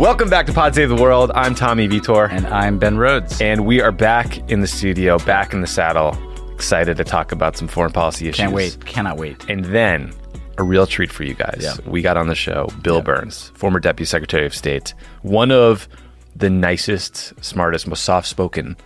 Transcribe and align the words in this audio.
Welcome 0.00 0.30
back 0.30 0.46
to 0.46 0.52
Pod 0.54 0.74
Save 0.74 0.88
the 0.88 0.94
World. 0.94 1.30
I'm 1.34 1.54
Tommy 1.54 1.86
Vietor. 1.86 2.24
And 2.24 2.46
I'm 2.46 2.78
Ben 2.78 2.96
Rhodes. 2.96 3.38
And 3.38 3.66
we 3.66 3.82
are 3.82 3.92
back 3.92 4.38
in 4.50 4.62
the 4.62 4.66
studio, 4.66 5.18
back 5.18 5.52
in 5.52 5.60
the 5.60 5.66
saddle, 5.66 6.16
excited 6.54 6.96
to 6.96 7.04
talk 7.04 7.32
about 7.32 7.58
some 7.58 7.68
foreign 7.68 7.92
policy 7.92 8.26
issues. 8.26 8.38
Can't 8.38 8.54
wait. 8.54 8.82
Cannot 8.86 9.18
wait. 9.18 9.44
And 9.50 9.62
then 9.66 10.14
a 10.56 10.62
real 10.62 10.86
treat 10.86 11.12
for 11.12 11.24
you 11.24 11.34
guys. 11.34 11.58
Yeah. 11.60 11.74
We 11.84 12.00
got 12.00 12.16
on 12.16 12.28
the 12.28 12.34
show 12.34 12.68
Bill 12.80 13.02
Burns, 13.02 13.50
former 13.50 13.78
Deputy 13.78 14.06
Secretary 14.06 14.46
of 14.46 14.54
State, 14.54 14.94
one 15.20 15.52
of 15.52 15.86
the 16.34 16.48
nicest, 16.48 17.34
smartest, 17.44 17.86
most 17.86 18.02
soft 18.02 18.26
spoken 18.26 18.78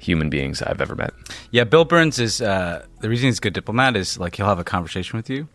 human 0.00 0.30
beings 0.30 0.62
I've 0.62 0.80
ever 0.80 0.96
met. 0.96 1.14
Yeah, 1.52 1.62
Bill 1.62 1.84
Burns 1.84 2.18
is 2.18 2.42
uh, 2.42 2.84
the 3.02 3.08
reason 3.08 3.26
he's 3.26 3.38
a 3.38 3.40
good 3.40 3.54
diplomat 3.54 3.94
is 3.94 4.18
like 4.18 4.34
he'll 4.34 4.46
have 4.46 4.58
a 4.58 4.64
conversation 4.64 5.16
with 5.16 5.30
you 5.30 5.46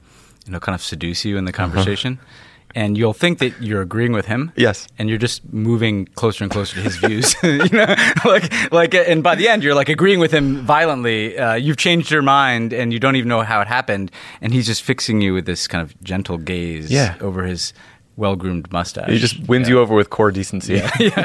and 0.46 0.54
he'll 0.54 0.62
kind 0.62 0.74
of 0.74 0.82
seduce 0.82 1.26
you 1.26 1.36
in 1.36 1.44
the 1.44 1.52
conversation. 1.52 2.18
And 2.76 2.98
you'll 2.98 3.14
think 3.14 3.40
that 3.40 3.62
you're 3.62 3.82
agreeing 3.82 4.14
with 4.14 4.26
him, 4.28 4.52
Yes. 4.56 4.88
and 4.98 5.10
you're 5.10 5.18
just 5.18 5.52
moving 5.52 6.06
closer 6.16 6.44
and 6.44 6.52
closer 6.52 6.76
to 6.76 6.82
his 6.82 6.96
views. 6.98 7.36
you 7.44 7.70
know, 7.70 7.96
like 8.26 8.72
like, 8.72 8.94
and 8.94 9.22
by 9.24 9.36
the 9.36 9.48
end, 9.50 9.64
you're 9.64 9.76
like 9.76 9.90
agreeing 9.90 10.20
with 10.20 10.32
him 10.32 10.66
violently. 10.66 11.38
Uh, 11.38 11.56
you've 11.56 11.78
changed 11.78 12.12
your 12.12 12.22
mind, 12.22 12.74
and 12.74 12.94
you 12.94 13.00
don't 13.00 13.16
even 13.16 13.30
know 13.30 13.42
how 13.42 13.62
it 13.62 13.68
happened. 13.68 14.12
And 14.42 14.54
he's 14.54 14.66
just 14.66 14.84
fixing 14.84 15.22
you 15.22 15.34
with 15.34 15.46
this 15.46 15.68
kind 15.68 15.82
of 15.82 16.00
gentle 16.04 16.38
gaze 16.38 16.92
Yeah. 16.92 17.16
over 17.22 17.44
his 17.44 17.74
well 18.18 18.36
groomed 18.36 18.72
mustache. 18.72 19.10
He 19.10 19.18
just 19.20 19.40
wins 19.48 19.68
Yeah. 19.68 19.76
you 19.76 19.80
over 19.80 19.96
with 19.96 20.10
core 20.10 20.32
decency. 20.32 20.82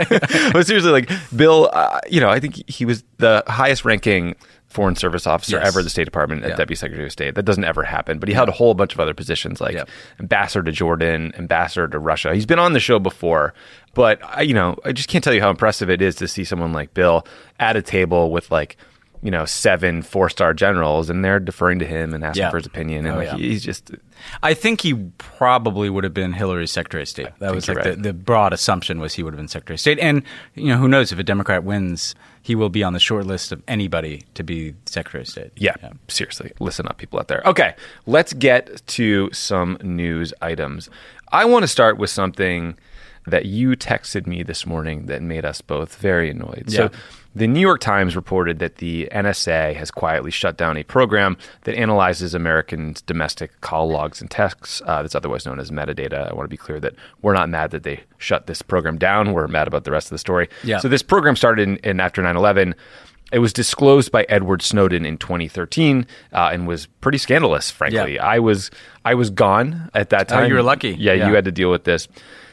but 0.53 0.66
seriously, 0.66 0.91
like 0.92 1.10
Bill, 1.34 1.69
uh, 1.72 2.00
you 2.08 2.20
know, 2.20 2.28
I 2.31 2.41
think 2.41 2.69
he 2.70 2.84
was 2.84 3.03
the 3.19 3.42
highest 3.47 3.84
ranking 3.84 4.34
foreign 4.69 4.97
service 4.97 5.27
officer 5.27 5.56
Yes. 5.59 5.69
ever 5.69 5.83
the 5.83 5.89
State 5.91 6.05
Department 6.05 6.42
at 6.45 6.50
Yeah. 6.50 6.56
Deputy 6.56 6.75
Secretary 6.75 7.06
of 7.06 7.12
State. 7.12 7.34
That 7.34 7.45
doesn't 7.45 7.64
ever 7.64 7.83
happen. 7.84 8.19
But 8.19 8.28
he 8.28 8.34
held 8.34 8.48
a 8.48 8.53
whole 8.53 8.75
bunch 8.75 8.92
of 8.95 9.00
other 9.00 9.14
positions 9.14 9.61
like 9.61 9.75
Yeah. 9.75 9.84
ambassador 10.20 10.62
to 10.64 10.72
Jordan, 10.72 11.33
ambassador 11.39 11.89
to 11.89 11.98
Russia. 11.98 12.34
He's 12.34 12.47
been 12.47 12.59
on 12.59 12.72
the 12.72 12.81
show 12.81 12.98
before, 12.98 13.55
but 13.94 14.19
I, 14.22 14.42
you 14.42 14.55
know, 14.55 14.77
I 14.84 14.92
just 14.92 15.09
can't 15.09 15.22
tell 15.25 15.33
you 15.33 15.41
how 15.41 15.50
impressive 15.50 15.89
it 15.89 16.03
is 16.03 16.14
to 16.17 16.28
see 16.28 16.44
someone 16.44 16.72
like 16.72 16.92
Bill 16.94 17.27
at 17.61 17.77
a 17.77 17.83
table 17.83 18.31
with 18.31 18.50
like. 18.50 18.77
You 19.22 19.31
know, 19.31 19.47
seven 19.47 20.03
four-star 20.03 20.53
generals, 20.53 21.09
and 21.11 21.25
they're 21.25 21.41
deferring 21.41 21.78
to 21.81 21.87
him 21.87 22.12
and 22.14 22.22
asking 22.22 22.42
Yeah. 22.42 22.50
for 22.50 22.59
his 22.59 22.67
opinion, 22.67 23.06
and 23.06 23.14
Oh, 23.17 23.19
like, 23.19 23.39
he's 23.41 23.64
just 23.64 23.91
I 24.42 24.55
think 24.55 24.81
he 24.81 24.95
probably 25.19 25.91
would 25.91 26.05
have 26.05 26.14
been 26.14 26.33
Hillary's 26.33 26.72
Secretary 26.72 27.03
of 27.03 27.09
State. 27.09 27.28
That 27.39 27.55
was 27.55 27.69
like 27.69 27.78
right. 27.78 27.97
the, 27.97 27.97
the 27.97 28.12
broad 28.12 28.53
assumption 28.53 29.00
was 29.00 29.14
he 29.14 29.22
would 29.22 29.33
have 29.33 29.39
been 29.39 29.48
Secretary 29.48 29.75
of 29.75 29.81
State. 29.81 29.98
And 29.98 30.22
you 30.55 30.69
know, 30.69 30.77
who 30.77 30.89
knows 30.89 31.12
if 31.12 31.19
a 31.19 31.22
Democrat 31.22 31.64
wins, 31.64 32.14
he 32.42 32.55
will 32.55 32.69
be 32.69 32.82
on 32.82 32.93
the 32.93 33.00
short 33.00 33.26
list 33.26 33.53
of 33.53 33.62
anybody 33.66 34.22
to 34.34 34.44
be 34.44 34.75
Secretary 34.87 35.22
of 35.22 35.28
State. 35.28 35.50
Yeah, 35.56 35.75
seriously. 36.09 36.53
Listen 36.60 36.87
up, 36.87 36.99
people 36.99 37.19
out 37.19 37.28
there. 37.28 37.43
Okay, 37.44 37.75
let's 38.06 38.32
get 38.32 38.87
to 38.88 39.31
some 39.32 39.78
news 39.82 40.32
items. 40.41 40.88
I 41.32 41.44
want 41.44 41.65
to 41.65 41.69
start 41.69 41.99
with 41.99 42.10
something 42.10 42.76
that 43.26 43.47
you 43.47 43.71
texted 43.76 44.26
me 44.26 44.43
this 44.43 44.66
morning 44.66 45.06
that 45.06 45.22
made 45.22 45.44
us 45.44 45.60
both 45.60 45.97
very 45.97 46.31
annoyed. 46.31 46.65
Yeah. 46.69 46.76
So, 46.76 46.91
the 47.36 47.47
New 47.47 47.60
York 47.60 47.80
Times 47.80 48.16
reported 48.16 48.58
that 48.60 48.76
the 48.76 49.08
NSA 49.12 49.76
has 49.76 49.91
quietly 49.91 50.30
shut 50.30 50.56
down 50.56 50.76
a 50.76 50.82
program 50.84 51.36
that 51.64 51.74
analyzes 51.74 52.34
Americans' 52.34 53.02
domestic 53.02 53.60
call 53.60 53.88
logs 53.91 54.20
and 54.22 54.30
texts. 54.30 54.80
Uh, 54.86 55.02
that's 55.02 55.14
otherwise 55.14 55.44
known 55.44 55.60
as 55.60 55.70
metadata. 55.70 56.30
I 56.30 56.34
want 56.34 56.46
to 56.46 56.48
be 56.48 56.56
clear 56.56 56.80
that 56.80 56.94
we're 57.20 57.34
not 57.34 57.48
mad 57.50 57.70
that 57.72 57.82
they 57.82 58.00
shut 58.19 58.46
this 58.46 58.62
program 58.62 58.96
down. 58.96 59.34
We're 59.34 59.48
mad 59.48 59.69
about 59.69 59.84
the 59.84 59.91
rest 59.91 60.06
of 60.06 60.10
the 60.14 60.19
story. 60.19 60.48
Yeah. 60.64 60.78
So, 60.78 60.88
this 60.88 61.02
program 61.02 61.36
started 61.36 61.69
in, 61.69 61.76
in 61.78 62.00
after 62.00 62.22
9 62.22 62.36
11. 62.36 62.75
It 63.32 63.41
was 63.41 63.52
disclosed 63.52 64.12
by 64.12 64.25
Edward 64.28 64.62
Snowden 64.62 65.04
in 65.04 65.19
2013 65.19 66.06
uh, 66.32 66.50
and 66.52 66.66
was 66.66 66.86
pretty 67.00 67.19
scandalous. 67.19 67.70
Frankly, 67.70 68.14
Yeah. 68.14 68.25
I 68.25 68.38
was 68.38 68.70
I 69.04 69.14
was 69.14 69.30
gone 69.30 69.91
at 69.94 70.10
that 70.10 70.30
Oh, 70.32 70.36
time. 70.36 70.48
you 70.48 70.54
were 70.54 70.62
lucky. 70.62 70.91
Yeah, 70.98 71.12
Yeah. 71.12 71.28
you 71.28 71.34
had 71.34 71.44
to 71.44 71.52
deal 71.52 71.70
with 71.70 71.84
this. 71.84 72.08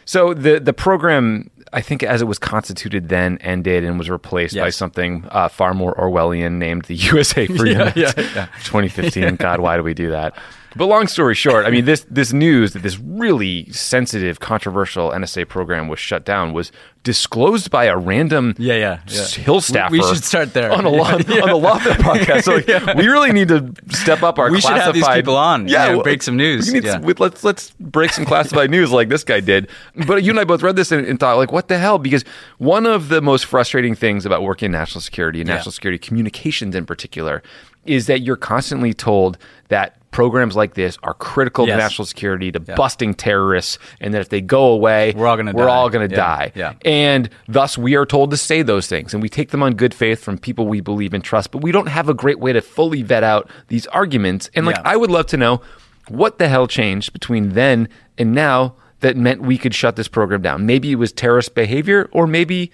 So 0.05 0.33
the 0.33 0.59
the 0.59 0.73
program, 0.73 1.49
I 1.73 1.81
think, 1.81 2.03
as 2.03 2.21
it 2.21 2.25
was 2.25 2.39
constituted, 2.39 3.09
then 3.09 3.39
ended 3.39 3.83
and 3.83 3.97
was 3.97 4.09
replaced 4.09 4.55
by 4.55 4.69
something 4.69 5.25
uh, 5.29 5.47
far 5.49 5.73
more 5.73 5.93
Orwellian 5.95 6.53
named 6.53 6.83
the 6.85 6.95
USA 6.95 7.47
Freedom 7.47 7.87
Act. 7.87 7.97
yeah, 7.97 8.13
yeah. 8.15 8.45
2015. 8.63 9.35
God, 9.37 9.59
why 9.59 9.75
do 9.75 9.83
we 9.83 9.93
do 9.93 10.11
that? 10.11 10.37
But 10.75 10.85
long 10.87 11.07
story 11.07 11.35
short, 11.35 11.65
I 11.65 11.69
mean, 11.69 11.85
this 11.85 12.05
this 12.09 12.33
news 12.33 12.73
that 12.73 12.83
this 12.83 12.97
really 12.99 13.71
sensitive, 13.71 14.39
controversial 14.39 15.11
NSA 15.11 15.47
program 15.47 15.87
was 15.87 15.99
shut 15.99 16.25
down 16.25 16.53
was 16.53 16.71
disclosed 17.03 17.69
by 17.69 17.83
a 17.85 17.97
random 17.97 18.55
Yeah, 18.57 18.75
yeah, 18.75 18.99
yeah. 19.07 19.25
Hill 19.27 19.55
We- 19.55 19.61
staffer. 19.61 19.91
we 19.91 20.01
should 20.03 20.23
start 20.23 20.53
there. 20.53 20.71
on 20.71 20.85
a 20.85 20.89
law, 20.89 21.11
on 21.13 21.17
the 21.19 21.59
Lawfare 21.59 21.97
podcast. 21.97 22.43
So 22.43 22.55
like, 22.55 22.95
we 22.97 23.07
really 23.07 23.33
need 23.33 23.49
to 23.49 23.73
step 23.89 24.23
up 24.23 24.39
our. 24.39 24.49
We 24.49 24.61
should 24.61 24.71
have 24.77 24.93
these 24.93 25.07
people 25.09 25.35
on. 25.35 25.67
Yeah, 25.67 26.01
break 26.01 26.23
some 26.23 26.37
news. 26.37 26.67
we 26.67 26.73
need 26.75 26.85
Yeah. 26.85 26.95
s- 26.95 27.01
we- 27.03 27.13
let's 27.15 27.43
let's 27.43 27.71
break 27.79 28.11
some 28.11 28.25
classified 28.25 28.69
news 28.71 28.91
like 28.91 29.09
this 29.09 29.23
guy 29.23 29.41
did. 29.41 29.67
But 30.07 30.23
you 30.23 30.31
and 30.31 30.39
I 30.39 30.45
both 30.45 30.63
read 30.63 30.75
this 30.77 30.91
and, 30.91 31.05
and 31.05 31.19
thought, 31.19 31.37
like, 31.37 31.51
what 31.51 31.67
the 31.67 31.77
hell? 31.77 31.99
Because 31.99 32.23
one 32.57 32.85
of 32.85 33.09
the 33.09 33.21
most 33.21 33.45
frustrating 33.45 33.95
things 33.95 34.25
about 34.25 34.41
working 34.43 34.67
in 34.67 34.71
national 34.71 35.01
security 35.01 35.41
and 35.41 35.47
Yeah. 35.49 35.55
national 35.55 35.73
security 35.73 35.97
communications 35.99 36.73
in 36.75 36.85
particular 36.85 37.43
is 37.85 38.07
that 38.07 38.21
you're 38.21 38.37
constantly 38.37 38.93
told 38.93 39.37
that 39.67 39.97
programs 40.13 40.55
like 40.55 40.75
this 40.75 40.97
are 41.03 41.13
critical 41.15 41.65
to 41.65 41.75
national 41.75 42.05
security 42.05 42.51
to 42.51 42.59
busting 42.59 43.13
terrorists 43.13 43.77
and 43.99 44.13
that 44.13 44.21
if 44.21 44.29
they 44.29 44.39
go 44.39 44.67
away 44.67 45.11
We're 45.15 45.27
all 45.27 45.35
gonna 45.35 45.51
we're 45.51 45.65
die. 45.65 45.71
all 45.75 45.89
going 45.89 46.07
to 46.07 46.15
Yeah. 46.15 46.21
die 46.21 46.51
Yeah. 46.55 46.73
and 46.85 47.29
thus 47.47 47.77
we 47.77 47.95
are 47.95 48.05
told 48.05 48.31
to 48.31 48.37
say 48.37 48.61
those 48.61 48.87
things 48.87 49.13
and 49.13 49.21
we 49.21 49.27
take 49.29 49.49
them 49.51 49.61
on 49.63 49.73
good 49.73 49.93
faith 49.93 50.23
from 50.23 50.37
people 50.37 50.67
we 50.67 50.79
believe 50.79 51.13
and 51.13 51.23
trust 51.23 51.51
but 51.51 51.61
we 51.63 51.71
don't 51.71 51.87
have 51.87 52.07
a 52.07 52.13
great 52.13 52.39
way 52.39 52.53
to 52.53 52.61
fully 52.61 53.01
vet 53.01 53.23
out 53.23 53.49
these 53.67 53.87
arguments 53.87 54.49
and 54.55 54.65
like 54.65 54.77
Yeah. 54.77 54.83
i 54.85 54.95
would 54.95 55.09
love 55.11 55.25
to 55.27 55.37
know 55.37 55.61
what 56.07 56.37
the 56.37 56.47
hell 56.47 56.67
changed 56.67 57.11
between 57.11 57.49
then 57.53 57.89
and 58.17 58.33
now 58.33 58.75
that 58.99 59.17
meant 59.17 59.41
we 59.41 59.57
could 59.57 59.73
shut 59.75 59.95
this 59.95 60.07
program 60.07 60.41
down 60.41 60.65
maybe 60.65 60.91
it 60.91 60.95
was 60.95 61.11
terrorist 61.11 61.55
behavior 61.55 62.07
or 62.11 62.27
maybe 62.27 62.71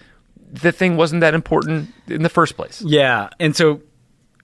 the 0.51 0.71
thing 0.71 0.97
wasn't 0.97 1.21
that 1.21 1.33
important 1.33 1.93
in 2.07 2.23
the 2.23 2.29
first 2.29 2.55
place 2.57 2.81
Yeah, 2.85 3.29
and 3.39 3.55
so 3.55 3.81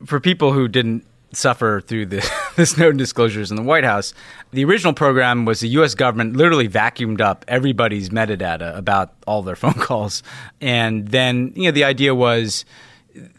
for 0.05 0.19
people 0.19 0.53
who 0.53 0.67
didn't 0.67 1.03
suffer 1.33 1.81
through 1.81 2.05
the, 2.05 2.31
the 2.57 2.65
Snowden 2.65 2.97
disclosures 2.97 3.51
in 3.51 3.57
the 3.57 3.63
White 3.63 3.83
House, 3.83 4.13
the 4.51 4.63
original 4.63 4.93
program 4.93 5.45
was 5.45 5.59
the 5.59 5.67
U.S. 5.69 5.95
government 5.95 6.35
literally 6.35 6.69
vacuumed 6.69 7.21
up 7.21 7.43
everybody's 7.47 8.09
metadata 8.09 8.75
about 8.77 9.13
all 9.27 9.41
their 9.41 9.55
phone 9.63 9.73
calls, 9.73 10.23
and 10.61 11.07
then 11.09 11.51
you 11.55 11.63
know 11.63 11.71
the 11.71 11.83
idea 11.83 12.15
was 12.15 12.65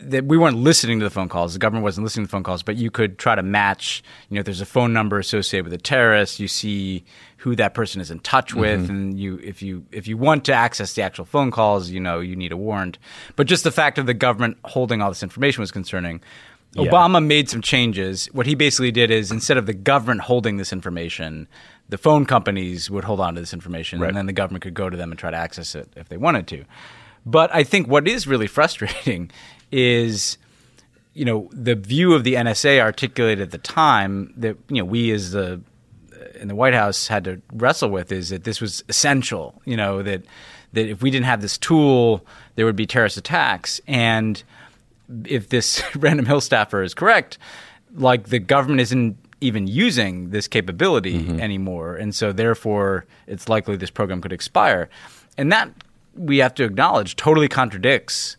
that 0.01 0.25
we 0.25 0.39
weren't 0.39 0.57
listening 0.57 0.99
to 0.99 1.05
the 1.05 1.11
phone 1.11 1.29
calls. 1.29 1.53
The 1.53 1.59
government 1.59 1.85
wasn't 1.85 2.05
listening 2.05 2.25
to 2.25 2.29
the 2.29 2.33
phone 2.33 2.43
calls, 2.43 2.63
but 2.63 2.77
you 2.77 2.91
could 2.91 3.19
try 3.19 3.35
to 3.35 3.43
match. 3.43 4.03
You 4.29 4.37
know, 4.37 4.41
if 4.41 4.47
there's 4.47 4.61
a 4.61 4.67
phone 4.67 4.93
number 4.93 5.19
associated 5.19 5.65
with 5.65 5.75
a 5.75 5.83
terrorist, 5.83 6.41
you 6.41 6.49
see 6.49 7.05
who 7.39 7.55
that 7.57 7.75
person 7.75 8.01
is 8.01 8.11
in 8.11 8.19
touch 8.21 8.55
with, 8.55 8.83
mm-hmm. 8.83 8.91
and 8.91 9.21
you 9.21 9.39
if 9.43 9.63
you 9.63 9.85
if 9.93 10.09
you 10.09 10.17
want 10.17 10.45
to 10.47 10.53
access 10.53 10.95
the 10.95 11.03
actual 11.03 11.25
phone 11.25 11.51
calls, 11.51 11.91
you 11.91 12.01
know, 12.01 12.21
you 12.21 12.37
need 12.37 12.53
a 12.53 12.57
warrant. 12.57 12.99
But 13.37 13.47
just 13.47 13.65
the 13.65 13.71
fact 13.71 13.99
of 13.99 14.07
the 14.07 14.15
government 14.15 14.59
holding 14.65 15.03
all 15.03 15.11
this 15.11 15.23
information 15.23 15.61
was 15.61 15.71
concerning. 15.71 16.21
Obama 16.77 17.25
made 17.25 17.49
some 17.49 17.61
changes. 17.63 18.27
What 18.33 18.47
he 18.47 18.55
basically 18.55 18.91
did 18.93 19.11
is 19.11 19.31
instead 19.33 19.57
of 19.57 19.67
the 19.67 19.75
government 19.75 20.21
holding 20.23 20.57
this 20.57 20.73
information, 20.73 21.49
the 21.89 21.99
phone 21.99 22.27
companies 22.27 22.91
would 22.91 23.05
hold 23.05 23.21
on 23.21 23.35
to 23.35 23.41
this 23.41 23.53
information, 23.53 24.01
Right. 24.01 24.09
and 24.09 24.17
then 24.17 24.27
the 24.27 24.33
government 24.33 24.63
could 24.63 24.75
go 24.75 24.91
to 24.91 24.97
them 24.97 25.11
and 25.11 25.19
try 25.19 25.31
to 25.31 25.37
access 25.37 25.75
it 25.75 25.89
if 25.97 26.09
they 26.09 26.17
wanted 26.17 26.47
to. 26.49 26.65
But 27.25 27.55
I 27.55 27.65
think 27.65 27.89
what 27.89 28.07
is 28.07 28.27
really 28.27 28.47
frustrating 28.59 29.31
is, 29.73 30.39
you 31.15 31.25
know, 31.25 31.49
the 31.53 31.75
view 31.75 32.13
of 32.15 32.25
the 32.25 32.35
NSA 32.35 32.81
articulated 32.81 33.43
at 33.43 33.51
the 33.51 33.59
time 33.59 34.33
that 34.37 34.57
you 34.69 34.77
know 34.77 34.85
we 34.85 35.11
as 35.13 35.33
the 35.33 35.61
uh, 36.13 36.17
in 36.41 36.49
the 36.49 36.55
White 36.55 36.75
House 36.75 37.09
had 37.09 37.25
to 37.25 37.41
wrestle 37.53 37.89
with 37.91 38.13
is 38.13 38.29
that 38.29 38.45
this 38.45 38.61
was 38.61 38.85
essential. 38.89 39.61
You 39.65 39.77
know 39.77 40.03
that 40.03 40.23
that 40.73 40.89
if 40.89 41.03
we 41.03 41.11
didn't 41.11 41.27
have 41.27 41.41
this 41.41 41.57
tool, 41.57 42.25
there 42.57 42.67
would 42.67 42.77
be 42.77 42.87
terrorist 42.87 43.17
attacks. 43.17 43.81
And 43.87 44.43
if 45.25 45.49
this 45.49 45.83
random 45.97 46.27
Hill 46.27 46.41
staffer 46.41 46.83
is 46.83 46.95
correct, 46.95 47.39
like 47.95 48.29
the 48.29 48.39
government 48.39 48.81
isn't 48.81 49.17
even 49.41 49.67
using 49.67 50.31
this 50.31 50.49
capability 50.49 51.19
Mm-hmm. 51.19 51.41
anymore, 51.41 51.95
and 51.97 52.15
so 52.15 52.33
therefore 52.33 53.05
it's 53.27 53.49
likely 53.49 53.77
this 53.77 53.91
program 53.91 54.21
could 54.21 54.33
expire, 54.33 54.89
and 55.37 55.53
that 55.53 55.71
we 56.15 56.39
have 56.39 56.55
to 56.55 56.65
acknowledge 56.65 57.17
totally 57.17 57.49
contradicts 57.49 58.37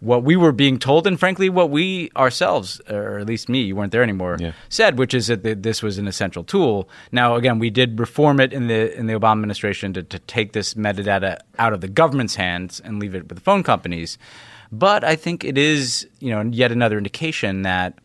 what 0.00 0.22
we 0.22 0.36
were 0.36 0.52
being 0.52 0.78
told, 0.78 1.06
and 1.06 1.18
frankly, 1.18 1.48
what 1.48 1.70
we 1.70 2.10
ourselves, 2.14 2.78
or 2.90 3.18
at 3.20 3.26
least 3.26 3.48
me, 3.48 3.62
you 3.62 3.74
weren't 3.74 3.90
there 3.90 4.02
anymore, 4.02 4.36
Yeah. 4.38 4.52
said, 4.68 4.98
which 4.98 5.14
is 5.14 5.28
that 5.28 5.62
this 5.62 5.82
was 5.82 5.96
an 5.96 6.06
essential 6.06 6.44
tool. 6.44 6.90
Now, 7.10 7.36
again, 7.36 7.58
we 7.58 7.70
did 7.70 7.98
reform 7.98 8.38
it 8.38 8.52
in 8.52 8.66
the 8.66 8.94
in 8.98 9.06
the 9.06 9.14
Obama 9.14 9.32
administration 9.38 9.94
to, 9.94 10.02
to 10.02 10.18
take 10.18 10.52
this 10.52 10.74
metadata 10.74 11.38
out 11.58 11.72
of 11.72 11.80
the 11.80 11.88
government's 11.88 12.34
hands 12.34 12.80
and 12.84 13.00
leave 13.00 13.14
it 13.14 13.28
with 13.28 13.38
the 13.38 13.40
phone 13.44 13.62
companies. 13.62 14.18
But 14.78 15.04
I 15.04 15.16
think 15.16 15.44
it 15.44 15.56
is, 15.58 16.06
you 16.20 16.30
know, 16.30 16.42
yet 16.42 16.72
another 16.72 16.98
indication 16.98 17.62
that 17.62 17.98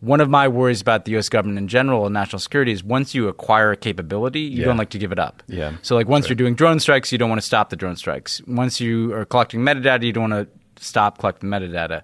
one 0.00 0.20
of 0.20 0.28
my 0.28 0.46
worries 0.48 0.80
about 0.82 1.06
the 1.06 1.12
U.S. 1.12 1.28
government 1.28 1.58
in 1.58 1.66
general 1.68 2.04
and 2.06 2.12
national 2.12 2.38
security 2.38 2.72
is 2.72 2.84
once 2.84 3.14
you 3.14 3.26
acquire 3.28 3.72
a 3.72 3.76
capability, 3.76 4.40
you 4.40 4.60
Yeah. 4.60 4.66
don't 4.66 4.76
like 4.76 4.90
to 4.90 4.98
give 4.98 5.12
it 5.12 5.18
up. 5.18 5.42
Yeah, 5.48 5.72
So, 5.82 5.94
like, 5.94 6.08
once 6.08 6.28
you're 6.28 6.36
doing 6.36 6.54
drone 6.54 6.78
strikes, 6.78 7.10
you 7.10 7.18
don't 7.18 7.30
want 7.30 7.40
to 7.40 7.46
stop 7.46 7.70
the 7.70 7.76
drone 7.76 7.96
strikes. 7.96 8.42
Once 8.46 8.80
you 8.80 9.14
are 9.14 9.24
collecting 9.24 9.60
metadata, 9.60 10.02
you 10.04 10.12
don't 10.12 10.30
want 10.30 10.48
to 10.76 10.84
stop 10.84 11.18
collecting 11.18 11.48
metadata. 11.48 12.02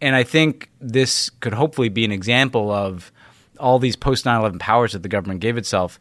And 0.00 0.14
I 0.14 0.24
think 0.24 0.70
this 0.80 1.30
could 1.40 1.54
hopefully 1.54 1.88
be 1.88 2.04
an 2.04 2.12
example 2.12 2.70
of 2.70 3.10
all 3.58 3.78
these 3.80 3.96
post 3.96 4.24
9 4.26 4.38
11 4.38 4.58
powers 4.58 4.92
that 4.92 5.02
the 5.02 5.08
government 5.08 5.40
gave 5.40 5.56
itself. 5.56 5.98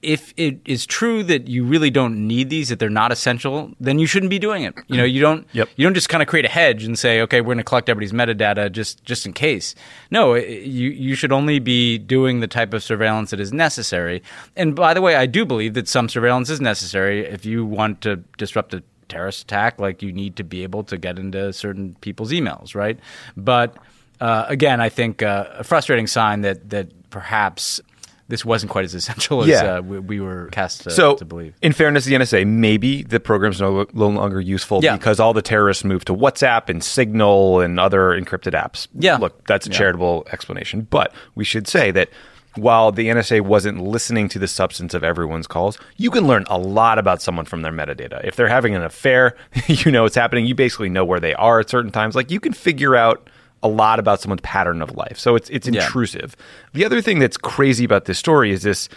If 0.00 0.32
it 0.36 0.60
is 0.64 0.86
true 0.86 1.24
that 1.24 1.48
you 1.48 1.64
really 1.64 1.90
don't 1.90 2.28
need 2.28 2.50
these, 2.50 2.68
that 2.68 2.78
they're 2.78 2.88
not 2.88 3.10
essential, 3.10 3.72
then 3.80 3.98
you 3.98 4.06
shouldn't 4.06 4.30
be 4.30 4.38
doing 4.38 4.62
it. 4.62 4.74
You 4.86 4.96
know, 4.96 5.04
you 5.04 5.20
don't 5.20 5.44
Yep. 5.52 5.68
you 5.74 5.84
don't 5.84 5.94
just 5.94 6.08
kind 6.08 6.22
of 6.22 6.28
create 6.28 6.44
a 6.44 6.48
hedge 6.48 6.84
and 6.84 6.96
say, 6.96 7.20
okay, 7.22 7.40
we're 7.40 7.46
going 7.54 7.58
to 7.58 7.64
collect 7.64 7.88
everybody's 7.88 8.12
metadata 8.12 8.70
just 8.70 9.02
just 9.04 9.26
in 9.26 9.32
case. 9.32 9.74
No, 10.12 10.34
you 10.34 10.90
you 10.90 11.16
should 11.16 11.32
only 11.32 11.58
be 11.58 11.98
doing 11.98 12.38
the 12.38 12.46
type 12.46 12.72
of 12.74 12.82
surveillance 12.84 13.30
that 13.30 13.40
is 13.40 13.52
necessary. 13.52 14.22
And 14.54 14.76
by 14.76 14.94
the 14.94 15.02
way, 15.02 15.16
I 15.16 15.26
do 15.26 15.44
believe 15.44 15.74
that 15.74 15.88
some 15.88 16.08
surveillance 16.08 16.48
is 16.48 16.60
necessary 16.60 17.26
if 17.26 17.44
you 17.44 17.64
want 17.64 18.00
to 18.02 18.16
disrupt 18.36 18.74
a 18.74 18.84
terrorist 19.08 19.42
attack. 19.42 19.80
Like 19.80 20.00
you 20.00 20.12
need 20.12 20.36
to 20.36 20.44
be 20.44 20.62
able 20.62 20.84
to 20.84 20.96
get 20.96 21.18
into 21.18 21.52
certain 21.52 21.96
people's 22.02 22.30
emails, 22.30 22.74
right? 22.76 23.00
But 23.36 23.76
uh, 24.20 24.44
again, 24.48 24.80
I 24.80 24.90
think 24.90 25.22
uh, 25.24 25.46
a 25.58 25.64
frustrating 25.64 26.06
sign 26.06 26.42
that 26.42 26.70
that 26.70 27.10
perhaps. 27.10 27.80
This 28.28 28.44
wasn't 28.44 28.70
quite 28.70 28.84
as 28.84 28.94
essential 28.94 29.42
as 29.42 29.48
Yeah. 29.48 29.76
uh, 29.76 29.80
we, 29.82 29.98
we 29.98 30.20
were 30.20 30.48
cast 30.52 30.82
to, 30.82 30.90
so, 30.90 31.16
to 31.16 31.24
believe. 31.24 31.54
in 31.62 31.72
fairness 31.72 32.04
to 32.04 32.10
the 32.10 32.16
NSA, 32.16 32.46
maybe 32.46 33.02
the 33.02 33.20
program's 33.20 33.60
no, 33.60 33.86
no 33.94 34.08
longer 34.08 34.40
useful 34.40 34.80
Yeah. 34.82 34.96
because 34.96 35.18
all 35.18 35.32
the 35.32 35.42
terrorists 35.42 35.82
moved 35.82 36.06
to 36.08 36.14
WhatsApp 36.14 36.68
and 36.68 36.84
Signal 36.84 37.60
and 37.60 37.80
other 37.80 38.10
encrypted 38.10 38.52
apps. 38.52 38.86
Yeah. 38.94 39.16
Look, 39.16 39.46
that's 39.46 39.66
a 39.66 39.70
Yeah. 39.70 39.78
charitable 39.78 40.26
explanation. 40.30 40.86
But 40.90 41.12
we 41.34 41.44
should 41.44 41.66
say 41.66 41.90
that 41.92 42.10
while 42.56 42.90
the 42.92 43.08
NSA 43.08 43.40
wasn't 43.42 43.80
listening 43.80 44.28
to 44.30 44.38
the 44.38 44.48
substance 44.48 44.92
of 44.92 45.04
everyone's 45.04 45.46
calls, 45.46 45.78
you 45.96 46.10
can 46.10 46.26
learn 46.26 46.44
a 46.48 46.58
lot 46.58 46.98
about 46.98 47.22
someone 47.22 47.44
from 47.44 47.62
their 47.62 47.72
metadata. 47.72 48.22
If 48.24 48.36
they're 48.36 48.48
having 48.48 48.74
an 48.74 48.82
affair, 48.82 49.36
you 49.68 49.90
know 49.92 50.02
what's 50.02 50.16
happening. 50.16 50.44
You 50.44 50.54
basically 50.54 50.88
know 50.88 51.04
where 51.04 51.20
they 51.20 51.34
are 51.34 51.60
at 51.60 51.70
certain 51.70 51.92
times. 51.92 52.14
Like 52.16 52.30
you 52.30 52.40
can 52.40 52.52
figure 52.52 52.96
out 52.96 53.30
a 53.62 53.68
lot 53.68 53.98
about 53.98 54.20
someone's 54.20 54.40
pattern 54.42 54.80
of 54.82 54.96
life. 54.96 55.18
So 55.18 55.34
it's 55.36 55.50
it's 55.50 55.68
Yeah. 55.68 55.84
intrusive. 55.84 56.36
The 56.74 56.84
other 56.84 57.00
thing 57.00 57.18
that's 57.18 57.36
crazy 57.36 57.84
about 57.84 58.04
this 58.04 58.18
story 58.18 58.50
is 58.52 58.62
this 58.62 58.88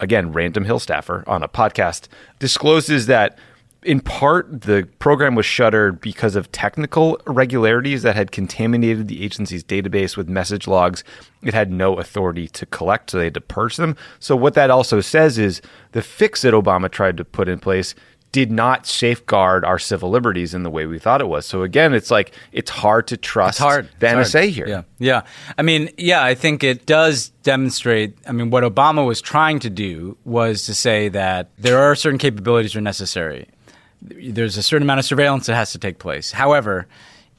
again, 0.00 0.32
random 0.32 0.64
Hill 0.64 0.78
staffer 0.78 1.24
on 1.26 1.42
a 1.42 1.48
podcast 1.48 2.08
discloses 2.38 3.06
that 3.06 3.38
in 3.82 4.00
part 4.00 4.62
the 4.62 4.86
program 4.98 5.34
was 5.34 5.46
shuttered 5.46 6.00
because 6.00 6.34
of 6.34 6.50
technical 6.50 7.20
irregularities 7.26 8.02
that 8.02 8.16
had 8.16 8.32
contaminated 8.32 9.06
the 9.08 9.22
agency's 9.24 9.62
database 9.62 10.16
with 10.16 10.28
message 10.28 10.66
logs 10.66 11.04
it 11.42 11.54
had 11.54 11.70
no 11.70 11.94
authority 11.94 12.48
to 12.48 12.66
collect 12.66 13.10
so 13.10 13.18
they 13.18 13.24
had 13.24 13.34
to 13.34 13.40
purge 13.40 13.76
them 13.76 13.94
so 14.18 14.34
what 14.34 14.54
that 14.54 14.70
also 14.70 15.00
says 15.00 15.38
is 15.38 15.62
the 15.92 16.02
fix 16.02 16.42
that 16.42 16.52
obama 16.54 16.90
tried 16.90 17.16
to 17.16 17.24
put 17.24 17.48
in 17.48 17.60
place 17.60 17.94
did 18.32 18.50
not 18.50 18.86
safeguard 18.86 19.64
our 19.64 19.78
civil 19.78 20.10
liberties 20.10 20.52
in 20.52 20.62
the 20.62 20.68
way 20.70 20.84
we 20.86 20.98
thought 20.98 21.20
it 21.22 21.28
was 21.28 21.46
so 21.46 21.62
again 21.62 21.94
it's 21.94 22.10
like 22.10 22.32
it's 22.52 22.70
hard 22.70 23.06
to 23.06 23.16
trust 23.16 23.56
It's 23.56 23.62
hard. 23.62 23.88
the 23.98 24.20
It's 24.20 24.30
nsa 24.34 24.40
hard. 24.40 24.50
here 24.50 24.68
Yeah. 24.68 24.82
Yeah. 24.98 25.22
I 25.56 25.62
mean, 25.62 25.90
yeah, 25.96 26.22
I 26.22 26.34
think 26.34 26.62
it 26.64 26.84
does 26.86 27.30
demonstrate. 27.42 28.16
I 28.26 28.32
mean, 28.32 28.50
what 28.50 28.62
Obama 28.64 29.06
was 29.06 29.20
trying 29.22 29.58
to 29.60 29.70
do 29.70 30.16
was 30.24 30.66
to 30.66 30.74
say 30.74 31.08
that 31.10 31.50
there 31.58 31.78
are 31.78 31.94
certain 31.94 32.18
capabilities 32.18 32.72
that 32.72 32.78
are 32.78 32.82
necessary. 32.82 33.48
There's 34.02 34.56
a 34.56 34.62
certain 34.62 34.82
amount 34.86 34.98
of 35.00 35.06
surveillance 35.06 35.46
that 35.46 35.54
has 35.54 35.72
to 35.72 35.78
take 35.78 35.98
place. 35.98 36.32
However, 36.32 36.86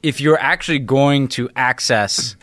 if 0.02 0.20
you're 0.20 0.38
actually 0.40 0.80
going 0.80 1.28
to 1.28 1.48
access 1.54 2.36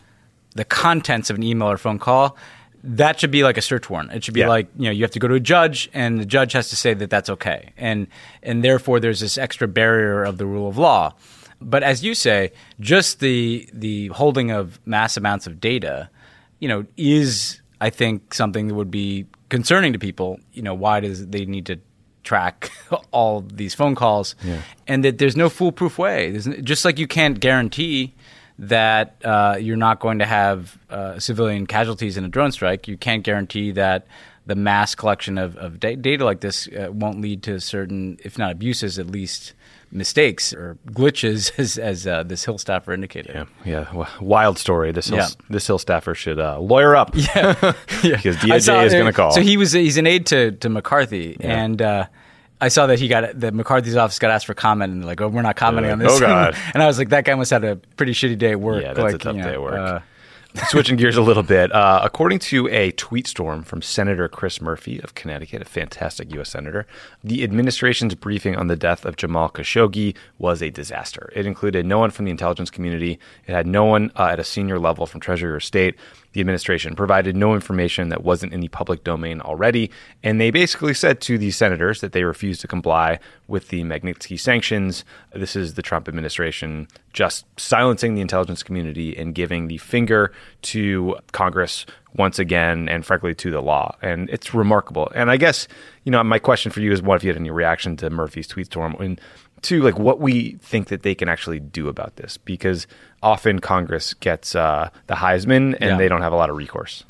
the 0.55 0.63
contents 0.65 1.29
of 1.29 1.35
an 1.35 1.43
email 1.43 1.69
or 1.69 1.77
phone 1.77 1.99
call, 1.99 2.37
that 2.85 3.19
should 3.19 3.31
be 3.31 3.43
like 3.43 3.57
a 3.57 3.61
search 3.61 3.89
warrant. 3.89 4.11
It 4.13 4.23
should 4.23 4.33
be 4.33 4.41
Yeah. 4.41 4.47
like 4.49 4.67
you 4.77 4.85
know 4.85 4.91
you 4.91 5.03
have 5.03 5.11
to 5.11 5.19
go 5.19 5.27
to 5.27 5.33
a 5.35 5.39
judge, 5.39 5.89
and 5.93 6.19
the 6.19 6.25
judge 6.25 6.53
has 6.53 6.69
to 6.69 6.75
say 6.75 6.93
that 6.93 7.09
that's 7.09 7.29
okay, 7.29 7.71
and 7.77 8.07
and 8.43 8.63
therefore 8.63 8.99
there's 8.99 9.19
this 9.19 9.37
extra 9.37 9.67
barrier 9.67 10.23
of 10.23 10.37
the 10.37 10.45
rule 10.45 10.67
of 10.69 10.77
law. 10.77 11.13
But 11.61 11.83
as 11.83 12.03
you 12.03 12.13
say, 12.13 12.51
just 12.79 13.19
the 13.19 13.67
the 13.73 14.07
holding 14.09 14.51
of 14.51 14.79
mass 14.85 15.17
amounts 15.17 15.47
of 15.47 15.59
data, 15.59 16.09
you 16.59 16.67
know, 16.67 16.85
is 16.97 17.61
I 17.81 17.89
think 17.89 18.33
something 18.33 18.67
that 18.67 18.75
would 18.75 18.91
be 18.91 19.25
concerning 19.49 19.93
to 19.93 19.99
people. 19.99 20.39
You 20.53 20.61
know, 20.61 20.73
why 20.73 20.99
does 20.99 21.27
they 21.27 21.45
need 21.45 21.65
to 21.67 21.79
track 22.23 22.71
all 23.11 23.41
these 23.41 23.73
phone 23.73 23.95
calls, 23.95 24.35
and 24.87 25.03
that 25.05 25.17
there's 25.17 25.35
no 25.37 25.47
foolproof 25.49 25.97
way. 25.97 26.31
There's, 26.31 26.47
just 26.63 26.83
like 26.85 26.99
you 26.99 27.07
can't 27.07 27.39
guarantee 27.39 28.13
that 28.57 29.15
uh, 29.23 29.57
you're 29.59 29.75
not 29.77 29.99
going 29.99 30.19
to 30.19 30.25
have 30.25 30.77
uh, 30.89 31.19
civilian 31.19 31.67
casualties 31.67 32.17
in 32.17 32.23
a 32.25 32.29
drone 32.29 32.51
strike, 32.51 32.87
you 32.87 32.97
can't 32.97 33.23
guarantee 33.23 33.71
that 33.71 34.07
the 34.45 34.55
mass 34.55 34.95
collection 34.95 35.37
of, 35.37 35.57
of 35.57 35.79
da- 35.79 35.95
data 35.95 36.23
like 36.23 36.39
this 36.41 36.67
uh, 36.69 36.89
won't 36.91 37.19
lead 37.19 37.41
to 37.43 37.59
certain, 37.59 38.17
if 38.23 38.37
not 38.37 38.51
abuses, 38.51 38.99
at 38.99 39.07
least 39.07 39.53
mistakes 39.91 40.53
or 40.53 40.77
glitches, 40.91 41.51
as, 41.59 41.77
as 41.77 42.05
uh, 42.07 42.23
this 42.23 42.45
Hill 42.45 42.57
staffer 42.57 42.93
indicated. 42.93 43.33
Yeah, 43.33 43.45
yeah, 43.65 43.83
w- 43.85 44.05
wild 44.21 44.57
story. 44.57 44.91
This 44.91 45.07
Hill, 45.07 45.17
Yeah. 45.17 45.27
this 45.49 45.65
Hill 45.67 45.79
staffer 45.79 46.13
should 46.15 46.39
uh, 46.39 46.59
lawyer 46.59 46.95
up. 46.95 47.13
Yeah. 47.15 47.53
because 48.03 48.37
DOJ 48.37 48.85
is 48.85 48.93
going 48.93 49.05
to 49.07 49.13
call. 49.13 49.31
So 49.31 49.41
he 49.41 49.57
was 49.57 49.71
he's 49.71 49.97
an 49.97 50.05
aide 50.07 50.27
to 50.27 50.51
to 50.51 50.69
McCarthy, 50.69 51.37
and 51.39 51.81
uh, 51.81 52.05
I 52.65 52.69
saw 52.69 52.87
that 52.87 52.99
he 52.99 53.07
got 53.07 53.39
that 53.39 53.53
McCarthy's 53.53 53.95
office 53.95 54.17
got 54.17 54.31
asked 54.31 54.47
for 54.47 54.55
comment, 54.55 54.91
and 54.91 55.05
like, 55.05 55.21
oh, 55.21 55.27
we're 55.27 55.43
not 55.43 55.55
commenting 55.55 55.91
on 55.91 55.99
this. 55.99 56.11
"Oh, 56.11 56.19
God." 56.19 56.55
and 56.73 56.81
I 56.81 56.87
was 56.87 56.97
like, 56.97 57.09
that 57.09 57.23
guy 57.23 57.35
must 57.35 57.51
have 57.51 57.61
had 57.61 57.71
a 57.73 57.75
pretty 57.95 58.13
shitty 58.13 58.37
day 58.37 58.51
at 58.51 58.59
work. 58.59 58.81
Yeah, 58.81 58.93
that's 58.93 59.13
a 59.13 59.17
tough 59.19 59.35
you 59.35 59.43
day 59.43 59.53
at 59.53 59.61
work. 59.61 59.73
uh, 59.75 59.99
Switching 60.69 60.95
gears 60.95 61.17
a 61.17 61.21
little 61.21 61.43
bit, 61.43 61.69
uh, 61.73 61.99
according 62.01 62.39
to 62.39 62.69
a 62.69 62.91
tweet 62.91 63.27
storm 63.27 63.61
from 63.61 63.81
Senator 63.81 64.29
Chris 64.29 64.61
Murphy 64.61 64.99
of 65.01 65.13
Connecticut, 65.13 65.61
a 65.61 65.65
fantastic 65.65 66.33
U.S. 66.33 66.49
senator, 66.49 66.87
the 67.23 67.43
administration's 67.43 68.15
briefing 68.15 68.55
on 68.55 68.67
the 68.67 68.77
death 68.77 69.03
of 69.05 69.17
Jamal 69.17 69.49
Khashoggi 69.49 70.15
was 70.39 70.63
a 70.63 70.69
disaster. 70.69 71.29
It 71.35 71.45
included 71.45 71.85
no 71.85 71.99
one 71.99 72.09
from 72.09 72.23
the 72.23 72.31
intelligence 72.31 72.69
community. 72.71 73.19
It 73.47 73.51
had 73.51 73.67
no 73.67 73.83
one 73.83 74.11
uh, 74.15 74.29
at 74.31 74.39
a 74.39 74.45
senior 74.45 74.79
level 74.79 75.05
from 75.05 75.19
Treasury 75.19 75.51
or 75.51 75.59
State. 75.59 75.95
The 76.35 76.41
administration 76.41 76.97
provided 76.97 77.33
no 77.33 77.53
information 77.53 78.09
that 78.09 78.25
wasn't 78.25 78.51
in 78.51 78.59
the 78.59 78.67
public 78.67 79.05
domain 79.05 79.39
already, 79.39 79.89
and 80.21 80.41
they 80.41 80.51
basically 80.51 80.93
said 80.93 81.21
to 81.21 81.37
the 81.37 81.49
senators 81.49 82.01
that 82.01 82.11
they 82.11 82.25
refused 82.25 82.59
to 82.59 82.67
comply 82.67 83.19
with 83.47 83.69
the 83.69 83.83
Magnitsky 83.83 84.37
sanctions. 84.37 85.05
This 85.33 85.55
is 85.55 85.75
the 85.75 85.81
Trump 85.81 86.09
administration 86.09 86.89
just 87.13 87.45
silencing 87.57 88.15
the 88.15 88.21
intelligence 88.21 88.63
community 88.63 89.15
and 89.15 89.33
giving 89.33 89.69
the 89.69 89.77
finger 89.77 90.33
to 90.63 91.15
Congress 91.31 91.85
once 92.17 92.37
again, 92.37 92.89
and 92.89 93.05
frankly 93.05 93.33
to 93.35 93.49
the 93.49 93.61
law. 93.61 93.95
And 94.01 94.29
it's 94.29 94.53
remarkable. 94.53 95.09
And 95.15 95.31
I 95.31 95.37
guess 95.37 95.69
you 96.03 96.11
know 96.11 96.21
my 96.21 96.39
question 96.39 96.69
for 96.69 96.81
you 96.81 96.91
is: 96.91 97.01
What 97.01 97.15
if 97.15 97.23
you 97.23 97.29
had 97.29 97.37
any 97.37 97.49
reaction 97.49 97.95
to 97.97 98.09
Murphy's 98.09 98.47
tweet 98.47 98.65
storm? 98.65 98.93
And 98.99 99.21
two, 99.65 99.81
like 99.81 99.97
what 99.99 100.19
we 100.19 100.57
think 100.61 100.87
that 100.87 101.01
they 101.03 101.15
can 101.15 101.27
actually 101.27 101.59
do 101.59 101.87
about 101.89 102.15
this, 102.15 102.37
because 102.37 102.87
often 103.21 103.59
Congress 103.59 104.13
gets 104.13 104.55
uh, 104.55 104.89
the 105.07 105.15
Heisman 105.15 105.73
and 105.81 105.83
Yeah. 105.91 105.97
they 105.97 106.07
don't 106.07 106.21
have 106.21 106.33
a 106.33 106.37
lot 106.37 106.49
of 106.49 106.55
recourse. 106.55 107.03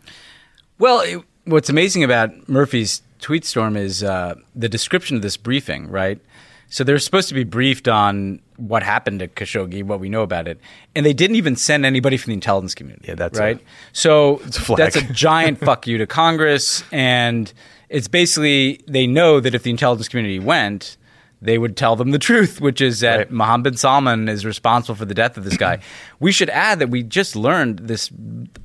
Well, 0.80 1.02
it, 1.02 1.22
what's 1.46 1.70
amazing 1.70 2.04
about 2.04 2.50
Murphy's 2.50 3.02
tweet 3.20 3.46
storm 3.46 3.76
is 3.78 4.04
uh, 4.04 4.36
the 4.56 4.70
description 4.70 5.16
of 5.16 5.22
this 5.22 5.38
briefing, 5.38 5.90
right? 5.90 6.20
So 6.70 6.84
they're 6.84 7.00
supposed 7.00 7.30
to 7.30 7.36
be 7.36 7.44
briefed 7.44 7.88
on 7.88 8.40
what 8.58 8.84
happened 8.84 9.20
to 9.20 9.28
Khashoggi, 9.28 9.84
what 9.84 10.00
we 10.00 10.10
know 10.10 10.24
about 10.24 10.48
it, 10.48 10.60
and 10.96 11.06
they 11.06 11.14
didn't 11.14 11.36
even 11.36 11.56
send 11.56 11.86
anybody 11.86 12.18
from 12.18 12.32
the 12.32 12.34
intelligence 12.36 12.74
community. 12.76 13.06
Yeah, 13.10 13.16
that's 13.16 13.38
a- 13.38 13.42
right. 13.42 13.60
so 13.94 14.42
a 14.70 14.76
that's 14.76 14.96
a 14.96 15.04
giant 15.14 15.60
fuck 15.60 15.88
you 15.88 15.98
to 16.00 16.08
Congress, 16.08 16.84
and 16.92 17.54
it's 17.90 18.08
basically 18.08 18.82
they 18.88 19.06
know 19.08 19.40
that 19.40 19.54
if 19.54 19.64
the 19.64 19.70
intelligence 19.72 20.08
community 20.10 20.40
went. 20.40 20.98
They 21.46 21.58
would 21.58 21.78
tell 21.78 21.96
them 21.96 22.12
the 22.12 22.20
truth, 22.20 22.60
which 22.60 22.82
is 22.82 23.00
that 23.02 23.18
Right. 23.18 23.32
Mohammed 23.32 23.64
bin 23.64 23.78
Salman 23.78 24.28
is 24.28 24.46
responsible 24.46 24.96
for 24.96 25.06
the 25.06 25.14
death 25.14 25.38
of 25.38 25.44
this 25.44 25.58
guy. 25.58 25.80
we 26.20 26.32
should 26.32 26.50
add 26.50 26.80
that 26.80 26.90
we 26.90 27.04
just 27.04 27.36
learned 27.36 27.80
this 27.80 28.12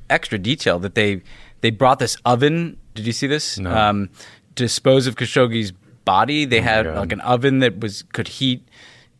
extra 0.09 0.37
detail 0.37 0.79
that 0.79 0.95
they 0.95 1.21
they 1.61 1.69
brought 1.69 1.99
this 1.99 2.17
oven. 2.25 2.77
Did 2.95 3.05
you 3.05 3.13
see 3.13 3.27
this? 3.27 3.57
No. 3.59 3.71
Um, 3.75 4.09
dispose 4.55 5.07
of 5.07 5.15
Khashoggi's 5.15 5.71
body, 6.03 6.45
they 6.45 6.61
had 6.61 6.85
like 6.87 7.11
an 7.11 7.21
oven 7.21 7.59
that 7.59 7.79
was 7.79 8.03
could 8.13 8.27
heat 8.27 8.61
at 8.61 8.71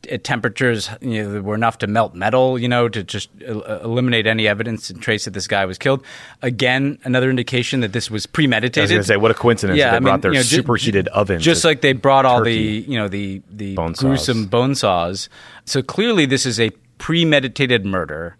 Uh, 0.10 0.18
temperatures 0.24 0.90
you 1.02 1.24
know, 1.24 1.42
were 1.42 1.54
enough 1.54 1.78
to 1.78 1.88
melt 1.88 2.16
metal, 2.16 2.58
you 2.58 2.68
know, 2.68 2.90
to 2.90 3.04
just 3.04 3.30
uh, 3.48 3.82
eliminate 3.84 4.26
any 4.26 4.48
evidence 4.48 4.90
and 4.90 5.02
trace 5.02 5.26
that 5.26 5.32
this 5.32 5.48
guy 5.48 5.66
was 5.66 5.78
killed. 5.78 6.04
Again, 6.42 6.98
another 7.04 7.30
indication 7.30 7.82
that 7.82 7.94
this 7.94 8.10
was 8.10 8.26
premeditated. 8.26 8.80
I 8.80 8.84
was 8.84 8.92
going 8.92 9.02
to 9.02 9.08
say, 9.08 9.18
what 9.18 9.32
a 9.32 9.36
coincidence! 9.36 9.78
Yeah, 9.78 9.92
they 9.92 9.98
I 9.98 10.00
brought 10.00 10.14
mean, 10.14 10.22
their 10.22 10.32
you 10.34 10.40
know, 10.40 10.44
superheated 10.44 11.06
just, 11.06 11.16
oven, 11.16 11.40
just 11.40 11.64
like 11.64 11.82
they 11.82 11.94
brought 11.94 12.26
all 12.26 12.42
the 12.44 12.54
you 12.54 12.98
know 12.98 13.08
the 13.08 13.42
the 13.52 13.76
bone 13.76 13.94
gruesome 13.94 14.44
saws. 14.44 14.46
bone 14.48 14.76
saws. 14.76 15.30
So 15.66 15.84
clearly, 15.84 16.26
this 16.26 16.46
is 16.46 16.60
a 16.60 16.72
premeditated 16.98 17.86
murder 17.86 18.38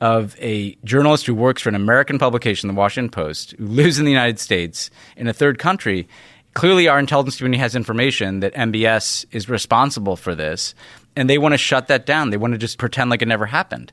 of 0.00 0.36
a 0.40 0.74
journalist 0.84 1.26
who 1.26 1.34
works 1.34 1.62
for 1.62 1.68
an 1.68 1.74
American 1.74 2.18
publication, 2.18 2.68
the 2.68 2.74
Washington 2.74 3.10
Post, 3.10 3.52
who 3.58 3.66
lives 3.66 3.98
in 3.98 4.04
the 4.04 4.10
United 4.10 4.38
States 4.38 4.90
in 5.16 5.28
a 5.28 5.32
third 5.32 5.58
country. 5.58 6.08
Clearly, 6.54 6.86
our 6.86 7.00
intelligence 7.00 7.36
community 7.36 7.58
has 7.60 7.74
information 7.74 8.40
that 8.40 8.54
MBS 8.54 9.26
is 9.32 9.48
responsible 9.48 10.16
for 10.16 10.34
this, 10.34 10.74
and 11.16 11.28
they 11.28 11.38
want 11.38 11.52
to 11.52 11.58
shut 11.58 11.88
that 11.88 12.06
down. 12.06 12.30
They 12.30 12.36
want 12.36 12.52
to 12.52 12.58
just 12.58 12.78
pretend 12.78 13.10
like 13.10 13.22
it 13.22 13.28
never 13.28 13.46
happened. 13.46 13.92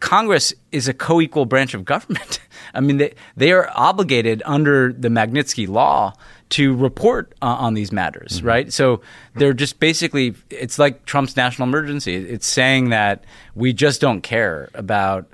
Congress 0.00 0.54
is 0.72 0.88
a 0.88 0.94
co 0.94 1.20
equal 1.20 1.44
branch 1.44 1.74
of 1.74 1.84
government. 1.84 2.40
I 2.74 2.80
mean, 2.80 2.96
they, 2.96 3.14
they 3.36 3.52
are 3.52 3.70
obligated 3.74 4.42
under 4.46 4.92
the 4.92 5.08
Magnitsky 5.08 5.68
Law 5.68 6.14
to 6.50 6.74
report 6.74 7.34
uh, 7.42 7.46
on 7.46 7.74
these 7.74 7.92
matters, 7.92 8.38
mm-hmm. 8.38 8.46
right? 8.46 8.72
So 8.72 9.02
they're 9.34 9.52
just 9.52 9.78
basically, 9.78 10.34
it's 10.48 10.78
like 10.78 11.04
Trump's 11.04 11.36
national 11.36 11.68
emergency. 11.68 12.14
It's 12.14 12.46
saying 12.46 12.90
that 12.90 13.24
we 13.54 13.72
just 13.72 14.00
don't 14.00 14.22
care 14.22 14.70
about 14.74 15.26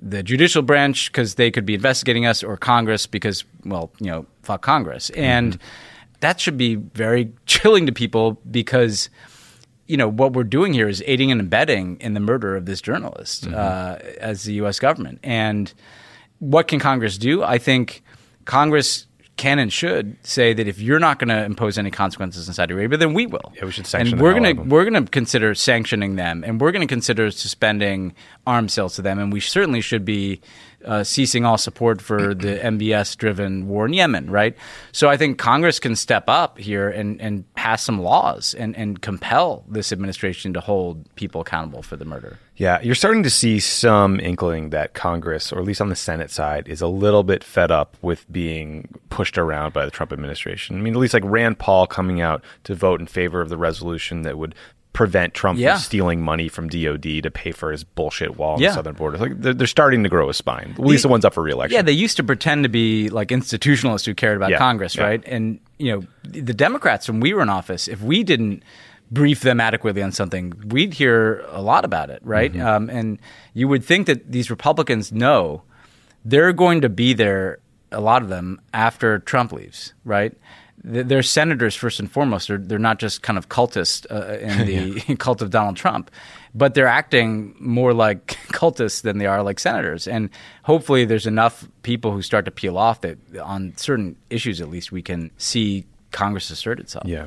the 0.00 0.22
judicial 0.22 0.62
branch 0.62 1.12
because 1.12 1.34
they 1.34 1.50
could 1.50 1.66
be 1.66 1.74
investigating 1.74 2.26
us 2.26 2.42
or 2.42 2.56
Congress 2.56 3.06
because, 3.06 3.44
well, 3.64 3.90
you 4.00 4.06
know, 4.06 4.26
fuck 4.42 4.62
Congress. 4.62 5.10
Mm-hmm. 5.10 5.22
And 5.22 5.58
that 6.20 6.40
should 6.40 6.56
be 6.56 6.76
very 6.76 7.32
chilling 7.46 7.86
to 7.86 7.92
people 7.92 8.38
because 8.50 9.10
you 9.86 9.96
know 9.96 10.08
what 10.08 10.32
we're 10.32 10.44
doing 10.44 10.72
here 10.72 10.88
is 10.88 11.02
aiding 11.06 11.30
and 11.30 11.40
abetting 11.40 11.96
in 12.00 12.14
the 12.14 12.20
murder 12.20 12.56
of 12.56 12.66
this 12.66 12.80
journalist 12.80 13.44
mm-hmm. 13.44 13.54
uh, 13.54 13.98
as 14.18 14.44
the 14.44 14.54
U.S. 14.54 14.78
government. 14.78 15.20
And 15.22 15.72
what 16.38 16.68
can 16.68 16.78
Congress 16.78 17.18
do? 17.18 17.42
I 17.42 17.58
think 17.58 18.02
Congress 18.44 19.06
can 19.36 19.58
and 19.58 19.72
should 19.72 20.16
say 20.24 20.54
that 20.54 20.66
if 20.66 20.80
you're 20.80 20.98
not 20.98 21.18
going 21.18 21.28
to 21.28 21.44
impose 21.44 21.76
any 21.76 21.90
consequences 21.90 22.48
in 22.48 22.54
Saudi 22.54 22.74
Arabia, 22.74 22.96
then 22.96 23.12
we 23.12 23.26
will. 23.26 23.52
Yeah, 23.54 23.66
we 23.66 23.70
should 23.70 23.86
sanction. 23.86 24.16
Them. 24.16 24.18
And 24.18 24.22
we're 24.22 24.40
going 24.40 24.56
to 24.56 24.62
we're 24.62 24.88
going 24.88 25.04
to 25.04 25.10
consider 25.10 25.54
sanctioning 25.54 26.16
them, 26.16 26.42
and 26.44 26.60
we're 26.60 26.72
going 26.72 26.86
to 26.86 26.92
consider 26.92 27.30
suspending 27.30 28.14
arms 28.46 28.72
sales 28.72 28.94
to 28.96 29.02
them, 29.02 29.18
and 29.18 29.32
we 29.32 29.40
certainly 29.40 29.80
should 29.80 30.04
be 30.04 30.40
uh, 30.84 31.04
ceasing 31.04 31.44
all 31.44 31.58
support 31.58 32.00
for 32.00 32.34
the 32.34 32.58
MBS 32.58 33.16
driven 33.16 33.68
war 33.68 33.86
in 33.86 33.92
Yemen, 33.92 34.30
right? 34.30 34.56
So 34.92 35.08
I 35.08 35.16
think 35.16 35.38
Congress 35.38 35.80
can 35.80 35.96
step 35.96 36.24
up 36.28 36.58
here 36.58 36.88
and, 36.88 37.20
and 37.20 37.52
pass 37.54 37.82
some 37.82 38.00
laws 38.00 38.54
and, 38.54 38.76
and 38.76 39.00
compel 39.00 39.64
this 39.68 39.92
administration 39.92 40.52
to 40.54 40.60
hold 40.60 41.14
people 41.16 41.40
accountable 41.40 41.82
for 41.82 41.96
the 41.96 42.04
murder. 42.04 42.38
Yeah, 42.56 42.80
you're 42.80 42.94
starting 42.94 43.22
to 43.22 43.30
see 43.30 43.60
some 43.60 44.18
inkling 44.18 44.70
that 44.70 44.94
Congress, 44.94 45.52
or 45.52 45.58
at 45.58 45.64
least 45.64 45.80
on 45.80 45.90
the 45.90 45.96
Senate 45.96 46.30
side, 46.30 46.68
is 46.68 46.80
a 46.80 46.86
little 46.86 47.22
bit 47.22 47.44
fed 47.44 47.70
up 47.70 47.96
with 48.00 48.30
being 48.32 48.88
pushed 49.10 49.36
around 49.36 49.74
by 49.74 49.84
the 49.84 49.90
Trump 49.90 50.12
administration. 50.12 50.76
I 50.76 50.80
mean, 50.80 50.94
at 50.94 50.98
least 50.98 51.14
like 51.14 51.24
Rand 51.26 51.58
Paul 51.58 51.86
coming 51.86 52.20
out 52.20 52.42
to 52.64 52.74
vote 52.74 53.00
in 53.00 53.06
favor 53.06 53.40
of 53.40 53.50
the 53.50 53.58
resolution 53.58 54.22
that 54.22 54.38
would 54.38 54.54
prevent 54.96 55.34
Trump 55.34 55.58
yeah. 55.58 55.74
from 55.74 55.80
stealing 55.82 56.22
money 56.22 56.48
from 56.48 56.68
DOD 56.68 57.22
to 57.22 57.30
pay 57.30 57.52
for 57.52 57.70
his 57.70 57.84
bullshit 57.84 58.38
wall 58.38 58.54
on 58.54 58.60
yeah. 58.62 58.70
the 58.70 58.76
southern 58.76 58.94
border. 58.94 59.18
Like 59.18 59.38
they're, 59.38 59.52
they're, 59.52 59.66
starting 59.66 60.02
to 60.04 60.08
grow 60.08 60.30
a 60.30 60.34
spine. 60.34 60.70
At 60.70 60.78
least 60.78 61.02
the, 61.02 61.08
the 61.08 61.12
ones 61.12 61.26
up 61.26 61.34
for 61.34 61.42
reelection. 61.42 61.74
Yeah, 61.74 61.82
they 61.82 61.92
used 61.92 62.16
to 62.16 62.24
pretend 62.24 62.62
to 62.62 62.70
be 62.70 63.10
like 63.10 63.28
institutionalists 63.28 64.06
who 64.06 64.14
cared 64.14 64.38
about 64.38 64.48
yeah. 64.48 64.56
Congress, 64.56 64.96
right? 64.96 65.22
And 65.26 65.60
you 65.76 65.92
know, 65.92 66.06
the 66.22 66.54
Democrats 66.54 67.10
when 67.10 67.20
we 67.20 67.34
were 67.34 67.42
in 67.42 67.50
office, 67.50 67.88
if 67.88 68.00
we 68.00 68.24
didn't 68.24 68.62
brief 69.10 69.40
them 69.40 69.60
adequately 69.60 70.02
on 70.02 70.12
something, 70.12 70.52
we'd 70.66 70.94
hear 70.94 71.44
a 71.48 71.62
lot 71.62 71.84
about 71.84 72.10
it, 72.10 72.20
right? 72.22 72.52
Mm-hmm. 72.52 72.66
Um, 72.66 72.90
and 72.90 73.18
you 73.54 73.68
would 73.68 73.84
think 73.84 74.06
that 74.06 74.32
these 74.32 74.50
Republicans 74.50 75.12
know 75.12 75.62
they're 76.24 76.52
going 76.52 76.80
to 76.80 76.88
be 76.88 77.12
there, 77.12 77.58
a 77.92 78.00
lot 78.00 78.22
of 78.22 78.28
them, 78.28 78.60
after 78.74 79.18
Trump 79.20 79.52
leaves, 79.52 79.92
right? 80.04 80.34
they're 80.86 81.22
senators 81.22 81.74
first 81.74 81.98
and 81.98 82.10
foremost. 82.10 82.48
They're 82.48 82.58
they're 82.58 82.78
not 82.78 82.98
just 82.98 83.22
kind 83.22 83.36
of 83.36 83.48
cultists 83.48 84.06
uh, 84.10 84.38
in 84.38 84.66
the 84.66 85.02
yeah. 85.06 85.14
cult 85.18 85.42
of 85.42 85.50
Donald 85.50 85.76
Trump, 85.76 86.10
but 86.54 86.74
they're 86.74 86.86
acting 86.86 87.56
more 87.58 87.92
like 87.92 88.26
cultists 88.48 89.02
than 89.02 89.18
they 89.18 89.26
are 89.26 89.42
like 89.42 89.58
senators. 89.58 90.06
And 90.06 90.30
hopefully, 90.62 91.04
there's 91.04 91.26
enough 91.26 91.68
people 91.82 92.12
who 92.12 92.22
start 92.22 92.44
to 92.44 92.50
peel 92.50 92.78
off 92.78 93.00
that 93.00 93.18
on 93.42 93.76
certain 93.76 94.16
issues, 94.30 94.60
at 94.60 94.70
least, 94.70 94.92
we 94.92 95.02
can 95.02 95.30
see 95.38 95.84
Congress 96.12 96.50
assert 96.50 96.78
itself. 96.78 97.06
Yeah. 97.06 97.26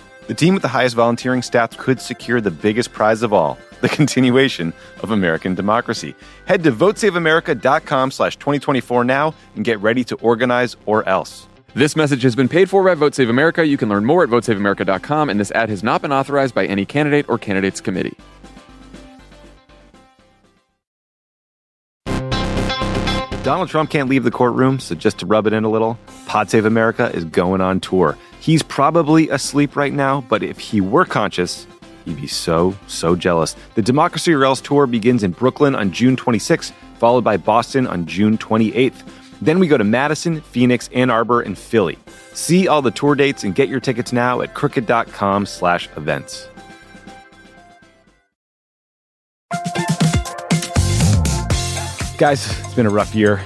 The 0.27 0.35
team 0.35 0.53
with 0.53 0.61
the 0.61 0.69
highest 0.69 0.95
volunteering 0.95 1.41
stats 1.41 1.75
could 1.77 1.99
secure 1.99 2.39
the 2.41 2.51
biggest 2.51 2.93
prize 2.93 3.23
of 3.23 3.33
all, 3.33 3.57
the 3.81 3.89
continuation 3.89 4.71
of 5.01 5.09
American 5.09 5.55
democracy. 5.55 6.15
Head 6.45 6.63
to 6.63 6.71
votesaveamerica.com 6.71 8.11
slash 8.11 8.35
2024 8.35 9.03
now 9.03 9.33
and 9.55 9.65
get 9.65 9.79
ready 9.79 10.03
to 10.03 10.15
organize 10.17 10.77
or 10.85 11.07
else. 11.09 11.47
This 11.73 11.95
message 11.95 12.21
has 12.23 12.35
been 12.35 12.49
paid 12.49 12.69
for 12.69 12.83
by 12.83 12.93
Vote 12.95 13.15
Save 13.15 13.29
America. 13.29 13.65
You 13.65 13.77
can 13.77 13.89
learn 13.89 14.05
more 14.05 14.23
at 14.23 14.29
votesaveamerica.com, 14.29 15.29
and 15.29 15.39
this 15.39 15.51
ad 15.51 15.69
has 15.69 15.83
not 15.83 16.01
been 16.01 16.11
authorized 16.11 16.53
by 16.53 16.65
any 16.65 16.85
candidate 16.85 17.27
or 17.27 17.37
candidates 17.37 17.81
committee. 17.81 18.15
Donald 23.43 23.69
Trump 23.69 23.89
can't 23.89 24.07
leave 24.07 24.23
the 24.23 24.29
courtroom, 24.29 24.79
so 24.79 24.93
just 24.93 25.17
to 25.17 25.25
rub 25.25 25.47
it 25.47 25.53
in 25.53 25.63
a 25.63 25.69
little, 25.69 25.97
Pod 26.27 26.51
Save 26.51 26.65
America 26.65 27.09
is 27.15 27.25
going 27.25 27.59
on 27.59 27.79
tour. 27.79 28.15
He's 28.41 28.63
probably 28.63 29.29
asleep 29.29 29.75
right 29.75 29.93
now, 29.93 30.21
but 30.21 30.41
if 30.41 30.57
he 30.57 30.81
were 30.81 31.05
conscious, 31.05 31.67
he'd 32.05 32.19
be 32.19 32.25
so, 32.25 32.75
so 32.87 33.15
jealous. 33.15 33.55
The 33.75 33.83
Democracy 33.83 34.33
Else 34.33 34.59
tour 34.59 34.87
begins 34.87 35.21
in 35.21 35.29
Brooklyn 35.29 35.75
on 35.75 35.91
June 35.91 36.15
26th, 36.15 36.71
followed 36.97 37.23
by 37.23 37.37
Boston 37.37 37.85
on 37.85 38.07
June 38.07 38.39
28th. 38.39 39.03
Then 39.43 39.59
we 39.59 39.67
go 39.67 39.77
to 39.77 39.83
Madison, 39.83 40.41
Phoenix, 40.41 40.89
Ann 40.91 41.11
Arbor, 41.11 41.41
and 41.41 41.55
Philly. 41.55 41.99
See 42.33 42.67
all 42.67 42.81
the 42.81 42.89
tour 42.89 43.13
dates 43.13 43.43
and 43.43 43.53
get 43.53 43.69
your 43.69 43.79
tickets 43.79 44.11
now 44.11 44.41
at 44.41 44.55
crooked.com 44.55 45.45
slash 45.45 45.87
events. 45.95 46.47
Guys, 52.17 52.59
it's 52.59 52.73
been 52.73 52.87
a 52.87 52.89
rough 52.89 53.13
year. 53.13 53.45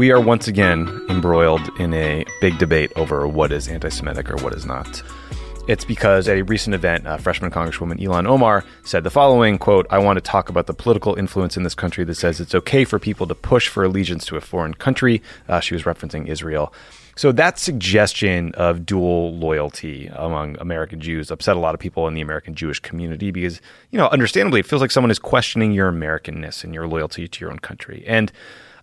We 0.00 0.10
are 0.10 0.18
once 0.18 0.48
again 0.48 1.04
embroiled 1.10 1.60
in 1.78 1.92
a 1.92 2.24
big 2.40 2.56
debate 2.56 2.90
over 2.96 3.28
what 3.28 3.52
is 3.52 3.68
anti 3.68 3.90
Semitic 3.90 4.30
or 4.30 4.36
what 4.36 4.54
is 4.54 4.64
not. 4.64 5.02
It's 5.68 5.84
because 5.84 6.26
at 6.26 6.38
a 6.38 6.42
recent 6.42 6.74
event, 6.74 7.06
uh, 7.06 7.18
freshman 7.18 7.50
Congresswoman 7.50 8.00
Ilhan 8.00 8.26
Omar 8.26 8.64
said 8.82 9.04
the 9.04 9.10
following 9.10 9.58
quote, 9.58 9.86
I 9.90 9.98
want 9.98 10.16
to 10.16 10.22
talk 10.22 10.48
about 10.48 10.66
the 10.66 10.72
political 10.72 11.16
influence 11.16 11.58
in 11.58 11.64
this 11.64 11.74
country 11.74 12.02
that 12.04 12.14
says 12.14 12.40
it's 12.40 12.54
okay 12.54 12.86
for 12.86 12.98
people 12.98 13.26
to 13.26 13.34
push 13.34 13.68
for 13.68 13.84
allegiance 13.84 14.24
to 14.28 14.38
a 14.38 14.40
foreign 14.40 14.72
country. 14.72 15.20
Uh, 15.50 15.60
she 15.60 15.74
was 15.74 15.82
referencing 15.82 16.28
Israel. 16.28 16.72
So 17.14 17.30
that 17.32 17.58
suggestion 17.58 18.54
of 18.54 18.86
dual 18.86 19.36
loyalty 19.36 20.06
among 20.14 20.56
American 20.60 21.02
Jews 21.02 21.30
upset 21.30 21.56
a 21.56 21.60
lot 21.60 21.74
of 21.74 21.78
people 21.78 22.08
in 22.08 22.14
the 22.14 22.22
American 22.22 22.54
Jewish 22.54 22.80
community 22.80 23.32
because, 23.32 23.60
you 23.90 23.98
know, 23.98 24.08
understandably, 24.08 24.60
it 24.60 24.66
feels 24.66 24.80
like 24.80 24.92
someone 24.92 25.10
is 25.10 25.18
questioning 25.18 25.72
your 25.72 25.92
Americanness 25.92 26.64
and 26.64 26.72
your 26.72 26.86
loyalty 26.88 27.28
to 27.28 27.40
your 27.42 27.50
own 27.50 27.58
country. 27.58 28.02
And 28.06 28.32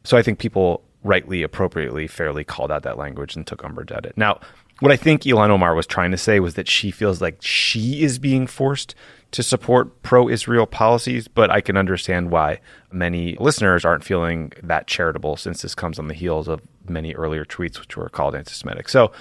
so 0.04 0.16
I 0.16 0.22
think 0.22 0.38
people 0.38 0.84
rightly, 1.08 1.42
appropriately, 1.44 2.06
fairly 2.08 2.44
called 2.44 2.72
out 2.72 2.84
that 2.84 2.98
language 2.98 3.36
and 3.36 3.48
took 3.48 3.64
umbrage 3.64 3.92
at 3.92 4.06
it. 4.06 4.14
Now, 4.18 4.40
what 4.80 4.92
I 4.92 4.96
think 4.98 5.24
Ilhan 5.24 5.50
Omar 5.50 5.74
was 5.74 5.88
trying 5.88 6.12
to 6.12 6.18
say 6.18 6.40
was 6.40 6.54
that 6.56 6.68
she 6.68 6.92
feels 6.92 7.22
like 7.22 7.38
she 7.42 8.04
is 8.04 8.20
being 8.20 8.46
forced 8.46 8.94
to 9.32 9.42
support 9.44 10.04
pro 10.04 10.30
Israel 10.30 10.66
policies, 10.68 11.28
but 11.28 11.50
I 11.50 11.62
can 11.62 11.76
understand 11.78 12.30
why 12.32 12.60
many 12.92 13.36
listeners 13.40 13.84
aren't 13.84 14.04
feeling 14.04 14.54
that 14.64 14.88
charitable 14.88 15.36
since 15.36 15.62
this 15.62 15.74
comes 15.76 15.98
on 16.00 16.08
the 16.08 16.14
heels 16.14 16.48
of 16.48 16.62
many 16.88 17.14
earlier 17.16 17.44
tweets 17.44 17.80
which 17.80 17.98
were 17.98 18.08
called 18.10 18.36
anti 18.36 18.54
Semitic. 18.54 18.88
So, 18.88 19.12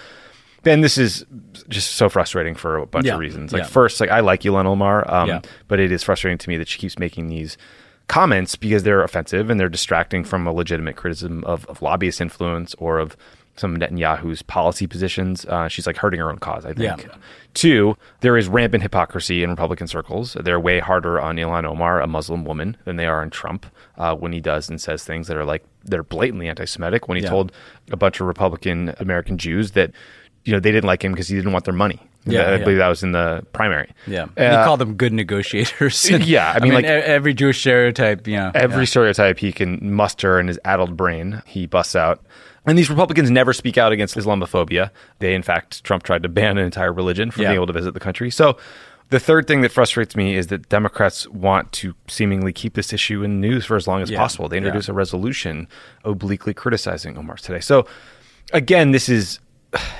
Ben, 0.62 0.80
this 0.80 0.98
is 0.98 1.24
just 1.68 1.92
so 1.92 2.08
frustrating 2.08 2.54
for 2.54 2.76
a 2.76 2.86
bunch 2.86 3.06
Yeah. 3.06 3.14
of 3.14 3.20
reasons. 3.20 3.52
Like, 3.52 3.62
Yeah. 3.62 3.68
first, 3.68 4.00
like 4.00 4.10
I 4.10 4.20
like 4.20 4.42
Ilhan 4.42 4.66
Omar, 4.66 5.08
um, 5.12 5.28
Yeah. 5.28 5.40
but 5.68 5.80
it 5.80 5.90
is 5.90 6.02
frustrating 6.02 6.38
to 6.38 6.48
me 6.48 6.56
that 6.58 6.68
she 6.68 6.78
keeps 6.78 6.98
making 6.98 7.28
these 7.28 7.56
comments 8.08 8.56
because 8.56 8.82
they're 8.84 9.02
offensive 9.02 9.50
and 9.50 9.58
they're 9.58 9.68
distracting 9.68 10.24
from 10.24 10.46
a 10.46 10.52
legitimate 10.52 10.96
criticism 10.96 11.42
of, 11.44 11.66
of 11.66 11.82
lobbyist 11.82 12.20
influence 12.20 12.74
or 12.78 12.98
of 12.98 13.16
some 13.56 13.76
Netanyahu's 13.76 14.42
policy 14.42 14.86
positions. 14.86 15.46
Uh, 15.46 15.66
she's 15.66 15.86
like 15.86 15.96
hurting 15.96 16.20
her 16.20 16.28
own 16.30 16.38
cause, 16.38 16.66
I 16.66 16.74
think. 16.74 17.04
Yeah. 17.04 17.14
Two, 17.54 17.96
there 18.20 18.36
is 18.36 18.48
rampant 18.48 18.82
hypocrisy 18.82 19.42
in 19.42 19.48
Republican 19.48 19.86
circles. 19.86 20.36
They're 20.38 20.60
way 20.60 20.78
harder 20.78 21.18
on 21.18 21.36
Ilhan 21.36 21.64
Omar, 21.64 22.02
a 22.02 22.06
Muslim 22.06 22.44
woman, 22.44 22.76
than 22.84 22.96
they 22.96 23.06
are 23.06 23.22
on 23.22 23.30
Trump 23.30 23.64
uh, 23.96 24.14
when 24.14 24.32
he 24.32 24.40
does 24.40 24.68
and 24.68 24.78
says 24.78 25.04
things 25.04 25.26
that 25.28 25.38
are 25.38 25.44
like 25.46 25.64
they're 25.84 26.02
blatantly 26.02 26.48
anti-Semitic. 26.48 27.08
When 27.08 27.16
he 27.16 27.24
Yeah. 27.24 27.30
told 27.30 27.50
a 27.90 27.96
bunch 27.96 28.20
of 28.20 28.26
Republican 28.26 28.94
American 28.98 29.38
Jews 29.38 29.70
that 29.70 29.90
you 30.46 30.52
know 30.54 30.60
they 30.60 30.72
didn't 30.72 30.86
like 30.86 31.04
him 31.04 31.12
because 31.12 31.28
he 31.28 31.36
didn't 31.36 31.52
want 31.52 31.64
their 31.64 31.74
money. 31.74 32.00
Yeah, 32.24 32.40
I 32.42 32.50
yeah. 32.56 32.64
believe 32.64 32.78
that 32.78 32.88
was 32.88 33.02
in 33.04 33.12
the 33.12 33.44
primary. 33.52 33.92
Yeah, 34.06 34.24
Uh, 34.36 34.58
he 34.58 34.64
called 34.64 34.80
them 34.80 34.94
good 34.94 35.12
negotiators. 35.12 36.08
Yeah, 36.10 36.52
I 36.54 36.58
mean, 36.60 36.72
like- 36.74 36.84
e- 36.84 36.88
every 36.88 37.34
Jewish 37.34 37.60
stereotype. 37.60 38.26
You 38.26 38.36
know, 38.36 38.50
every 38.54 38.80
yeah. 38.82 38.84
stereotype 38.86 39.38
he 39.38 39.52
can 39.52 39.92
muster 39.92 40.40
in 40.40 40.48
his 40.48 40.58
addled 40.64 40.96
brain, 40.96 41.42
he 41.46 41.66
busts 41.66 41.94
out. 41.94 42.24
And 42.66 42.76
these 42.76 42.90
Republicans 42.90 43.30
never 43.30 43.52
speak 43.52 43.78
out 43.78 43.92
against 43.92 44.16
Islamophobia. 44.16 44.90
They, 45.20 45.34
in 45.34 45.42
fact, 45.42 45.84
Trump 45.84 46.02
tried 46.02 46.24
to 46.24 46.28
ban 46.28 46.58
an 46.58 46.64
entire 46.64 46.92
religion 46.92 47.30
from 47.30 47.42
Yeah. 47.42 47.50
being 47.50 47.56
able 47.58 47.68
to 47.68 47.72
visit 47.72 47.94
the 47.94 48.00
country. 48.00 48.28
So, 48.30 48.56
the 49.10 49.20
third 49.20 49.46
thing 49.46 49.60
that 49.60 49.70
frustrates 49.70 50.16
me 50.16 50.34
is 50.34 50.48
that 50.48 50.68
Democrats 50.68 51.28
want 51.28 51.70
to 51.74 51.94
seemingly 52.08 52.52
keep 52.52 52.74
this 52.74 52.92
issue 52.92 53.22
in 53.22 53.40
the 53.40 53.48
news 53.48 53.64
for 53.64 53.76
as 53.76 53.86
long 53.86 54.02
as 54.02 54.10
Yeah. 54.10 54.18
possible. 54.18 54.48
They 54.48 54.56
Yeah. 54.56 54.62
introduce 54.62 54.88
a 54.88 54.92
resolution 54.92 55.68
obliquely 56.04 56.54
criticizing 56.54 57.16
Omar 57.16 57.36
today. 57.36 57.60
So, 57.60 57.86
again, 58.52 58.90
this 58.90 59.08
is 59.08 59.38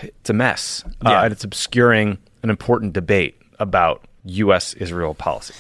it's 0.03 0.31
a 0.31 0.33
mess, 0.33 0.85
uh, 1.05 1.11
and 1.25 1.33
it's 1.33 1.45
obscuring 1.45 2.19
an 2.43 2.51
important 2.51 2.93
debate 2.93 3.41
about 3.59 4.05
U.S. 4.25 4.75
Israel 4.75 5.15
policy. 5.15 5.55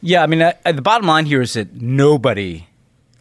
Yeah, 0.00 0.22
I 0.22 0.26
mean, 0.26 0.42
I, 0.42 0.54
I- 0.64 0.72
the 0.72 0.82
bottom 0.82 1.06
line 1.06 1.26
here 1.26 1.40
is 1.42 1.52
that 1.54 1.74
nobody 1.80 2.66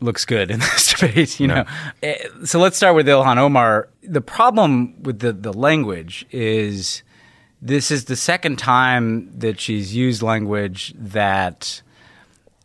looks 0.01 0.24
good 0.25 0.50
in 0.51 0.60
this 0.60 0.93
debate. 0.93 1.39
You 1.39 1.48
know, 1.48 1.65
Eh, 2.03 2.17
so 2.46 2.60
let's 2.60 2.77
start 2.77 2.96
with 2.96 3.08
Ilhan 3.08 3.38
Omar. 3.38 3.89
The 4.03 4.22
problem 4.22 5.01
with 5.03 5.19
the 5.19 5.34
the 5.34 5.51
language 5.53 6.25
is 6.31 7.03
this 7.62 7.91
is 7.91 8.05
the 8.05 8.15
second 8.15 8.58
time 8.58 9.38
that 9.38 9.60
she's 9.60 9.93
used 9.96 10.22
language 10.22 10.93
that 10.98 11.81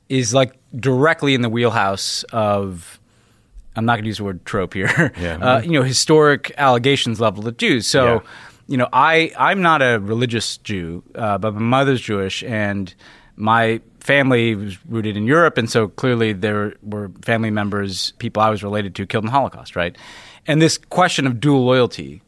is 0.09 0.33
like 0.33 0.55
directly 0.77 1.35
in 1.35 1.43
the 1.43 1.49
wheelhouse 1.51 2.23
of. 2.33 3.01
I'm 3.77 3.85
not 3.85 3.95
going 3.95 4.05
to 4.05 4.09
use 4.09 4.19
the 4.19 4.25
word 4.25 4.45
trope 4.45 4.75
here. 4.75 5.13
Yeah. 5.21 5.37
Uh, 5.39 5.61
you 5.63 5.73
know, 5.73 5.83
historic 5.83 6.53
allegations 6.59 7.21
leveled 7.21 7.47
at 7.49 7.59
Jews. 7.59 7.87
So, 7.87 8.05
Yeah. 8.07 8.21
you 8.69 8.77
know, 8.77 8.89
I 8.93 9.33
I'm 9.39 9.63
not 9.63 9.83
a 9.83 9.99
religious 10.01 10.57
Jew, 10.59 11.03
uh, 11.15 11.39
but 11.39 11.55
my 11.55 11.61
mother's 11.61 12.01
Jewish, 12.01 12.43
and 12.45 12.95
my 13.37 13.81
family 14.01 14.55
was 14.55 14.79
rooted 14.87 15.17
in 15.17 15.25
Europe, 15.27 15.59
and 15.59 15.69
so 15.71 15.89
clearly 15.89 16.33
there 16.33 16.75
were 16.83 17.11
family 17.23 17.51
members, 17.51 18.13
people 18.19 18.43
I 18.43 18.51
was 18.51 18.63
related 18.63 18.95
to, 18.97 19.07
killed 19.07 19.25
in 19.25 19.27
the 19.27 19.33
Holocaust, 19.33 19.77
right? 19.77 19.97
And 20.47 20.61
this 20.61 20.77
question 20.79 21.27
of 21.27 21.41
dual 21.41 21.65
loyalty, 21.65 22.21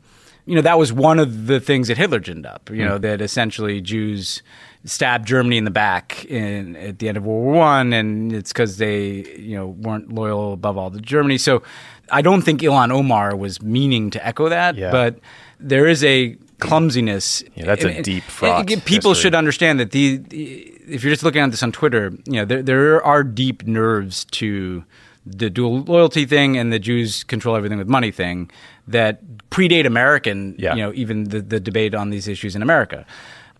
you 0.46 0.54
know, 0.54 0.62
that 0.62 0.78
was 0.78 0.92
one 0.92 1.18
of 1.18 1.46
the 1.48 1.60
things 1.60 1.88
that 1.88 1.98
Hitler 1.98 2.18
ginned 2.20 2.46
up. 2.46 2.70
You 2.70 2.84
know, 2.84 2.98
that 2.98 3.20
essentially 3.20 3.80
Jews 3.82 4.42
stabbed 4.86 5.26
Germany 5.28 5.58
in 5.58 5.64
the 5.64 5.70
back 5.70 6.24
in, 6.26 6.74
at 6.76 6.98
the 6.98 7.08
end 7.08 7.16
of 7.18 7.24
World 7.26 7.44
War 7.44 7.54
One, 7.54 7.92
and 7.92 8.32
it's 8.32 8.52
because 8.52 8.78
they, 8.78 9.24
you 9.38 9.56
know, 9.56 9.66
weren't 9.66 10.12
loyal 10.12 10.52
above 10.54 10.78
all 10.78 10.90
to 10.90 11.00
Germany. 11.00 11.38
So, 11.38 11.62
I 12.10 12.22
don't 12.22 12.42
think 12.42 12.60
Ilhan 12.62 12.90
Omar 12.92 13.34
was 13.36 13.60
meaning 13.60 14.10
to 14.10 14.24
echo 14.26 14.48
that, 14.48 14.76
Yeah. 14.76 14.90
but 14.92 15.18
there 15.60 15.86
is 15.86 16.02
a 16.04 16.36
clumsiness. 16.60 17.42
Yeah, 17.54 17.64
that's 17.66 17.84
a 17.84 18.00
deep, 18.02 18.22
fraught 18.24 18.66
People 18.66 19.10
history. 19.10 19.14
should 19.22 19.34
understand 19.34 19.78
that 19.80 19.90
the, 19.90 20.16
the- 20.18 20.72
if 20.88 21.02
you're 21.02 21.12
just 21.12 21.24
looking 21.24 21.42
at 21.42 21.50
this 21.50 21.62
on 21.64 21.72
Twitter, 21.72 22.12
you 22.26 22.34
know, 22.34 22.44
there 22.44 22.62
there 22.62 23.02
are 23.04 23.24
deep 23.24 23.66
nerves 23.66 24.24
to 24.26 24.84
the 25.26 25.50
dual 25.50 25.80
loyalty 25.82 26.24
thing 26.24 26.56
and 26.56 26.72
the 26.72 26.78
Jews 26.78 27.24
control 27.24 27.56
everything 27.56 27.78
with 27.78 27.88
money 27.88 28.12
thing 28.12 28.48
that 28.86 29.20
predate 29.50 29.84
American, 29.84 30.54
Yeah. 30.56 30.76
you 30.76 30.82
know, 30.82 30.92
even 30.94 31.24
the, 31.24 31.40
the 31.40 31.58
debate 31.58 31.92
on 31.96 32.10
these 32.10 32.28
issues 32.28 32.54
in 32.54 32.62
America. 32.62 33.04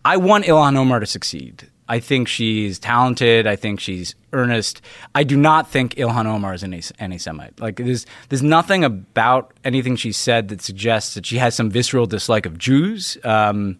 I 0.07 0.15
want 0.15 0.45
Ilhan 0.45 0.77
Omar 0.77 1.01
to 1.01 1.05
succeed. 1.05 1.69
I 1.89 1.99
think 1.99 2.29
she's 2.29 2.79
talented. 2.79 3.45
I 3.45 3.57
think 3.57 3.81
she's 3.81 4.15
earnest. 4.31 4.81
I 5.13 5.25
do 5.25 5.35
not 5.35 5.69
think 5.69 5.95
Ilhan 5.95 6.25
Omar 6.25 6.53
is 6.53 6.63
an 6.63 6.73
anti-Semite. 6.73 7.59
Like 7.59 7.75
there's 7.75 8.05
there's 8.29 8.41
nothing 8.41 8.85
about 8.85 9.51
anything 9.65 9.97
she 9.97 10.13
said 10.13 10.47
that 10.47 10.61
suggests 10.61 11.13
that 11.15 11.25
she 11.25 11.39
has 11.39 11.55
some 11.55 11.69
visceral 11.69 12.05
dislike 12.05 12.45
of 12.45 12.57
Jews. 12.57 13.17
Um, 13.25 13.79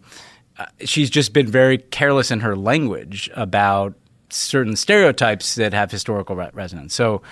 uh, 0.58 0.66
she's 0.84 1.08
just 1.08 1.32
been 1.32 1.46
very 1.46 1.78
careless 1.78 2.30
in 2.30 2.40
her 2.40 2.54
language 2.54 3.30
about 3.34 3.94
certain 4.28 4.76
stereotypes 4.76 5.54
that 5.54 5.72
have 5.72 5.90
historical 5.90 6.36
re- 6.36 6.50
resonance. 6.52 6.94
So 6.94 7.22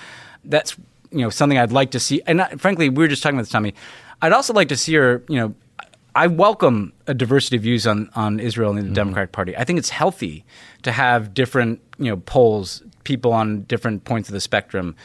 that's 0.43 0.75
you 1.11 1.21
know 1.21 1.29
something 1.29 1.59
I'd 1.59 1.71
like 1.71 1.91
to 1.91 2.01
see. 2.01 2.23
And 2.27 2.43
frankly, 2.59 2.89
we 2.89 3.05
were 3.05 3.09
just 3.09 3.23
talking 3.23 3.37
about 3.37 3.43
this, 3.43 3.53
Tommy. 3.53 3.75
I'd 4.23 4.33
also 4.33 4.55
like 4.55 4.69
to 4.69 4.77
see 4.79 4.95
her. 4.95 5.23
You 5.29 5.37
know, 5.37 5.55
I 6.17 6.29
welcome 6.29 6.95
a 7.07 7.13
diversity 7.13 7.57
of 7.57 7.63
views 7.63 7.87
on 7.87 8.09
on 8.17 8.41
Israel 8.41 8.71
and 8.71 8.79
the 8.79 8.85
mm-hmm. 8.85 8.95
Democratic 8.95 9.33
Party. 9.33 9.55
I 9.55 9.65
think 9.65 9.79
it's 9.79 9.91
healthy 9.91 10.47
to 10.83 10.91
have 10.91 11.35
different 11.35 11.83
you 11.99 12.07
know 12.07 12.17
polls, 12.17 12.83
people 13.05 13.35
on 13.35 13.65
different 13.65 14.05
points 14.05 14.31
of 14.31 14.33
the 14.33 14.41
spectrum. 14.41 14.97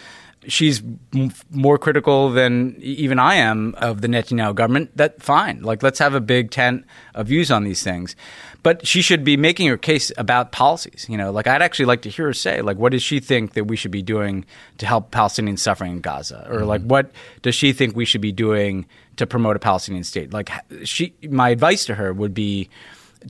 She's 0.48 0.82
m- 1.14 1.32
more 1.52 1.78
critical 1.78 2.30
than 2.32 2.76
even 2.80 3.20
I 3.20 3.36
am 3.36 3.76
of 3.78 4.02
the 4.02 4.08
Netanyahu 4.08 4.56
government. 4.56 4.96
That 4.98 5.22
fine. 5.22 5.62
Like 5.62 5.84
let's 5.84 6.00
have 6.00 6.16
a 6.16 6.22
big 6.22 6.52
tent 6.52 6.86
of 7.14 7.28
views 7.28 7.52
on 7.52 7.64
these 7.64 7.84
things. 7.84 8.16
But 8.64 8.86
she 8.86 9.02
should 9.02 9.24
be 9.24 9.38
making 9.38 9.68
her 9.68 9.78
case 9.78 10.12
about 10.18 10.52
policies. 10.52 11.08
You 11.10 11.18
know, 11.18 11.32
like 11.32 11.48
I'd 11.48 11.62
actually 11.62 11.86
like 11.86 12.04
to 12.04 12.10
hear 12.10 12.28
her 12.28 12.34
say, 12.34 12.62
like, 12.62 12.78
what 12.78 12.92
does 12.92 13.02
she 13.02 13.20
think 13.20 13.54
that 13.54 13.66
we 13.66 13.76
should 13.76 13.92
be 13.92 14.04
doing 14.04 14.46
to 14.78 14.86
help 14.86 15.12
Palestinians 15.12 15.60
suffering 15.60 15.94
in 15.94 16.02
Gaza, 16.02 16.48
or 16.48 16.60
mm-hmm. 16.60 16.68
like, 16.68 16.82
what 16.84 17.12
does 17.42 17.56
she 17.56 17.74
think 17.74 17.96
we 17.96 18.06
should 18.06 18.22
be 18.22 18.32
doing 18.32 18.86
to 19.18 19.26
promote 19.26 19.56
a 19.56 19.60
Palestinian 19.60 20.04
state? 20.04 20.32
Like, 20.32 20.52
she, 20.84 21.14
my 21.28 21.50
advice 21.50 21.86
to 21.86 21.96
her 21.96 22.14
would 22.14 22.34
be 22.34 22.70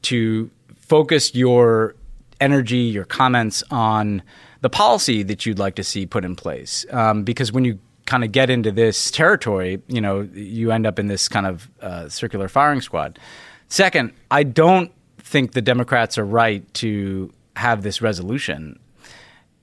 to 0.04 0.50
focus 0.76 1.34
your 1.34 1.96
energy, 2.42 2.78
your 2.78 3.06
comments 3.06 3.64
on 3.72 4.22
the 4.62 4.70
policy 4.70 5.24
that 5.24 5.46
you'd 5.46 5.60
like 5.60 5.76
to 5.76 5.84
see 5.84 6.06
put 6.06 6.24
in 6.24 6.36
place, 6.36 6.86
um, 6.92 7.24
because 7.24 7.52
when 7.52 7.66
you 7.66 7.80
kind 8.06 8.24
of 8.24 8.32
get 8.32 8.50
into 8.50 8.72
this 8.72 9.12
territory, 9.12 9.82
you 9.88 10.02
know, 10.02 10.28
you 10.34 10.72
end 10.72 10.86
up 10.86 11.00
in 11.00 11.08
this 11.08 11.28
kind 11.28 11.46
of 11.46 11.70
uh, 11.82 12.10
circular 12.10 12.48
firing 12.48 12.82
squad. 12.82 13.20
Second, 13.68 14.14
I 14.30 14.44
don't 14.44 14.92
think 15.20 15.54
the 15.54 15.62
Democrats 15.62 16.18
are 16.18 16.26
right 16.26 16.72
to 16.76 17.32
have 17.56 17.84
this 17.84 18.02
resolution 18.02 18.80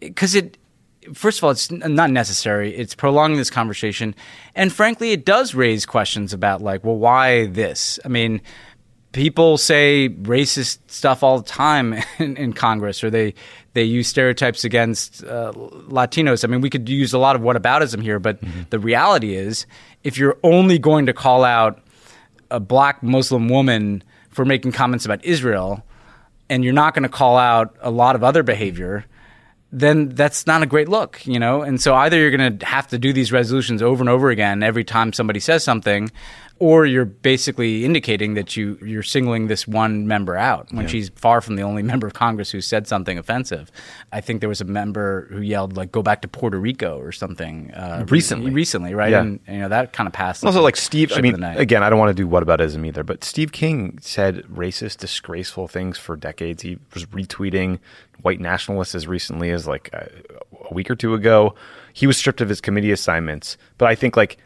because 0.01 0.35
it. 0.35 0.59
First 1.15 1.39
of 1.39 1.45
all, 1.45 1.51
it's 1.51 1.71
not 1.71 2.11
necessary. 2.11 2.77
It's 2.77 2.95
prolonging 2.95 3.39
this 3.39 3.49
conversation, 3.51 4.15
and 4.55 4.71
frankly, 4.71 5.13
it 5.13 5.25
does 5.25 5.55
raise 5.55 5.87
questions 5.87 6.35
about 6.35 6.61
like, 6.61 6.85
well, 6.85 6.97
why 6.97 7.47
this? 7.47 7.99
I 8.05 8.09
mean, 8.09 8.43
people 9.13 9.57
say 9.57 10.11
racist 10.11 10.79
stuff 10.89 11.23
all 11.23 11.39
the 11.39 11.49
time 11.49 11.95
in, 12.19 12.37
in 12.37 12.53
Congress, 12.53 13.03
or 13.03 13.11
they 13.11 13.35
they 13.79 13.85
use 13.85 14.09
stereotypes 14.09 14.65
against 14.65 15.23
uh, 15.23 15.53
Latinos. 15.55 16.43
I 16.43 16.49
mean, 16.49 16.61
we 16.61 16.69
could 16.69 16.89
use 16.89 17.13
a 17.13 17.19
lot 17.19 17.37
of 17.37 17.43
whataboutism 17.43 18.03
here, 18.03 18.19
but 18.19 18.41
the 18.71 18.81
reality 18.81 19.37
is, 19.37 19.67
if 20.03 20.19
you're 20.19 20.37
only 20.43 20.81
going 20.81 21.07
to 21.07 21.13
call 21.13 21.45
out 21.45 21.81
a 22.51 22.59
black 22.59 23.05
Muslim 23.05 23.49
woman 23.49 24.03
for 24.31 24.45
making 24.45 24.73
comments 24.73 25.05
about 25.05 25.25
Israel, 25.25 25.85
and 26.51 26.65
you're 26.65 26.73
not 26.73 26.93
going 26.93 27.05
to 27.05 27.09
call 27.09 27.37
out 27.37 27.77
a 27.81 27.91
lot 27.91 28.17
of 28.17 28.25
other 28.25 28.43
behavior, 28.43 29.05
then 29.71 30.09
that's 30.09 30.45
not 30.45 30.65
a 30.65 30.67
great 30.67 30.89
look, 30.89 31.25
you 31.25 31.39
know? 31.39 31.63
And 31.63 31.81
so 31.81 31.95
either 31.95 32.19
you're 32.19 32.37
going 32.37 32.59
to 32.59 32.67
have 32.67 32.89
to 32.89 32.99
do 32.99 33.13
these 33.13 33.31
resolutions 33.31 33.81
over 33.81 34.03
and 34.03 34.09
over 34.09 34.31
again 34.31 34.65
every 34.65 34.83
time 34.83 35.13
somebody 35.13 35.39
says 35.39 35.63
something, 35.63 36.11
or 36.59 36.87
you're 36.87 37.05
basically 37.05 37.85
indicating 37.85 38.35
that 38.35 38.57
you 38.57 38.79
you're 38.83 39.03
singling 39.03 39.47
this 39.47 39.69
one 39.69 40.07
member 40.07 40.37
out 40.37 40.67
when 40.73 40.83
yeah. 40.83 40.89
she's 40.89 41.11
far 41.11 41.41
from 41.41 41.57
the 41.57 41.63
only 41.63 41.83
member 41.93 42.07
of 42.07 42.15
Congress 42.15 42.51
who 42.51 42.61
said 42.61 42.87
something 42.87 43.19
offensive. 43.19 43.71
I 44.13 44.21
think 44.21 44.41
there 44.41 44.49
was 44.49 44.61
a 44.61 44.65
member 44.65 45.29
who 45.31 45.41
yelled 45.41 45.77
like 45.77 45.93
"Go 45.93 46.03
back 46.03 46.23
to 46.23 46.29
Puerto 46.29 46.59
Rico" 46.59 46.99
or 46.99 47.13
something 47.13 47.73
uh, 47.73 48.07
recently. 48.09 48.51
Recently, 48.51 48.95
right? 48.95 49.11
Yeah. 49.11 49.21
And 49.21 49.41
you 49.47 49.59
know 49.59 49.69
that 49.69 49.93
kind 49.93 50.07
of 50.07 50.13
passed. 50.13 50.45
Also, 50.45 50.63
like 50.63 50.77
Steve. 50.77 51.13
I 51.15 51.21
mean, 51.21 51.43
again, 51.43 51.83
I 51.83 51.91
don't 51.91 51.99
want 51.99 52.11
to 52.11 52.15
do 52.15 52.27
what 52.27 52.45
whataboutism 52.45 52.87
either, 52.87 53.05
but 53.05 53.25
Steve 53.25 53.53
King 53.53 53.99
said 54.01 54.43
racist, 54.45 54.99
disgraceful 54.99 55.69
things 55.69 55.99
for 55.99 56.17
decades. 56.17 56.63
He 56.63 56.79
was 56.95 57.07
retweeting 57.07 57.79
white 58.23 58.41
nationalists 58.41 58.95
as 58.95 59.07
recently 59.07 59.51
as 59.51 59.67
like 59.67 59.91
a, 59.93 60.11
a 60.71 60.75
week 60.75 60.91
or 60.91 60.97
two 60.97 61.15
ago. 61.15 61.55
He 61.93 62.07
was 62.07 62.17
stripped 62.17 62.41
of 62.41 62.49
his 62.49 62.61
committee 62.61 62.93
assignments, 62.93 63.57
but 63.77 63.89
I 63.89 63.95
think 63.95 64.17
like 64.17 64.39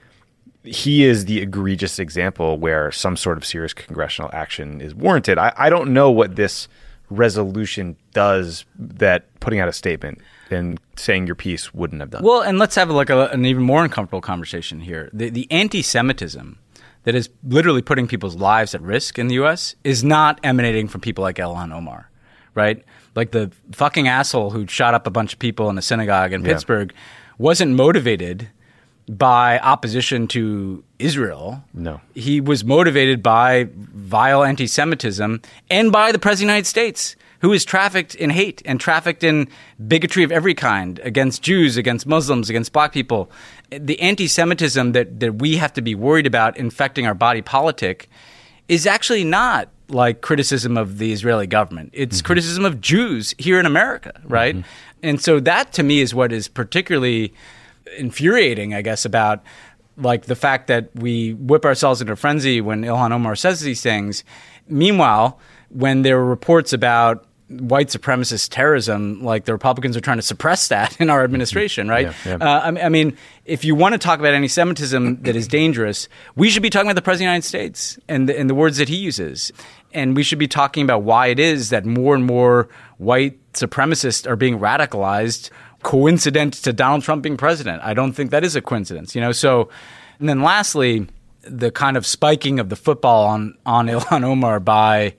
he 0.64 1.04
is 1.04 1.24
the 1.24 1.40
egregious 1.40 1.98
example 1.98 2.58
where 2.58 2.92
some 2.92 3.16
sort 3.16 3.36
of 3.36 3.44
serious 3.44 3.74
congressional 3.74 4.30
action 4.32 4.80
is 4.80 4.94
warranted. 4.94 5.38
I, 5.38 5.52
I 5.56 5.70
don't 5.70 5.92
know 5.92 6.10
what 6.10 6.36
this 6.36 6.68
resolution 7.10 7.96
does 8.12 8.64
that 8.78 9.24
putting 9.40 9.60
out 9.60 9.68
a 9.68 9.72
statement 9.72 10.20
and 10.50 10.78
saying 10.96 11.26
your 11.26 11.34
piece 11.34 11.74
wouldn't 11.74 12.00
have 12.00 12.10
done. 12.10 12.22
Well, 12.22 12.42
and 12.42 12.58
let's 12.58 12.74
have 12.76 12.90
like 12.90 13.10
a, 13.10 13.28
an 13.28 13.44
even 13.44 13.62
more 13.62 13.82
uncomfortable 13.82 14.20
conversation 14.20 14.80
here. 14.80 15.10
The, 15.12 15.30
the 15.30 15.50
anti-Semitism 15.50 16.58
that 17.04 17.14
is 17.14 17.28
literally 17.42 17.82
putting 17.82 18.06
people's 18.06 18.36
lives 18.36 18.74
at 18.74 18.82
risk 18.82 19.18
in 19.18 19.28
the 19.28 19.34
U.S. 19.34 19.74
is 19.82 20.04
not 20.04 20.38
emanating 20.44 20.88
from 20.88 21.00
people 21.00 21.22
like 21.22 21.36
Ilhan 21.36 21.72
Omar, 21.72 22.08
right? 22.54 22.84
Like 23.16 23.32
the 23.32 23.50
fucking 23.72 24.06
asshole 24.06 24.50
who 24.50 24.66
shot 24.66 24.94
up 24.94 25.06
a 25.06 25.10
bunch 25.10 25.32
of 25.32 25.38
people 25.38 25.68
in 25.68 25.76
a 25.76 25.82
synagogue 25.82 26.32
in 26.32 26.42
yeah. 26.42 26.52
Pittsburgh 26.52 26.94
wasn't 27.38 27.74
motivated– 27.74 28.48
by 29.08 29.58
opposition 29.58 30.28
to 30.28 30.84
Israel. 30.98 31.64
No. 31.74 32.00
He 32.14 32.40
was 32.40 32.64
motivated 32.64 33.22
by 33.22 33.68
vile 33.74 34.44
anti 34.44 34.66
Semitism 34.66 35.40
and 35.70 35.92
by 35.92 36.12
the 36.12 36.18
President 36.18 36.46
of 36.46 36.48
the 36.48 36.52
United 36.52 36.66
States, 36.66 37.16
who 37.40 37.52
is 37.52 37.64
trafficked 37.64 38.14
in 38.14 38.30
hate 38.30 38.62
and 38.64 38.78
trafficked 38.78 39.24
in 39.24 39.48
bigotry 39.88 40.22
of 40.22 40.30
every 40.30 40.54
kind 40.54 41.00
against 41.00 41.42
Jews, 41.42 41.76
against 41.76 42.06
Muslims, 42.06 42.48
against 42.48 42.72
black 42.72 42.92
people. 42.92 43.30
The 43.70 44.00
anti 44.00 44.28
Semitism 44.28 44.92
that, 44.92 45.20
that 45.20 45.36
we 45.36 45.56
have 45.56 45.72
to 45.74 45.82
be 45.82 45.94
worried 45.94 46.26
about 46.26 46.56
infecting 46.56 47.06
our 47.06 47.14
body 47.14 47.42
politic 47.42 48.08
is 48.68 48.86
actually 48.86 49.24
not 49.24 49.68
like 49.88 50.20
criticism 50.20 50.76
of 50.76 50.98
the 50.98 51.12
Israeli 51.12 51.46
government. 51.46 51.90
It's 51.92 52.18
mm-hmm. 52.18 52.26
criticism 52.26 52.64
of 52.64 52.80
Jews 52.80 53.34
here 53.38 53.58
in 53.58 53.66
America, 53.66 54.20
right? 54.24 54.56
Mm-hmm. 54.56 54.68
And 55.02 55.20
so 55.20 55.40
that 55.40 55.72
to 55.74 55.82
me 55.82 56.00
is 56.00 56.14
what 56.14 56.32
is 56.32 56.48
particularly 56.48 57.34
infuriating, 57.96 58.74
I 58.74 58.82
guess, 58.82 59.04
about 59.04 59.42
like 59.96 60.24
the 60.24 60.36
fact 60.36 60.68
that 60.68 60.90
we 60.94 61.34
whip 61.34 61.64
ourselves 61.64 62.00
into 62.00 62.12
a 62.12 62.16
frenzy 62.16 62.60
when 62.60 62.82
Ilhan 62.82 63.12
Omar 63.12 63.36
says 63.36 63.60
these 63.60 63.82
things. 63.82 64.24
Meanwhile, 64.68 65.38
when 65.68 66.02
there 66.02 66.16
were 66.16 66.24
reports 66.24 66.72
about 66.72 67.26
white 67.60 67.88
supremacist 67.88 68.48
terrorism, 68.50 69.22
like 69.22 69.44
the 69.44 69.52
Republicans 69.52 69.96
are 69.96 70.00
trying 70.00 70.16
to 70.18 70.22
suppress 70.22 70.68
that 70.68 70.98
in 71.00 71.10
our 71.10 71.22
administration, 71.22 71.88
right? 71.88 72.06
Yeah, 72.06 72.14
yeah. 72.24 72.34
Uh, 72.36 72.60
I, 72.60 72.86
I, 72.86 72.88
mean, 72.88 73.16
if 73.44 73.64
you 73.64 73.74
want 73.74 73.92
to 73.92 73.98
talk 73.98 74.18
about 74.18 74.32
anti-Semitism 74.34 75.22
that 75.22 75.36
is 75.36 75.48
dangerous, 75.48 76.08
we 76.34 76.48
should 76.48 76.62
be 76.62 76.70
talking 76.70 76.88
about 76.88 76.96
the 76.96 77.02
President 77.02 77.28
of 77.28 77.42
the 77.42 77.48
United 77.48 77.48
States 77.48 77.98
and 78.08 78.28
the, 78.28 78.38
and 78.38 78.48
the 78.48 78.54
words 78.54 78.78
that 78.78 78.88
he 78.88 78.96
uses. 78.96 79.52
And 79.92 80.16
we 80.16 80.22
should 80.22 80.38
be 80.38 80.48
talking 80.48 80.84
about 80.84 81.02
why 81.02 81.26
it 81.26 81.38
is 81.38 81.70
that 81.70 81.84
more 81.84 82.14
and 82.14 82.24
more 82.24 82.68
white 82.96 83.38
supremacists 83.52 84.26
are 84.26 84.36
being 84.36 84.58
radicalized 84.58 85.50
coincident 85.82 86.54
to 86.54 86.72
Donald 86.72 87.02
Trump 87.02 87.22
being 87.22 87.36
president. 87.36 87.82
I 87.82 87.94
don't 87.94 88.12
think 88.12 88.30
that 88.30 88.44
is 88.44 88.56
a 88.56 88.62
coincidence, 88.62 89.14
you 89.14 89.20
know. 89.20 89.32
So, 89.32 89.68
and 90.18 90.28
then 90.28 90.42
lastly, 90.42 91.06
the 91.42 91.70
kind 91.70 91.96
of 91.96 92.06
spiking 92.06 92.60
of 92.60 92.68
the 92.68 92.76
football 92.76 93.26
on 93.26 93.56
on 93.66 93.86
Ilhan 93.88 94.24
Omar 94.24 94.60
by 94.60 95.14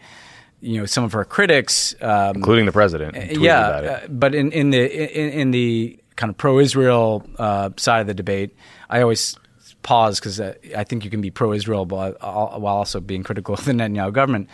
you 0.62 0.80
know 0.80 0.86
some 0.86 1.04
of 1.04 1.12
her 1.14 1.26
critics, 1.26 1.96
um, 2.02 2.38
including 2.38 2.66
the 2.66 2.72
president. 2.72 3.38
Yeah, 3.40 3.60
uh, 3.60 4.08
but 4.08 4.34
in 4.34 4.52
in 4.52 4.72
the 4.72 5.20
in, 5.20 5.40
in 5.40 5.52
the 5.52 6.00
kind 6.16 6.30
of 6.30 6.38
pro-Israel 6.38 7.26
uh, 7.38 7.72
side 7.78 8.02
of 8.02 8.08
the 8.08 8.14
debate, 8.14 8.56
I 8.90 9.02
always 9.02 9.36
pause 9.82 10.20
because 10.20 10.40
uh, 10.40 10.54
I 10.78 10.84
think 10.84 11.04
you 11.04 11.10
can 11.10 11.22
be 11.22 11.32
pro-Israel 11.32 11.86
while 11.86 12.16
also 12.22 13.00
being 13.00 13.24
critical 13.24 13.56
of 13.56 13.66
the 13.66 13.74
Netanyahu 13.74 14.14
government. 14.14 14.50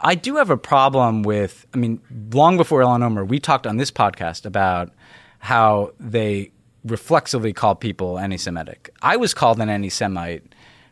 I 0.00 0.14
do 0.14 0.36
have 0.36 0.50
a 0.50 0.56
problem 0.56 1.22
with. 1.22 1.66
I 1.72 1.78
mean, 1.78 2.00
long 2.32 2.56
before 2.56 2.82
Ilhan 2.82 3.02
Omar, 3.02 3.24
we 3.24 3.38
talked 3.38 3.66
on 3.66 3.76
this 3.76 3.90
podcast 3.90 4.44
about 4.44 4.90
how 5.40 5.92
they 5.98 6.52
reflexively 6.84 7.52
call 7.52 7.74
people 7.74 8.18
anti-Semitic. 8.18 8.90
I 9.02 9.16
was 9.16 9.34
called 9.34 9.60
an 9.60 9.68
anti-Semite 9.68 10.44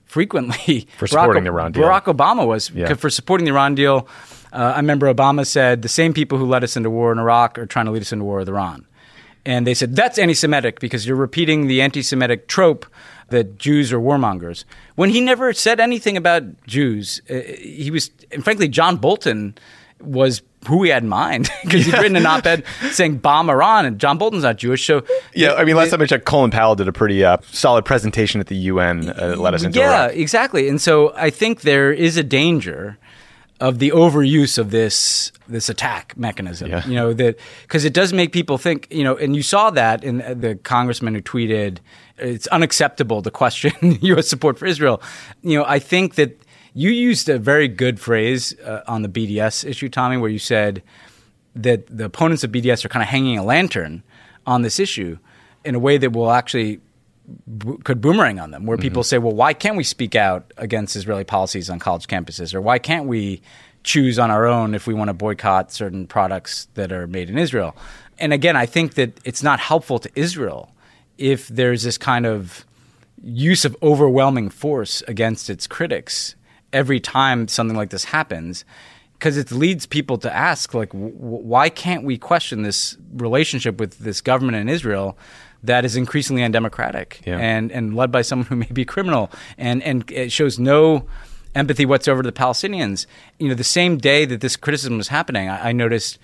frequently 0.04 0.88
for 0.98 1.06
supporting 1.06 1.42
Barack, 1.42 1.44
the 1.44 1.50
Iran 1.50 1.72
deal. 1.72 1.82
Barack 1.84 2.04
Obama 2.04 2.46
was 2.46 2.70
yeah. 2.70 2.92
for 2.94 3.10
supporting 3.10 3.44
the 3.44 3.52
Iran 3.52 3.74
deal. 3.74 4.08
Uh, 4.52 4.72
I 4.74 4.76
remember 4.76 5.12
Obama 5.12 5.46
said 5.46 5.82
the 5.82 5.88
same 5.88 6.12
people 6.12 6.38
who 6.38 6.46
led 6.46 6.64
us 6.64 6.76
into 6.76 6.90
war 6.90 7.12
in 7.12 7.18
Iraq 7.18 7.58
are 7.58 7.66
trying 7.66 7.86
to 7.86 7.92
lead 7.92 8.02
us 8.02 8.12
into 8.12 8.24
war 8.24 8.38
with 8.38 8.48
Iran. 8.48 8.86
And 9.44 9.66
they 9.66 9.74
said 9.74 9.94
that's 9.94 10.18
anti-Semitic 10.18 10.80
because 10.80 11.06
you're 11.06 11.16
repeating 11.16 11.68
the 11.68 11.80
anti-Semitic 11.80 12.48
trope 12.48 12.86
that 13.28 13.58
Jews 13.58 13.92
are 13.92 14.00
warmongers. 14.00 14.64
When 14.94 15.10
he 15.10 15.20
never 15.20 15.52
said 15.52 15.80
anything 15.80 16.16
about 16.16 16.42
Jews, 16.66 17.20
uh, 17.30 17.40
he 17.58 17.90
was, 17.90 18.10
and 18.32 18.42
frankly, 18.42 18.68
John 18.68 18.96
Bolton 18.96 19.56
was 20.00 20.42
who 20.66 20.82
he 20.82 20.90
had 20.90 21.02
in 21.02 21.08
mind 21.08 21.50
because 21.62 21.86
he'd 21.86 21.94
written 21.94 22.16
an 22.16 22.26
op-ed 22.26 22.64
saying 22.90 23.18
bomb 23.18 23.48
Iran, 23.50 23.86
and 23.86 23.98
John 23.98 24.18
Bolton's 24.18 24.42
not 24.42 24.56
Jewish. 24.56 24.84
So 24.86 25.04
yeah, 25.34 25.54
I 25.54 25.64
mean, 25.64 25.76
last 25.76 25.90
time 25.90 26.02
I 26.02 26.06
checked, 26.06 26.24
Colin 26.24 26.50
Powell 26.50 26.74
did 26.74 26.88
a 26.88 26.92
pretty 26.92 27.24
uh, 27.24 27.38
solid 27.52 27.84
presentation 27.84 28.40
at 28.40 28.48
the 28.48 28.56
UN. 28.56 29.10
Uh, 29.10 29.36
let 29.38 29.54
us 29.54 29.62
into 29.62 29.78
yeah, 29.78 30.04
Iraq. 30.04 30.16
exactly. 30.16 30.68
And 30.68 30.80
so 30.80 31.14
I 31.16 31.30
think 31.30 31.62
there 31.62 31.92
is 31.92 32.16
a 32.16 32.24
danger 32.24 32.98
of 33.60 33.78
the 33.80 33.90
overuse 33.90 34.58
of 34.58 34.70
this 34.70 35.32
this 35.48 35.68
attack 35.68 36.16
mechanism. 36.16 36.70
Yeah. 36.70 36.86
You 36.86 36.94
know 36.94 37.12
that 37.14 37.38
because 37.62 37.84
it 37.84 37.92
does 37.92 38.12
make 38.12 38.32
people 38.32 38.58
think. 38.58 38.86
You 38.90 39.04
know, 39.04 39.16
and 39.16 39.34
you 39.34 39.42
saw 39.42 39.70
that 39.70 40.04
in 40.04 40.18
the 40.18 40.58
congressman 40.62 41.14
who 41.14 41.22
tweeted, 41.22 41.78
"It's 42.18 42.46
unacceptable 42.48 43.22
to 43.22 43.30
question 43.30 43.72
U.S. 44.02 44.28
support 44.28 44.58
for 44.58 44.66
Israel." 44.66 45.02
You 45.42 45.58
know, 45.58 45.64
I 45.66 45.78
think 45.78 46.14
that 46.16 46.40
you 46.78 46.90
used 46.90 47.28
a 47.28 47.40
very 47.40 47.66
good 47.66 47.98
phrase 47.98 48.56
uh, 48.60 48.82
on 48.86 49.02
the 49.02 49.08
BDS 49.08 49.68
issue, 49.68 49.88
Tommy, 49.88 50.16
where 50.16 50.30
you 50.30 50.38
said 50.38 50.80
that 51.56 51.84
the 51.88 52.04
opponents 52.04 52.44
of 52.44 52.52
BDS 52.52 52.84
are 52.84 52.88
kind 52.88 53.02
of 53.02 53.08
hanging 53.08 53.36
a 53.36 53.42
lantern 53.42 54.04
on 54.46 54.62
this 54.62 54.78
issue 54.78 55.18
in 55.64 55.74
a 55.74 55.80
way 55.80 55.98
that 55.98 56.12
will 56.12 56.30
actually 56.30 56.80
could 57.82 58.00
boomerang 58.00 58.38
on 58.38 58.52
them, 58.52 58.64
where 58.64 58.76
mm-hmm. 58.76 58.82
people 58.82 59.02
say, 59.02 59.18
"Well, 59.18 59.34
why 59.34 59.54
can't 59.54 59.76
we 59.76 59.82
speak 59.82 60.14
out 60.14 60.52
against 60.56 60.94
Israeli 60.94 61.24
policies 61.24 61.68
on 61.68 61.80
college 61.80 62.06
campuses, 62.06 62.54
or 62.54 62.60
why 62.60 62.78
can't 62.78 63.06
we 63.06 63.42
choose 63.82 64.16
on 64.16 64.30
our 64.30 64.46
own 64.46 64.72
if 64.72 64.86
we 64.86 64.94
want 64.94 65.08
to 65.08 65.14
boycott 65.14 65.72
certain 65.72 66.06
products 66.06 66.68
that 66.74 66.92
are 66.92 67.08
made 67.08 67.28
in 67.28 67.38
Israel?" 67.38 67.74
And 68.20 68.32
again, 68.32 68.54
I 68.54 68.66
think 68.66 68.94
that 68.94 69.18
it's 69.24 69.42
not 69.42 69.58
helpful 69.58 69.98
to 69.98 70.10
Israel 70.14 70.70
if 71.18 71.48
there's 71.48 71.82
this 71.82 71.98
kind 71.98 72.24
of 72.24 72.64
use 73.20 73.64
of 73.64 73.76
overwhelming 73.82 74.48
force 74.48 75.02
against 75.08 75.50
its 75.50 75.66
critics 75.66 76.36
every 76.72 77.00
time 77.00 77.48
something 77.48 77.76
like 77.76 77.90
this 77.90 78.04
happens 78.04 78.64
because 79.18 79.36
it 79.36 79.50
leads 79.50 79.86
people 79.86 80.18
to 80.18 80.34
ask 80.34 80.74
like 80.74 80.90
w- 80.90 81.12
why 81.14 81.68
can't 81.68 82.04
we 82.04 82.16
question 82.16 82.62
this 82.62 82.96
relationship 83.14 83.80
with 83.80 83.98
this 83.98 84.20
government 84.20 84.56
in 84.56 84.68
Israel 84.68 85.18
that 85.62 85.84
is 85.84 85.96
increasingly 85.96 86.42
undemocratic 86.42 87.20
yeah. 87.26 87.38
and 87.38 87.72
and 87.72 87.96
led 87.96 88.12
by 88.12 88.22
someone 88.22 88.46
who 88.46 88.56
may 88.56 88.68
be 88.72 88.84
criminal 88.84 89.30
and 89.56 89.82
and 89.82 90.10
it 90.10 90.30
shows 90.30 90.58
no 90.58 91.06
empathy 91.54 91.86
whatsoever 91.86 92.22
to 92.22 92.28
the 92.28 92.40
Palestinians 92.40 93.06
you 93.38 93.48
know 93.48 93.54
the 93.54 93.64
same 93.64 93.98
day 93.98 94.24
that 94.24 94.40
this 94.40 94.56
criticism 94.56 94.96
was 94.96 95.08
happening 95.08 95.48
I, 95.48 95.70
I 95.70 95.72
noticed 95.72 96.18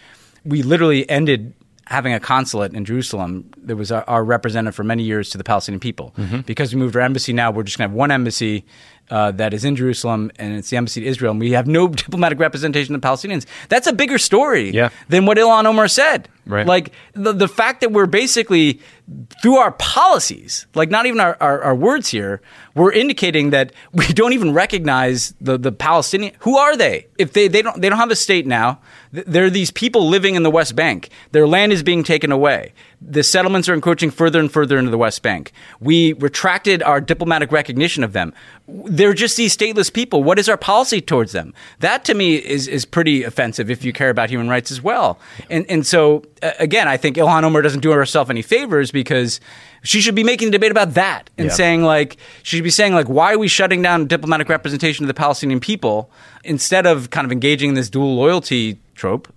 we 0.45 0.63
literally 0.63 1.09
ended 1.09 1.55
having 1.87 2.15
a 2.15 2.21
consulate 2.21 2.73
in 2.73 2.85
Jerusalem 2.85 3.51
that 3.59 3.77
was 3.77 3.93
our, 3.93 4.05
our, 4.09 4.25
representative 4.25 4.75
for 4.75 4.85
many 4.85 5.03
years 5.03 5.29
to 5.31 5.39
the 5.39 5.45
Palestinian 5.45 5.81
people. 5.81 6.15
Mm-hmm. 6.17 6.41
Because 6.41 6.75
we 6.75 6.81
moved 6.81 6.97
our 6.97 7.03
embassy 7.03 7.33
now, 7.33 7.51
we're 7.51 7.63
just 7.63 7.77
going 7.77 7.89
to 7.89 7.93
have 7.93 7.97
one 7.97 8.11
embassy 8.11 8.65
uh, 9.11 9.31
that 9.33 9.55
is 9.55 9.65
in 9.65 9.77
Jerusalem, 9.77 10.31
and 10.39 10.55
it's 10.55 10.71
the 10.71 10.77
embassy 10.77 11.01
to 11.01 11.07
Israel, 11.07 11.33
and 11.33 11.41
we 11.41 11.53
have 11.53 11.67
no 11.67 11.89
diplomatic 12.05 12.39
representation 12.39 12.95
of 12.95 13.01
Palestinians. 13.01 13.47
That's 13.69 13.87
a 13.87 13.93
bigger 13.93 14.19
story 14.19 14.71
yeah. 14.71 14.91
than 15.09 15.27
what 15.27 15.39
Ilhan 15.39 15.67
Omar 15.67 15.89
said. 15.89 16.29
Right. 16.47 16.67
Like 16.67 16.93
the, 17.15 17.33
the 17.33 17.49
fact 17.49 17.81
that 17.81 17.93
we're 17.93 18.07
basically 18.07 18.81
through 19.43 19.57
our 19.57 19.73
policies, 19.73 20.67
like 20.75 20.91
not 20.91 21.05
even 21.05 21.21
our, 21.21 21.37
our, 21.41 21.61
our, 21.63 21.75
words 21.75 22.09
here, 22.09 22.41
we're 22.75 22.93
indicating 22.93 23.51
that 23.51 23.73
we 23.93 24.07
don't 24.07 24.33
even 24.33 24.53
recognize 24.53 25.35
the, 25.41 25.59
the 25.59 25.73
Palestinian. 25.73 26.35
Who 26.41 26.57
are 26.57 26.77
they? 26.77 27.07
If 27.19 27.33
they, 27.33 27.49
they 27.49 27.63
don't 27.63 27.81
they 27.81 27.89
don't 27.89 27.99
have 27.99 28.11
a 28.11 28.17
state 28.17 28.47
now, 28.47 28.81
there 29.13 29.45
are 29.45 29.51
these 29.51 29.71
people 29.71 30.09
living 30.09 30.35
in 30.35 30.43
the 30.43 30.51
West 30.51 30.75
Bank. 30.75 31.11
Their 31.33 31.47
land 31.47 31.73
is 31.73 31.83
being 31.83 32.03
taken 32.03 32.33
away. 32.33 32.73
The 33.01 33.23
settlements 33.23 33.69
are 33.69 33.75
encroaching 33.75 34.11
further 34.11 34.41
and 34.41 34.51
further 34.51 34.79
into 34.79 34.91
the 34.91 34.99
West 34.99 35.23
Bank. 35.23 35.53
We 35.79 36.15
retracted 36.15 36.83
our 36.83 37.01
diplomatic 37.01 37.53
recognition 37.53 38.03
of 38.03 38.15
them. 38.15 38.33
They're 38.67 39.13
just 39.13 39.37
these 39.37 39.55
stateless 39.55 39.93
people. 39.93 40.25
What 40.25 40.39
is 40.39 40.49
our 40.49 40.57
policy 40.57 41.03
towards 41.03 41.33
them? 41.33 41.53
That 41.81 42.05
to 42.07 42.15
me 42.15 42.37
is 42.37 42.67
is 42.67 42.85
pretty 42.87 43.23
offensive 43.23 43.71
if 43.71 43.85
you 43.85 43.93
care 43.93 44.11
about 44.11 44.31
human 44.31 44.49
rights 44.49 44.71
as 44.71 44.83
well. 44.83 45.19
And 45.51 45.67
and 45.69 45.87
so 45.87 46.25
Uh, 46.43 46.53
again, 46.59 46.89
I 46.89 46.97
think 46.97 47.17
Ilhan 47.17 47.43
Omar 47.45 47.63
doesn't 47.63 47.81
do 47.81 47.91
herself 47.93 48.29
any 48.31 48.43
favors 48.43 48.91
because 48.91 49.41
she 49.83 50.01
should 50.01 50.15
be 50.15 50.25
making 50.25 50.49
a 50.49 50.51
debate 50.51 50.71
about 50.71 50.95
that 50.95 51.31
and 51.39 51.47
Yeah. 51.49 51.53
saying 51.55 51.83
like 51.83 52.17
she 52.43 52.57
should 52.57 52.65
be 52.65 52.71
saying 52.71 52.95
like 52.95 53.09
why 53.09 53.33
are 53.35 53.39
we 53.39 53.49
shutting 53.49 53.83
down 53.83 54.07
diplomatic 54.07 54.49
representation 54.49 55.05
of 55.05 55.09
the 55.09 55.15
Palestinian 55.15 55.61
people 55.61 56.11
instead 56.43 56.87
of 56.87 57.11
kind 57.11 57.25
of 57.25 57.33
engaging 57.33 57.71
in 57.71 57.75
this 57.75 57.89
dual 57.91 58.15
loyalty 58.17 58.79
trope. 58.95 59.29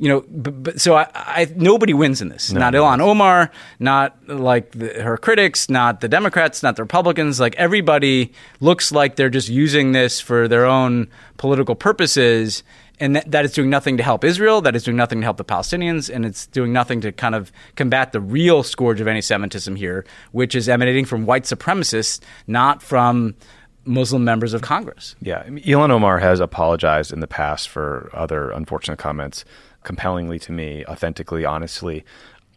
You 0.00 0.08
know, 0.08 0.24
but, 0.30 0.62
but 0.62 0.80
so 0.80 0.94
I, 0.94 1.08
I 1.12 1.48
nobody 1.56 1.92
wins 1.92 2.22
in 2.22 2.28
this. 2.28 2.52
not 2.52 2.72
Ilhan 2.74 3.00
Omar, 3.00 3.50
not 3.80 4.16
like 4.28 4.70
the, 4.70 5.02
her 5.02 5.16
critics, 5.16 5.68
not 5.68 6.00
the 6.00 6.08
Democrats, 6.08 6.62
not 6.62 6.76
the 6.76 6.82
Republicans. 6.84 7.40
Like 7.40 7.56
everybody 7.56 8.32
looks 8.60 8.92
like 8.92 9.16
they're 9.16 9.28
just 9.28 9.48
using 9.48 9.90
this 9.90 10.20
for 10.20 10.46
their 10.46 10.66
own 10.66 11.08
political 11.36 11.74
purposes 11.74 12.62
and 13.00 13.16
that, 13.16 13.30
that 13.30 13.44
is 13.44 13.52
doing 13.52 13.70
nothing 13.70 13.96
to 13.96 14.02
help 14.02 14.24
Israel. 14.24 14.60
That 14.60 14.74
is 14.76 14.84
doing 14.84 14.96
nothing 14.96 15.20
to 15.20 15.24
help 15.24 15.36
the 15.36 15.44
Palestinians, 15.44 16.12
and 16.12 16.24
it's 16.24 16.46
doing 16.46 16.72
nothing 16.72 17.00
to 17.02 17.12
kind 17.12 17.34
of 17.34 17.52
combat 17.76 18.12
the 18.12 18.20
real 18.20 18.62
scourge 18.62 19.00
of 19.00 19.08
anti-Semitism 19.08 19.76
here, 19.76 20.04
which 20.32 20.54
is 20.54 20.68
emanating 20.68 21.04
from 21.04 21.26
white 21.26 21.44
supremacists, 21.44 22.20
not 22.46 22.82
from 22.82 23.34
Muslim 23.84 24.24
members 24.24 24.52
of 24.52 24.62
Congress. 24.62 25.16
Yeah, 25.20 25.42
I 25.46 25.50
mean, 25.50 25.64
Ilhan 25.64 25.90
Omar 25.90 26.18
has 26.18 26.40
apologized 26.40 27.12
in 27.12 27.20
the 27.20 27.26
past 27.26 27.68
for 27.68 28.10
other 28.12 28.50
unfortunate 28.50 28.98
comments, 28.98 29.44
compellingly 29.82 30.38
to 30.40 30.52
me, 30.52 30.84
authentically, 30.86 31.44
honestly. 31.44 32.04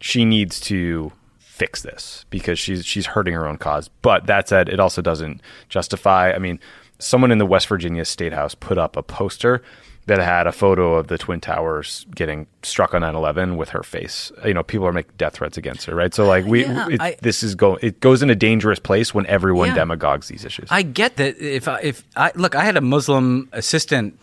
She 0.00 0.24
needs 0.24 0.60
to 0.62 1.12
fix 1.38 1.82
this 1.82 2.26
because 2.28 2.58
she's 2.58 2.84
she's 2.84 3.06
hurting 3.06 3.34
her 3.34 3.46
own 3.46 3.56
cause. 3.56 3.88
But 3.88 4.26
that 4.26 4.48
said, 4.48 4.68
it 4.68 4.80
also 4.80 5.00
doesn't 5.00 5.40
justify. 5.68 6.32
I 6.32 6.38
mean, 6.38 6.58
someone 6.98 7.30
in 7.30 7.38
the 7.38 7.46
West 7.46 7.68
Virginia 7.68 8.04
State 8.04 8.32
House 8.32 8.54
put 8.54 8.78
up 8.78 8.96
a 8.96 9.02
poster 9.02 9.62
that 10.06 10.18
had 10.18 10.46
a 10.48 10.52
photo 10.52 10.94
of 10.96 11.06
the 11.06 11.16
twin 11.16 11.40
towers 11.40 12.04
getting 12.14 12.46
struck 12.62 12.92
on 12.92 13.02
9/11 13.02 13.56
with 13.56 13.68
her 13.70 13.82
face. 13.84 14.32
You 14.44 14.52
know, 14.54 14.62
people 14.64 14.86
are 14.86 14.92
making 14.92 15.12
death 15.16 15.34
threats 15.34 15.56
against 15.56 15.86
her, 15.86 15.94
right? 15.94 16.12
So 16.12 16.26
like 16.26 16.44
we 16.44 16.64
Yeah, 16.64 16.88
it, 16.90 17.00
I- 17.00 17.16
this 17.22 17.42
is 17.44 17.54
go 17.54 17.78
it 17.80 18.00
goes 18.00 18.22
in 18.22 18.28
a 18.30 18.34
dangerous 18.34 18.78
place 18.80 19.14
when 19.14 19.26
everyone 19.26 19.68
Yeah. 19.68 19.74
demagogues 19.74 20.26
these 20.28 20.44
issues. 20.44 20.68
I 20.70 20.82
get 20.82 21.16
that 21.18 21.38
if 21.38 21.68
I, 21.68 21.78
if 21.82 22.02
I 22.16 22.32
look, 22.34 22.54
I 22.56 22.64
had 22.64 22.76
a 22.76 22.80
Muslim 22.80 23.48
assistant, 23.52 24.18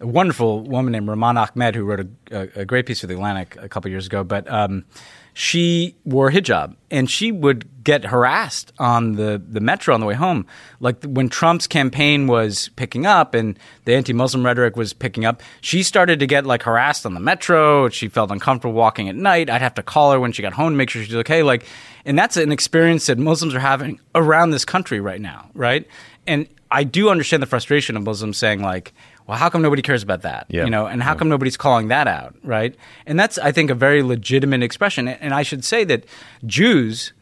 a 0.00 0.06
wonderful 0.06 0.64
woman 0.64 0.92
named 0.92 1.08
Rumana 1.08 1.48
Ahmed 1.50 1.76
who 1.76 1.84
wrote 1.84 2.00
a, 2.00 2.08
a, 2.30 2.48
a 2.60 2.64
great 2.66 2.84
piece 2.86 3.00
for 3.00 3.06
the 3.06 3.14
Atlantic 3.14 3.56
a 3.60 3.68
couple 3.70 3.90
years 3.90 4.06
ago. 4.06 4.22
But 4.24 4.50
um, 4.52 4.84
she 5.34 5.96
wore 6.04 6.30
hijab 6.30 6.76
and 6.90 7.10
she 7.10 7.32
would 7.32 7.66
get 7.84 8.04
harassed 8.04 8.72
on 8.78 9.12
the 9.12 9.42
the 9.44 9.60
metro 9.60 9.94
on 9.94 10.00
the 10.00 10.06
way 10.06 10.14
home. 10.14 10.46
Like 10.80 11.02
when 11.04 11.28
Trump's 11.28 11.66
campaign 11.66 12.26
was 12.26 12.70
picking 12.76 13.06
up 13.06 13.34
and 13.34 13.58
the 13.84 13.94
anti-Muslim 13.94 14.44
rhetoric 14.44 14.76
was 14.76 14.92
picking 14.92 15.24
up, 15.24 15.42
she 15.60 15.82
started 15.82 16.20
to 16.20 16.26
get 16.26 16.46
like 16.46 16.62
harassed 16.62 17.06
on 17.06 17.14
the 17.14 17.20
metro. 17.20 17.88
She 17.88 18.08
felt 18.08 18.30
uncomfortable 18.30 18.74
walking 18.74 19.08
at 19.08 19.16
night. 19.16 19.50
I'd 19.50 19.62
have 19.62 19.74
to 19.74 19.82
call 19.82 20.12
her 20.12 20.20
when 20.20 20.32
she 20.32 20.42
got 20.42 20.52
home 20.52 20.72
to 20.72 20.76
make 20.76 20.90
sure 20.90 21.02
she's 21.02 21.14
okay. 21.16 21.42
Like, 21.42 21.66
and 22.04 22.18
that's 22.18 22.36
an 22.36 22.52
experience 22.52 23.06
that 23.06 23.18
Muslims 23.18 23.54
are 23.54 23.60
having 23.60 23.98
around 24.14 24.50
this 24.50 24.64
country 24.64 25.00
right 25.00 25.20
now, 25.20 25.50
right? 25.54 25.86
And 26.26 26.46
I 26.70 26.84
do 26.84 27.10
understand 27.10 27.42
the 27.42 27.46
frustration 27.46 27.96
of 27.96 28.04
Muslims 28.04 28.38
saying 28.38 28.62
like, 28.62 28.92
well, 29.26 29.38
how 29.38 29.48
come 29.48 29.62
nobody 29.62 29.82
cares 29.82 30.02
about 30.02 30.22
that? 30.22 30.46
Yeah. 30.48 30.64
You 30.64 30.70
know, 30.70 30.86
and 30.86 31.02
how 31.02 31.14
come 31.14 31.28
nobody's 31.28 31.56
calling 31.56 31.88
that 31.88 32.08
out, 32.08 32.34
right? 32.42 32.74
And 33.06 33.18
that's, 33.18 33.38
I 33.38 33.52
think, 33.52 33.70
a 33.70 33.74
very 33.74 34.02
legitimate 34.02 34.62
expression. 34.62 35.08
And 35.08 35.32
I 35.32 35.42
should 35.42 35.64
say 35.64 35.84
that 35.84 36.04
Jews 36.44 37.12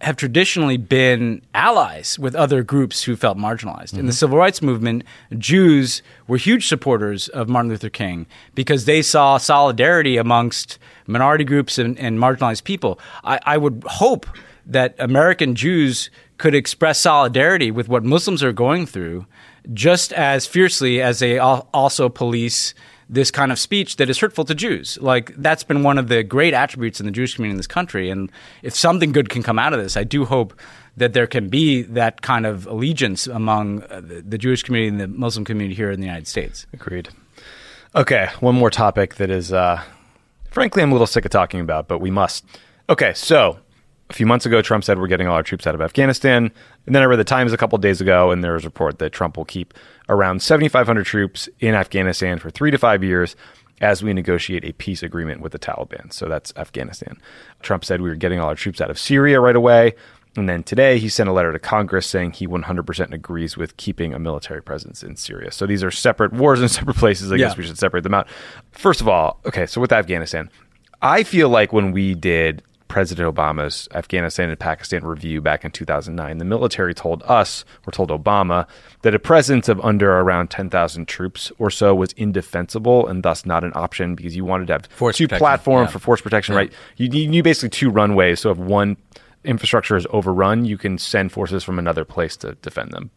have 0.00 0.16
traditionally 0.16 0.76
been 0.76 1.40
allies 1.54 2.18
with 2.18 2.34
other 2.34 2.62
groups 2.62 3.04
who 3.04 3.16
felt 3.16 3.38
marginalized. 3.38 3.92
In 3.92 4.00
the 4.00 4.02
mm-hmm. 4.02 4.10
civil 4.10 4.38
rights 4.38 4.60
movement, 4.60 5.04
Jews 5.38 6.02
were 6.28 6.36
huge 6.36 6.68
supporters 6.68 7.28
of 7.28 7.48
Martin 7.48 7.70
Luther 7.70 7.88
King 7.88 8.26
because 8.54 8.84
they 8.84 9.02
saw 9.02 9.38
solidarity 9.38 10.16
amongst 10.16 10.78
minority 11.06 11.44
groups 11.44 11.78
and, 11.78 11.98
and 11.98 12.18
marginalized 12.18 12.64
people. 12.64 12.98
I, 13.22 13.40
I 13.44 13.56
would 13.56 13.84
hope 13.86 14.26
that 14.66 14.94
American 14.98 15.54
Jews 15.54 16.10
could 16.38 16.54
express 16.54 17.00
solidarity 17.00 17.70
with 17.70 17.88
what 17.88 18.04
Muslims 18.04 18.42
are 18.42 18.52
going 18.52 18.86
through 18.86 19.26
just 19.72 20.12
as 20.12 20.46
fiercely 20.46 21.00
as 21.00 21.20
they 21.20 21.38
also 21.38 22.08
police 22.08 22.74
this 23.08 23.30
kind 23.30 23.52
of 23.52 23.58
speech 23.58 23.96
that 23.96 24.08
is 24.08 24.18
hurtful 24.18 24.44
to 24.44 24.54
Jews. 24.54 24.98
Like 25.00 25.34
that's 25.36 25.62
been 25.62 25.82
one 25.82 25.98
of 25.98 26.08
the 26.08 26.22
great 26.22 26.54
attributes 26.54 27.00
in 27.00 27.06
the 27.06 27.12
Jewish 27.12 27.34
community 27.34 27.52
in 27.54 27.56
this 27.58 27.66
country. 27.66 28.10
And 28.10 28.30
if 28.62 28.74
something 28.74 29.12
good 29.12 29.28
can 29.28 29.42
come 29.42 29.58
out 29.58 29.72
of 29.72 29.80
this, 29.80 29.96
I 29.96 30.04
do 30.04 30.24
hope 30.24 30.58
that 30.96 31.12
there 31.12 31.26
can 31.26 31.48
be 31.48 31.82
that 31.82 32.22
kind 32.22 32.46
of 32.46 32.66
allegiance 32.66 33.26
among 33.26 33.82
uh, 33.84 34.00
the, 34.04 34.38
Jewish 34.38 34.62
community 34.62 34.88
and 34.88 35.00
the 35.00 35.08
Muslim 35.08 35.44
community 35.44 35.74
here 35.74 35.90
in 35.90 36.00
the 36.00 36.06
United 36.06 36.28
States. 36.28 36.66
Agreed. 36.72 37.08
Okay, 37.94 38.28
one 38.40 38.54
more 38.54 38.70
topic 38.70 39.16
that 39.16 39.30
is, 39.30 39.52
uh, 39.52 39.82
frankly, 40.50 40.82
I'm 40.82 40.90
a 40.90 40.94
little 40.94 41.06
sick 41.06 41.24
of 41.24 41.30
talking 41.30 41.60
about, 41.60 41.88
but 41.88 41.98
we 41.98 42.10
must. 42.10 42.44
Okay, 42.88 43.12
so 43.14 43.58
a 44.10 44.12
few 44.12 44.26
months 44.26 44.44
ago, 44.44 44.60
Trump 44.60 44.84
said 44.84 44.98
we're 44.98 45.06
getting 45.06 45.28
all 45.28 45.36
our 45.36 45.42
troops 45.42 45.66
out 45.66 45.74
of 45.74 45.80
Afghanistan. 45.80 46.50
And 46.86 46.94
then 46.94 47.02
I 47.02 47.06
read 47.06 47.18
the 47.18 47.24
Times 47.24 47.52
a 47.52 47.56
couple 47.56 47.78
days 47.78 48.00
ago, 48.00 48.30
and 48.30 48.44
there 48.44 48.52
was 48.52 48.64
a 48.64 48.68
report 48.68 48.98
that 48.98 49.12
Trump 49.12 49.36
will 49.36 49.44
keep 49.44 49.74
around 50.08 50.42
7,500 50.42 51.04
troops 51.04 51.48
in 51.60 51.74
Afghanistan 51.74 52.38
for 52.38 52.50
three 52.50 52.70
to 52.70 52.78
five 52.78 53.02
years 53.02 53.34
as 53.80 54.02
we 54.02 54.12
negotiate 54.12 54.64
a 54.64 54.72
peace 54.72 55.02
agreement 55.02 55.40
with 55.40 55.52
the 55.52 55.58
Taliban. 55.58 56.12
So 56.12 56.28
that's 56.28 56.52
Afghanistan. 56.56 57.18
Trump 57.60 57.84
said 57.84 58.00
we 58.00 58.08
were 58.08 58.14
getting 58.14 58.38
all 58.38 58.48
our 58.48 58.54
troops 58.54 58.80
out 58.80 58.90
of 58.90 58.98
Syria 58.98 59.40
right 59.40 59.56
away. 59.56 59.94
And 60.36 60.48
then 60.48 60.62
today 60.62 60.98
he 60.98 61.08
sent 61.08 61.28
a 61.28 61.32
letter 61.32 61.52
to 61.52 61.58
Congress 61.58 62.06
saying 62.06 62.32
he 62.32 62.46
100% 62.46 63.12
agrees 63.12 63.56
with 63.56 63.76
keeping 63.76 64.12
a 64.12 64.18
military 64.18 64.62
presence 64.62 65.02
in 65.02 65.16
Syria. 65.16 65.52
So 65.52 65.66
these 65.66 65.84
are 65.84 65.90
separate 65.90 66.32
wars 66.32 66.60
in 66.60 66.68
separate 66.70 66.96
places. 66.96 67.30
I 67.32 67.36
guess 67.36 67.56
we 67.56 67.64
should 67.64 67.78
separate 67.78 68.02
them 68.02 68.14
out. 68.14 68.28
First 68.72 69.00
of 69.00 69.08
all, 69.08 69.40
okay, 69.46 69.66
so 69.66 69.80
with 69.80 69.92
Afghanistan, 69.92 70.50
I 71.00 71.22
feel 71.22 71.48
like 71.48 71.72
when 71.72 71.92
we 71.92 72.14
did 72.14 72.62
President 72.88 73.34
Obama's 73.34 73.88
Afghanistan 73.92 74.50
and 74.50 74.58
Pakistan 74.58 75.04
review 75.04 75.40
back 75.40 75.64
in 75.64 75.70
2009, 75.70 76.38
the 76.38 76.44
military 76.44 76.94
told 76.94 77.22
us, 77.24 77.64
or 77.86 77.90
told 77.90 78.10
Obama, 78.10 78.66
that 79.02 79.14
a 79.14 79.18
presence 79.18 79.68
of 79.68 79.80
under 79.80 80.18
around 80.18 80.48
10,000 80.50 81.08
troops 81.08 81.50
or 81.58 81.70
so 81.70 81.94
was 81.94 82.12
indefensible 82.12 83.06
and 83.06 83.22
thus 83.22 83.46
not 83.46 83.64
an 83.64 83.72
option 83.74 84.14
because 84.14 84.36
you 84.36 84.44
wanted 84.44 84.66
to 84.66 84.74
have 84.74 84.86
Force 84.86 85.16
two 85.16 85.26
protection, 85.26 85.40
platforms 85.40 85.88
yeah. 85.88 85.92
for 85.92 85.98
force 85.98 86.20
protection, 86.20 86.54
right? 86.54 86.72
You 86.96 87.08
you 87.10 87.28
need 87.28 87.42
basically 87.42 87.70
two 87.70 87.90
runways. 87.90 88.40
So 88.40 88.50
if 88.50 88.58
one 88.58 88.96
infrastructure 89.44 89.96
is 89.96 90.06
overrun, 90.10 90.64
you 90.64 90.78
can 90.78 90.98
send 90.98 91.32
forces 91.32 91.64
from 91.64 91.78
another 91.78 92.04
place 92.04 92.36
to 92.38 92.54
defend 92.56 92.92
them. 92.92 93.10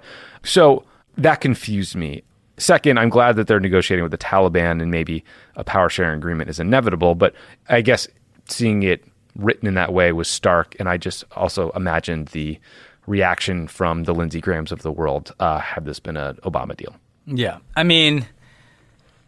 So 0.43 0.83
that 1.17 1.41
confused 1.41 1.95
me. 1.95 2.23
Second, 2.57 2.97
I'm 2.97 3.09
glad 3.09 3.35
that 3.35 3.47
they're 3.47 3.59
negotiating 3.59 4.03
with 4.03 4.11
the 4.11 4.17
Taliban 4.17 4.81
and 4.81 4.89
maybe 4.89 5.23
a 5.55 5.63
power 5.63 5.89
sharing 5.89 6.17
agreement 6.17 6.49
is 6.49 6.59
inevitable, 6.59 7.13
but 7.15 7.35
I 7.69 7.81
guess 7.81 8.07
seeing 8.45 8.83
it 8.83 9.03
written 9.37 9.67
in 9.67 9.75
that 9.75 9.93
way 9.93 10.11
was 10.11 10.27
stark. 10.27 10.75
And 10.79 10.89
I 10.89 10.97
just 10.97 11.23
also 11.35 11.71
imagined 11.71 12.29
the 12.29 12.59
reaction 13.05 13.67
from 13.67 14.03
the 14.03 14.13
Lindsey 14.13 14.41
Grahams 14.41 14.71
of 14.71 14.81
the 14.81 14.91
world 14.91 15.33
uh, 15.39 15.59
had 15.59 15.85
this 15.85 15.99
been 15.99 16.17
an 16.17 16.35
Obama 16.43 16.75
deal. 16.75 16.95
Yeah. 17.25 17.59
I 17.75 17.83
mean, 17.83 18.27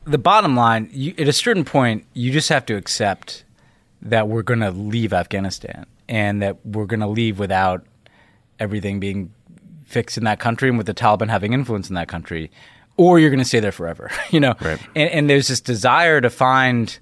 the 0.05 0.17
bottom 0.17 0.55
line, 0.55 0.89
you, 0.91 1.13
at 1.17 1.27
a 1.27 1.33
certain 1.33 1.63
point, 1.63 2.05
you 2.13 2.31
just 2.31 2.49
have 2.49 2.65
to 2.67 2.75
accept 2.75 3.45
that 4.01 4.27
we're 4.27 4.43
going 4.43 4.61
to 4.61 4.71
leave 4.71 5.13
Afghanistan 5.13 5.85
and 6.07 6.41
that 6.41 6.65
we're 6.65 6.85
going 6.85 6.99
to 7.01 7.07
leave 7.07 7.39
without 7.39 7.85
everything 8.59 8.99
being 8.99 9.33
fixed 9.85 10.17
in 10.17 10.23
that 10.25 10.39
country 10.39 10.69
and 10.69 10.77
with 10.77 10.87
the 10.87 10.93
Taliban 10.93 11.29
having 11.29 11.53
influence 11.53 11.89
in 11.89 11.95
that 11.95 12.07
country, 12.07 12.51
or 12.97 13.19
you're 13.19 13.29
going 13.29 13.39
to 13.39 13.45
stay 13.45 13.59
there 13.59 13.71
forever, 13.71 14.11
you 14.29 14.39
know? 14.39 14.55
Right. 14.61 14.79
And, 14.95 15.09
and 15.09 15.29
there's 15.29 15.47
this 15.47 15.61
desire 15.61 16.21
to 16.21 16.29
find 16.29 16.97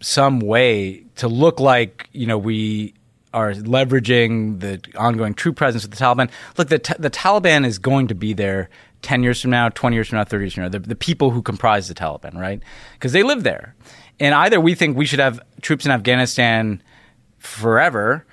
some 0.00 0.40
way 0.40 1.04
to 1.16 1.28
look 1.28 1.60
like, 1.60 2.08
you 2.12 2.26
know, 2.26 2.38
we 2.38 2.94
are 3.32 3.52
leveraging 3.52 4.60
the 4.60 4.80
ongoing 4.96 5.34
true 5.34 5.52
presence 5.52 5.84
of 5.84 5.90
the 5.90 5.96
Taliban. 5.96 6.30
Look, 6.56 6.68
the, 6.68 6.96
the 6.98 7.10
Taliban 7.10 7.64
is 7.64 7.78
going 7.78 8.08
to 8.08 8.14
be 8.14 8.32
there 8.32 8.68
10 9.02 9.22
years 9.22 9.40
from 9.40 9.50
now, 9.52 9.68
20 9.68 9.94
years 9.94 10.08
from 10.08 10.18
now, 10.18 10.24
30 10.24 10.44
years 10.44 10.54
from 10.54 10.62
now, 10.64 10.68
the, 10.68 10.80
the 10.80 10.96
people 10.96 11.30
who 11.30 11.42
comprise 11.42 11.88
the 11.88 11.94
Taliban, 11.94 12.34
right? 12.34 12.60
Because 12.94 13.12
they 13.12 13.22
live 13.22 13.44
there. 13.44 13.74
And 14.18 14.34
either 14.34 14.60
we 14.60 14.74
think 14.74 14.96
we 14.96 15.06
should 15.06 15.20
have 15.20 15.40
troops 15.62 15.86
in 15.86 15.92
Afghanistan 15.92 16.82
forever, 17.38 18.26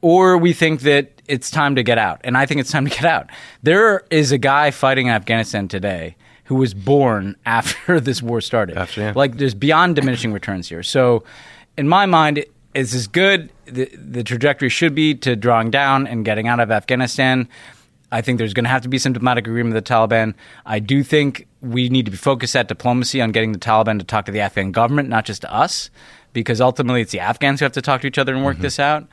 or 0.00 0.36
we 0.36 0.52
think 0.52 0.80
that 0.80 1.22
it's 1.26 1.50
time 1.50 1.76
to 1.76 1.82
get 1.82 1.98
out. 1.98 2.20
And 2.24 2.36
I 2.36 2.46
think 2.46 2.60
it's 2.60 2.70
time 2.70 2.86
to 2.86 2.94
get 2.94 3.04
out. 3.04 3.30
There 3.62 4.04
is 4.10 4.32
a 4.32 4.38
guy 4.38 4.70
fighting 4.70 5.06
in 5.06 5.12
Afghanistan 5.12 5.68
today 5.68 6.16
who 6.44 6.56
was 6.56 6.74
born 6.74 7.36
after 7.46 8.00
this 8.00 8.22
war 8.22 8.40
started. 8.40 8.76
After, 8.76 9.00
yeah. 9.00 9.12
Like 9.14 9.36
there's 9.38 9.54
beyond 9.54 9.96
diminishing 9.96 10.32
returns 10.32 10.68
here. 10.68 10.82
So, 10.82 11.24
in 11.76 11.88
my 11.88 12.06
mind, 12.06 12.38
it- 12.38 12.52
it's 12.74 12.94
as 12.94 13.06
good. 13.06 13.50
The, 13.66 13.84
the 13.94 14.24
trajectory 14.24 14.68
should 14.68 14.94
be 14.94 15.14
to 15.16 15.36
drawing 15.36 15.70
down 15.70 16.06
and 16.06 16.24
getting 16.24 16.48
out 16.48 16.60
of 16.60 16.70
Afghanistan. 16.70 17.48
I 18.10 18.20
think 18.20 18.38
there's 18.38 18.52
going 18.52 18.64
to 18.64 18.70
have 18.70 18.82
to 18.82 18.88
be 18.88 18.98
some 18.98 19.12
diplomatic 19.12 19.46
agreement 19.46 19.74
with 19.74 19.84
the 19.84 19.92
Taliban. 19.92 20.34
I 20.66 20.78
do 20.78 21.02
think 21.02 21.46
we 21.60 21.88
need 21.88 22.04
to 22.04 22.10
be 22.10 22.16
focused 22.16 22.54
at 22.54 22.68
diplomacy 22.68 23.22
on 23.22 23.32
getting 23.32 23.52
the 23.52 23.58
Taliban 23.58 23.98
to 23.98 24.04
talk 24.04 24.26
to 24.26 24.32
the 24.32 24.40
Afghan 24.40 24.72
government, 24.72 25.08
not 25.08 25.24
just 25.24 25.42
to 25.42 25.52
us, 25.52 25.90
because 26.32 26.60
ultimately 26.60 27.00
it's 27.00 27.12
the 27.12 27.20
Afghans 27.20 27.60
who 27.60 27.64
have 27.64 27.72
to 27.72 27.82
talk 27.82 28.02
to 28.02 28.06
each 28.06 28.18
other 28.18 28.34
and 28.34 28.44
work 28.44 28.56
mm-hmm. 28.56 28.64
this 28.64 28.78
out. 28.78 29.06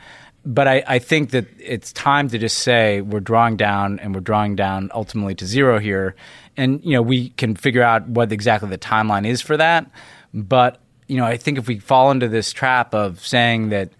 But 0.45 0.67
I, 0.67 0.83
I 0.87 0.99
think 0.99 1.31
that 1.31 1.45
it's 1.59 1.93
time 1.93 2.29
to 2.29 2.37
just 2.37 2.59
say 2.59 3.01
we're 3.01 3.19
drawing 3.19 3.57
down 3.57 3.99
and 3.99 4.13
we're 4.13 4.21
drawing 4.21 4.55
down 4.55 4.89
ultimately 4.93 5.35
to 5.35 5.45
zero 5.45 5.79
here. 5.79 6.15
And, 6.59 6.83
you 6.83 6.91
know, 6.91 7.01
we 7.01 7.29
can 7.29 7.55
figure 7.55 7.81
out 7.83 8.07
what 8.07 8.31
exactly 8.31 8.69
the 8.69 8.77
timeline 8.77 9.25
is 9.25 9.41
for 9.41 9.55
that. 9.57 9.89
But, 10.33 10.81
you 11.07 11.17
know, 11.17 11.25
I 11.25 11.37
think 11.37 11.57
if 11.57 11.67
we 11.67 11.79
fall 11.79 12.11
into 12.11 12.27
this 12.27 12.51
trap 12.51 12.93
of 12.93 13.25
saying 13.25 13.69
that 13.69 13.91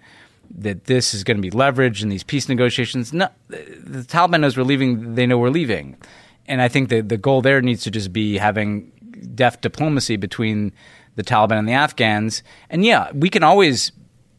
that 0.58 0.86
this 0.86 1.14
is 1.14 1.24
going 1.24 1.38
to 1.38 1.42
be 1.42 1.52
leveraged 1.52 2.02
in 2.02 2.10
these 2.10 2.24
peace 2.24 2.50
negotiations. 2.50 3.14
No, 3.14 3.30
the 3.48 4.04
Taliban 4.04 4.42
knows 4.42 4.58
we're 4.58 4.64
leaving. 4.64 5.16
They 5.16 5.26
know 5.26 5.38
we're 5.38 5.50
leaving, 5.50 5.98
and 6.48 6.62
I 6.62 6.68
think 6.68 6.90
that 6.90 7.10
the 7.10 7.18
goal 7.18 7.42
there 7.42 7.62
needs 7.62 7.84
to 7.84 7.92
just 7.92 8.12
be 8.12 8.38
having 8.38 8.92
deft 9.36 9.62
diplomacy 9.62 10.18
between 10.18 10.72
the 11.16 11.24
Taliban 11.24 11.60
and 11.60 11.68
the 11.68 11.74
Afghans. 11.74 12.44
And 12.70 12.84
yeah, 12.84 13.12
we 13.14 13.30
can 13.30 13.44
always 13.44 13.92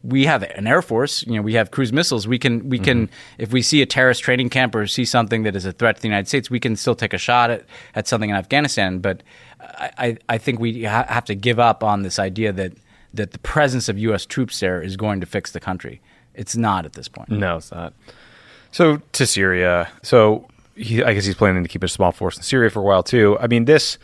we 0.03 0.25
have 0.25 0.43
an 0.43 0.67
air 0.67 0.81
force. 0.81 1.25
You 1.27 1.33
know, 1.33 1.41
we 1.41 1.53
have 1.53 1.71
cruise 1.71 1.93
missiles. 1.93 2.27
We 2.27 2.39
can 2.39 2.69
we 2.69 2.79
can 2.79 3.07
mm-hmm. 3.07 3.41
if 3.41 3.51
we 3.51 3.61
see 3.61 3.81
a 3.81 3.85
terrorist 3.85 4.23
training 4.23 4.49
camp 4.49 4.73
or 4.75 4.87
see 4.87 5.05
something 5.05 5.43
that 5.43 5.55
is 5.55 5.65
a 5.65 5.71
threat 5.71 5.97
to 5.97 6.01
the 6.01 6.07
United 6.07 6.27
States, 6.27 6.49
we 6.49 6.59
can 6.59 6.75
still 6.75 6.95
take 6.95 7.13
a 7.13 7.17
shot 7.17 7.51
at, 7.51 7.65
at 7.95 8.07
something 8.07 8.29
in 8.29 8.35
Afghanistan. 8.35 8.99
But 8.99 9.21
I, 9.59 9.91
I, 9.97 10.17
I 10.29 10.37
think 10.37 10.59
we 10.59 10.85
ha- 10.85 11.05
have 11.07 11.25
to 11.25 11.35
give 11.35 11.59
up 11.59 11.83
on 11.83 12.03
this 12.03 12.19
idea 12.19 12.51
that 12.53 12.73
that 13.13 13.31
the 13.31 13.39
presence 13.39 13.89
of 13.89 13.97
U.S. 13.99 14.25
troops 14.25 14.59
there 14.59 14.81
is 14.81 14.95
going 14.95 15.19
to 15.21 15.27
fix 15.27 15.51
the 15.51 15.59
country. 15.59 16.01
It's 16.33 16.55
not 16.55 16.85
at 16.85 16.93
this 16.93 17.07
point. 17.07 17.29
No, 17.29 17.57
it's 17.57 17.71
not. 17.71 17.93
So 18.71 19.01
to 19.11 19.27
Syria. 19.27 19.89
So 20.01 20.47
he, 20.75 21.03
I 21.03 21.13
guess 21.13 21.25
he's 21.25 21.35
planning 21.35 21.63
to 21.63 21.69
keep 21.69 21.83
a 21.83 21.87
small 21.87 22.11
force 22.11 22.37
in 22.37 22.43
Syria 22.43 22.69
for 22.69 22.79
a 22.79 22.83
while 22.83 23.03
too. 23.03 23.37
I 23.39 23.47
mean, 23.47 23.65
this 23.65 23.97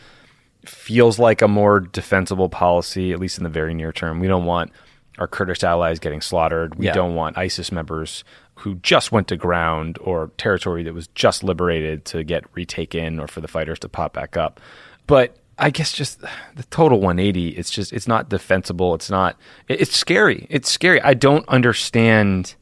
feels 0.64 1.18
like 1.18 1.40
a 1.42 1.48
more 1.48 1.80
defensible 1.80 2.48
policy, 2.48 3.12
at 3.12 3.18
least 3.18 3.38
in 3.38 3.44
the 3.44 3.50
very 3.50 3.74
near 3.74 3.92
term. 3.92 4.20
We 4.20 4.28
don't 4.28 4.44
want 4.44 4.70
our 5.18 5.26
Kurdish 5.26 5.62
allies 5.64 5.98
getting 5.98 6.20
slaughtered. 6.20 6.74
We 6.76 6.86
Yeah. 6.86 6.92
don't 6.92 7.14
want 7.14 7.36
ISIS 7.38 7.70
members 7.72 8.24
who 8.56 8.76
just 8.76 9.12
went 9.12 9.28
to 9.28 9.36
ground 9.36 9.98
or 10.00 10.30
territory 10.36 10.82
that 10.82 10.94
was 10.94 11.06
just 11.08 11.42
liberated 11.44 12.04
to 12.06 12.24
get 12.24 12.44
retaken 12.54 13.20
or 13.20 13.28
for 13.28 13.40
the 13.40 13.48
fighters 13.48 13.78
to 13.80 13.88
pop 13.88 14.12
back 14.14 14.36
up. 14.36 14.60
But 15.06 15.36
I 15.58 15.70
guess 15.70 15.92
just 15.92 16.20
the 16.20 16.62
total 16.70 17.00
180, 17.00 17.48
it's 17.50 17.70
just, 17.70 17.92
it's 17.92 18.06
not 18.08 18.28
defensible. 18.28 18.94
It's 18.94 19.10
not, 19.10 19.36
it's 19.68 19.96
scary. 19.96 20.46
It's 20.50 20.70
scary. 20.70 21.00
I 21.02 21.14
don't 21.14 21.48
understand 21.48 22.54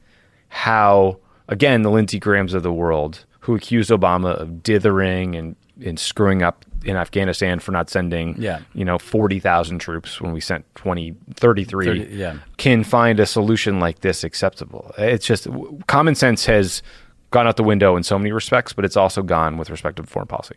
how, 0.48 1.18
again, 1.48 1.82
the 1.82 1.90
Lindsey 1.90 2.18
Grahams 2.18 2.54
of 2.54 2.62
the 2.62 2.72
world 2.72 3.24
who 3.40 3.54
accused 3.54 3.90
Obama 3.90 4.34
of 4.40 4.62
dithering 4.62 5.34
and, 5.34 5.56
and 5.84 5.98
screwing 5.98 6.42
up 6.42 6.64
in 6.86 6.96
Afghanistan 6.96 7.58
for 7.58 7.72
not 7.72 7.90
sending, 7.90 8.34
Yeah. 8.38 8.60
you 8.74 8.84
know, 8.84 8.98
40,000 8.98 9.78
troops 9.78 10.20
when 10.20 10.32
we 10.32 10.40
sent 10.40 10.64
20, 10.76 11.14
33, 11.34 11.86
30, 11.86 12.00
yeah. 12.16 12.36
can 12.56 12.84
find 12.84 13.20
a 13.20 13.26
solution 13.26 13.80
like 13.80 14.00
this 14.00 14.24
acceptable. 14.24 14.92
It's 14.98 15.26
just 15.26 15.46
common 15.86 16.14
sense 16.14 16.46
has 16.46 16.82
gone 17.30 17.46
out 17.46 17.56
the 17.56 17.64
window 17.64 17.96
in 17.96 18.02
so 18.02 18.18
many 18.18 18.32
respects, 18.32 18.72
but 18.72 18.84
it's 18.84 18.96
also 18.96 19.22
gone 19.22 19.56
with 19.58 19.70
respect 19.70 19.96
to 19.96 20.02
foreign 20.04 20.28
policy. 20.28 20.54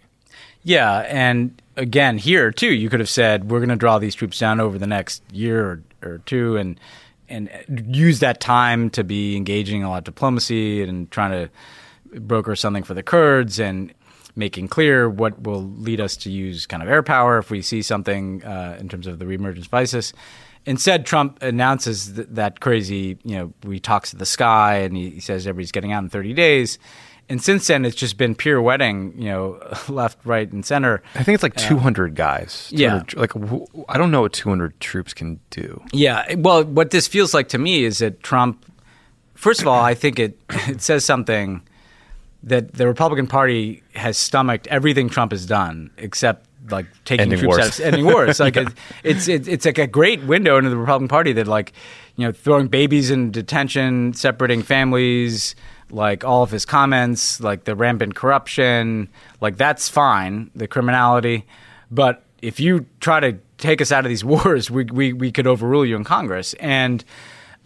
Yeah, 0.64 1.00
and 1.08 1.62
again 1.78 2.18
here 2.18 2.52
too, 2.52 2.74
you 2.74 2.90
could 2.90 3.00
have 3.00 3.10
said 3.10 3.50
we're 3.50 3.60
going 3.60 3.70
to 3.70 3.76
draw 3.76 3.98
these 4.00 4.14
troops 4.16 4.38
down 4.40 4.60
over 4.60 4.78
the 4.78 4.88
next 4.88 5.24
year 5.32 5.84
or, 6.04 6.10
or 6.12 6.18
two, 6.20 6.58
and 6.58 6.80
and 7.30 7.50
use 7.96 8.20
that 8.20 8.40
time 8.42 8.90
to 8.90 9.04
be 9.04 9.36
engaging 9.38 9.82
in 9.82 9.86
a 9.86 9.90
lot 9.90 10.00
of 10.00 10.04
diplomacy 10.04 10.82
and 10.82 11.10
trying 11.12 11.32
to 11.32 12.20
broker 12.20 12.56
something 12.56 12.84
for 12.84 12.96
the 12.96 13.04
Kurds 13.04 13.60
and 13.60 13.94
making 14.40 14.70
clear 14.70 15.10
what 15.10 15.44
will 15.44 15.62
lead 15.62 16.02
us 16.02 16.16
to 16.16 16.32
use 16.32 16.66
kind 16.66 16.82
of 16.82 16.90
air 16.90 17.04
power 17.04 17.38
if 17.38 17.52
we 17.52 17.62
see 17.62 17.84
something 17.84 18.44
uh, 18.44 18.78
in 18.80 18.90
terms 18.90 19.06
of 19.06 19.20
the 19.20 19.26
reemergence 19.26 19.66
of 19.68 19.74
ISIS. 19.74 20.14
Instead, 20.66 21.06
Trump 21.06 21.42
announces 21.44 22.14
th- 22.14 22.28
that 22.32 22.60
crazy, 22.60 23.18
you 23.24 23.38
know, 23.38 23.54
he 23.72 23.80
talks 23.80 24.10
to 24.12 24.16
the 24.16 24.26
sky 24.26 24.78
and 24.78 24.96
he, 24.96 25.12
he 25.12 25.20
says 25.20 25.46
everybody's 25.46 25.72
getting 25.72 25.92
out 25.92 26.04
in 26.04 26.10
30 26.10 26.34
days. 26.34 26.80
And 27.30 27.42
since 27.42 27.68
then, 27.68 27.86
it's 27.86 27.96
just 27.96 28.18
been 28.18 28.34
pirouetting, 28.34 29.14
you 29.16 29.30
know, 29.30 29.60
left, 29.90 30.18
right, 30.26 30.52
and 30.52 30.66
center. 30.66 31.04
I 31.14 31.24
think 31.24 31.36
it's 31.36 31.44
like 31.44 31.56
200 31.56 32.16
guys. 32.16 32.70
Yeah. 32.72 33.04
200 33.08 33.18
Like, 33.18 33.86
I 33.88 33.98
don't 33.98 34.10
know 34.10 34.22
what 34.22 34.34
200 34.34 34.80
troops 34.80 35.14
can 35.14 35.40
do. 35.52 35.82
Yeah. 35.94 36.36
Well, 36.36 36.64
what 36.64 36.90
this 36.90 37.08
feels 37.08 37.34
like 37.34 37.50
to 37.50 37.60
me 37.60 37.84
is 37.84 38.00
that 38.00 38.24
Trump, 38.24 38.66
first 39.36 39.62
of 39.62 39.68
all, 39.68 39.80
I 39.80 39.94
think 39.94 40.18
it, 40.18 40.40
it 40.68 40.82
says 40.82 41.06
something 41.06 41.62
that 42.44 42.74
the 42.74 42.88
Republican 42.88 43.28
Party 43.28 43.84
has 43.96 44.18
stomached 44.18 44.68
everything 44.68 45.10
Trump 45.10 45.32
has 45.32 45.46
done 45.46 45.92
except 45.98 46.46
like 46.72 46.86
taking 47.06 47.24
Ending 47.24 47.40
troops 47.40 47.58
wars. 47.58 47.68
out 47.68 47.80
of 47.80 47.86
ending 47.86 48.06
wars. 48.06 48.40
Like 48.40 48.58
it, 48.58 48.68
it's 49.04 49.28
it, 49.28 49.48
it's 49.48 49.66
like 49.66 49.78
a 49.78 49.88
great 49.88 50.24
window 50.24 50.58
into 50.58 50.70
the 50.70 50.78
Republican 50.78 51.08
Party 51.08 51.34
that 51.34 51.48
like 51.48 51.74
you 52.16 52.26
know 52.26 52.32
throwing 52.32 52.68
babies 52.68 53.12
in 53.12 53.32
detention, 53.32 54.14
separating 54.14 54.62
families, 54.62 55.56
like 55.90 56.24
all 56.24 56.44
of 56.44 56.52
his 56.52 56.66
comments, 56.66 57.40
like 57.42 57.64
the 57.66 57.76
rampant 57.76 58.16
corruption, 58.16 59.10
like 59.42 59.58
that's 59.58 59.90
fine, 59.90 60.52
the 60.56 60.68
criminality, 60.68 61.46
but 61.92 62.24
if 62.42 62.60
you 62.60 62.86
try 63.02 63.20
to 63.20 63.38
take 63.58 63.82
us 63.82 63.92
out 63.92 64.06
of 64.06 64.10
these 64.10 64.24
wars, 64.34 64.70
we 64.72 64.86
we 64.86 65.14
we 65.14 65.32
could 65.32 65.48
overrule 65.48 65.86
you 65.86 65.96
in 65.96 66.04
Congress 66.04 66.54
and. 66.56 67.04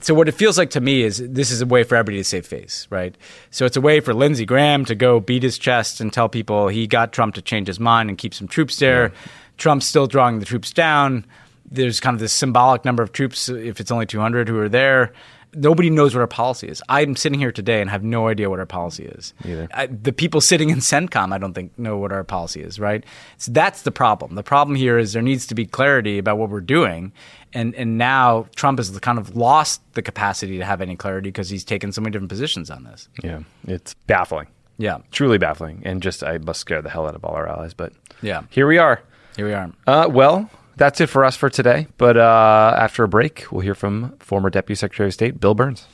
So 0.03 0.13
what 0.13 0.27
it 0.27 0.33
feels 0.33 0.57
like 0.57 0.71
to 0.71 0.81
me 0.81 1.01
is 1.01 1.17
this 1.17 1.49
is 1.49 1.61
a 1.61 1.65
way 1.65 1.83
for 1.83 1.95
everybody 1.95 2.17
to 2.17 2.25
save 2.25 2.45
face, 2.45 2.87
right? 2.89 3.15
So 3.51 3.65
it's 3.65 3.77
a 3.77 3.81
way 3.81 4.01
for 4.01 4.13
Lindsey 4.13 4.45
Graham 4.45 4.83
to 4.85 4.95
go 4.95 5.21
beat 5.21 5.43
his 5.43 5.57
chest 5.57 6.01
and 6.01 6.11
tell 6.11 6.27
people 6.27 6.67
he 6.67 6.87
got 6.87 7.13
Trump 7.13 7.35
to 7.35 7.41
change 7.41 7.67
his 7.67 7.79
mind 7.79 8.09
and 8.09 8.17
keep 8.17 8.33
some 8.33 8.49
troops 8.49 8.77
there. 8.79 9.13
Trump's 9.57 9.85
still 9.85 10.05
drawing 10.05 10.39
the 10.39 10.45
troops 10.45 10.71
down. 10.71 11.25
There's 11.71 12.01
kind 12.01 12.15
of 12.15 12.19
this 12.19 12.33
symbolic 12.33 12.83
number 12.83 13.01
of 13.01 13.13
troops, 13.13 13.47
if 13.47 13.79
it's 13.79 13.91
only 13.91 14.05
200 14.05 14.49
who 14.49 14.59
are 14.59 14.67
there. 14.67 15.13
Nobody 15.55 15.89
knows 15.91 16.15
what 16.15 16.21
our 16.21 16.27
policy 16.27 16.67
is. 16.67 16.81
I'm 16.89 17.15
sitting 17.15 17.39
here 17.39 17.51
today 17.51 17.79
and 17.79 17.89
have 17.89 18.03
no 18.03 18.27
idea 18.27 18.49
what 18.49 18.59
our 18.59 18.65
policy 18.65 19.05
is. 19.05 19.35
I, 19.71 19.85
the 19.85 20.11
people 20.11 20.41
sitting 20.41 20.71
in 20.71 20.79
CENTCOM, 20.79 21.31
I 21.31 21.37
don't 21.37 21.53
think 21.53 21.77
know 21.77 21.95
what 21.97 22.11
our 22.11 22.23
policy 22.23 22.61
is, 22.61 22.79
right? 22.79 23.05
So 23.37 23.51
that's 23.51 23.83
the 23.83 23.91
problem. 23.91 24.33
The 24.33 24.43
problem 24.43 24.75
here 24.75 24.97
is 24.97 25.13
there 25.13 25.21
needs 25.21 25.45
to 25.47 25.55
be 25.55 25.67
clarity 25.67 26.17
about 26.17 26.39
what 26.39 26.49
we're 26.49 26.59
doing, 26.59 27.13
and 27.53 27.75
and 27.75 27.97
now 27.97 28.47
Trump 28.55 28.79
has 28.79 28.97
kind 28.99 29.19
of 29.19 29.35
lost 29.35 29.81
the 29.93 30.01
capacity 30.01 30.57
to 30.57 30.65
have 30.65 30.81
any 30.81 30.95
clarity 30.95 31.29
because 31.29 31.49
he's 31.49 31.63
taken 31.63 31.91
so 31.91 32.01
many 32.01 32.11
different 32.11 32.29
positions 32.29 32.69
on 32.71 32.83
this. 32.83 33.07
Yeah. 33.23 33.39
It's 33.67 33.93
baffling. 34.07 34.47
Yeah, 34.79 34.97
Truly 35.11 35.37
baffling. 35.37 35.83
And 35.85 36.01
just, 36.01 36.23
I 36.23 36.39
must 36.39 36.59
scare 36.59 36.81
the 36.81 36.89
hell 36.89 37.05
out 37.07 37.13
of 37.13 37.23
all 37.23 37.35
our 37.35 37.47
allies. 37.47 37.73
But 37.75 37.93
Yeah. 38.23 38.41
here 38.49 38.65
we 38.67 38.79
are. 38.79 39.01
here 39.35 39.45
we 39.45 39.53
are. 39.53 39.71
Uh, 39.85 40.07
well, 40.09 40.49
that's 40.77 40.99
it 40.99 41.07
for 41.07 41.23
us 41.23 41.35
for 41.37 41.47
today. 41.49 41.85
But 41.99 42.17
uh, 42.17 42.75
after 42.79 43.03
a 43.03 43.07
break, 43.07 43.45
we'll 43.51 43.61
hear 43.61 43.75
from 43.75 44.17
former 44.17 44.49
Deputy 44.49 44.75
Secretary 44.75 45.09
of 45.09 45.13
State 45.13 45.39
Bill 45.39 45.53
Burns. 45.53 45.85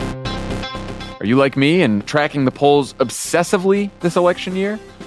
Are 0.00 1.26
you 1.26 1.36
like 1.36 1.56
me 1.56 1.82
and 1.82 2.06
tracking 2.06 2.46
the 2.46 2.50
polls 2.50 2.94
obsessively 2.94 3.90
this 4.00 4.16
election 4.16 4.56
year? 4.56 4.78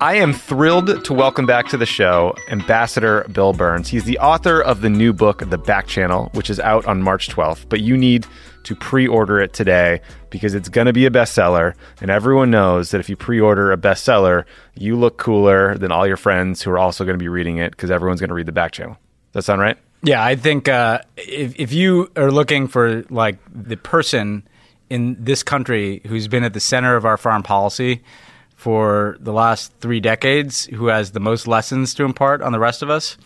I 0.00 0.14
am 0.14 0.32
thrilled 0.32 1.04
to 1.04 1.12
welcome 1.12 1.44
back 1.44 1.68
to 1.68 1.76
the 1.76 1.84
show 1.84 2.34
Ambassador 2.48 3.26
Bill 3.32 3.52
Burns. 3.52 3.86
He's 3.86 4.04
the 4.04 4.18
author 4.18 4.58
of 4.58 4.80
the 4.80 4.88
new 4.88 5.12
book, 5.12 5.42
The 5.50 5.58
Back 5.58 5.88
Channel, 5.88 6.30
which 6.32 6.48
is 6.48 6.58
out 6.58 6.86
on 6.86 7.02
March 7.02 7.28
12th, 7.28 7.66
but 7.68 7.80
you 7.80 7.98
need 7.98 8.26
to 8.62 8.74
pre 8.74 9.06
order 9.06 9.40
it 9.40 9.52
today 9.52 10.00
because 10.30 10.54
it's 10.54 10.70
going 10.70 10.86
to 10.86 10.94
be 10.94 11.04
a 11.04 11.10
bestseller. 11.10 11.74
And 12.00 12.10
everyone 12.10 12.50
knows 12.50 12.92
that 12.92 12.98
if 13.00 13.10
you 13.10 13.16
pre 13.16 13.40
order 13.40 13.72
a 13.72 13.76
bestseller, 13.76 14.44
you 14.74 14.96
look 14.96 15.18
cooler 15.18 15.76
than 15.76 15.92
all 15.92 16.06
your 16.06 16.16
friends 16.16 16.62
who 16.62 16.70
are 16.70 16.78
also 16.78 17.04
going 17.04 17.18
to 17.18 17.22
be 17.22 17.28
reading 17.28 17.58
it 17.58 17.72
because 17.72 17.90
everyone's 17.90 18.20
going 18.20 18.28
to 18.28 18.34
read 18.34 18.46
The 18.46 18.52
Back 18.52 18.72
Channel. 18.72 18.94
Does 18.94 19.32
that 19.32 19.42
sound 19.42 19.60
right? 19.60 19.76
Yeah, 20.02 20.24
I 20.24 20.34
think 20.34 20.66
uh, 20.66 21.00
if, 21.18 21.60
if 21.60 21.74
you 21.74 22.10
are 22.16 22.30
looking 22.30 22.68
for 22.68 23.02
like 23.10 23.36
the 23.52 23.76
person 23.76 24.48
in 24.88 25.22
this 25.22 25.42
country 25.42 26.00
who's 26.06 26.26
been 26.26 26.42
at 26.42 26.54
the 26.54 26.60
center 26.60 26.96
of 26.96 27.04
our 27.04 27.18
foreign 27.18 27.42
policy, 27.42 28.02
for 28.60 29.16
the 29.20 29.32
last 29.32 29.72
three 29.80 30.00
decades 30.00 30.66
who 30.66 30.88
has 30.88 31.12
the 31.12 31.18
most 31.18 31.48
lessons 31.48 31.94
to 31.94 32.04
impart 32.04 32.42
on 32.42 32.52
the 32.52 32.58
rest 32.58 32.82
of 32.82 32.90
us, 32.90 33.16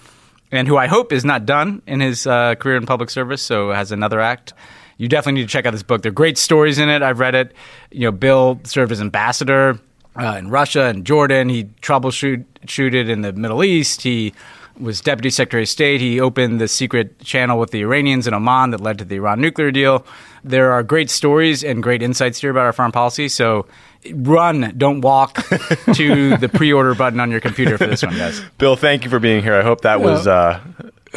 and 0.52 0.68
who 0.68 0.76
I 0.76 0.86
hope 0.86 1.12
is 1.12 1.24
not 1.24 1.44
done 1.44 1.82
in 1.88 1.98
his 1.98 2.24
uh, 2.24 2.54
career 2.54 2.76
in 2.76 2.86
public 2.86 3.10
service, 3.10 3.42
so 3.42 3.72
has 3.72 3.90
another 3.90 4.20
act. 4.20 4.52
You 4.96 5.08
definitely 5.08 5.40
need 5.40 5.48
to 5.48 5.52
check 5.52 5.66
out 5.66 5.72
this 5.72 5.82
book. 5.82 6.02
There 6.02 6.10
are 6.10 6.14
great 6.14 6.38
stories 6.38 6.78
in 6.78 6.88
it. 6.88 7.02
I've 7.02 7.18
read 7.18 7.34
it. 7.34 7.52
You 7.90 8.02
know, 8.02 8.12
Bill 8.12 8.60
served 8.62 8.92
as 8.92 9.00
ambassador 9.00 9.80
uh, 10.14 10.36
in 10.38 10.50
Russia 10.50 10.84
and 10.84 11.04
Jordan. 11.04 11.48
He 11.48 11.64
troubleshooted 11.82 13.08
in 13.08 13.22
the 13.22 13.32
Middle 13.32 13.64
East. 13.64 14.02
He 14.02 14.34
was 14.78 15.00
deputy 15.00 15.30
secretary 15.30 15.64
of 15.64 15.68
state. 15.68 16.00
He 16.00 16.20
opened 16.20 16.60
the 16.60 16.68
secret 16.68 17.18
channel 17.18 17.58
with 17.58 17.72
the 17.72 17.80
Iranians 17.80 18.28
in 18.28 18.34
Oman 18.34 18.70
that 18.70 18.80
led 18.80 18.98
to 18.98 19.04
the 19.04 19.16
Iran 19.16 19.40
nuclear 19.40 19.72
deal. 19.72 20.06
There 20.44 20.70
are 20.70 20.84
great 20.84 21.10
stories 21.10 21.64
and 21.64 21.82
great 21.82 22.02
insights 22.02 22.40
here 22.40 22.50
about 22.50 22.66
our 22.66 22.72
foreign 22.72 22.92
policy. 22.92 23.28
So 23.28 23.66
run, 24.12 24.74
don't 24.76 25.00
walk 25.00 25.34
to 25.94 26.36
the 26.36 26.50
pre-order 26.52 26.94
button 26.94 27.20
on 27.20 27.30
your 27.30 27.40
computer 27.40 27.78
for 27.78 27.86
this 27.86 28.02
one, 28.02 28.16
guys. 28.16 28.40
Bill, 28.58 28.76
thank 28.76 29.04
you 29.04 29.10
for 29.10 29.18
being 29.18 29.42
here. 29.42 29.54
I 29.54 29.62
hope 29.62 29.82
that 29.82 30.00
was 30.00 30.26
uh, 30.26 30.60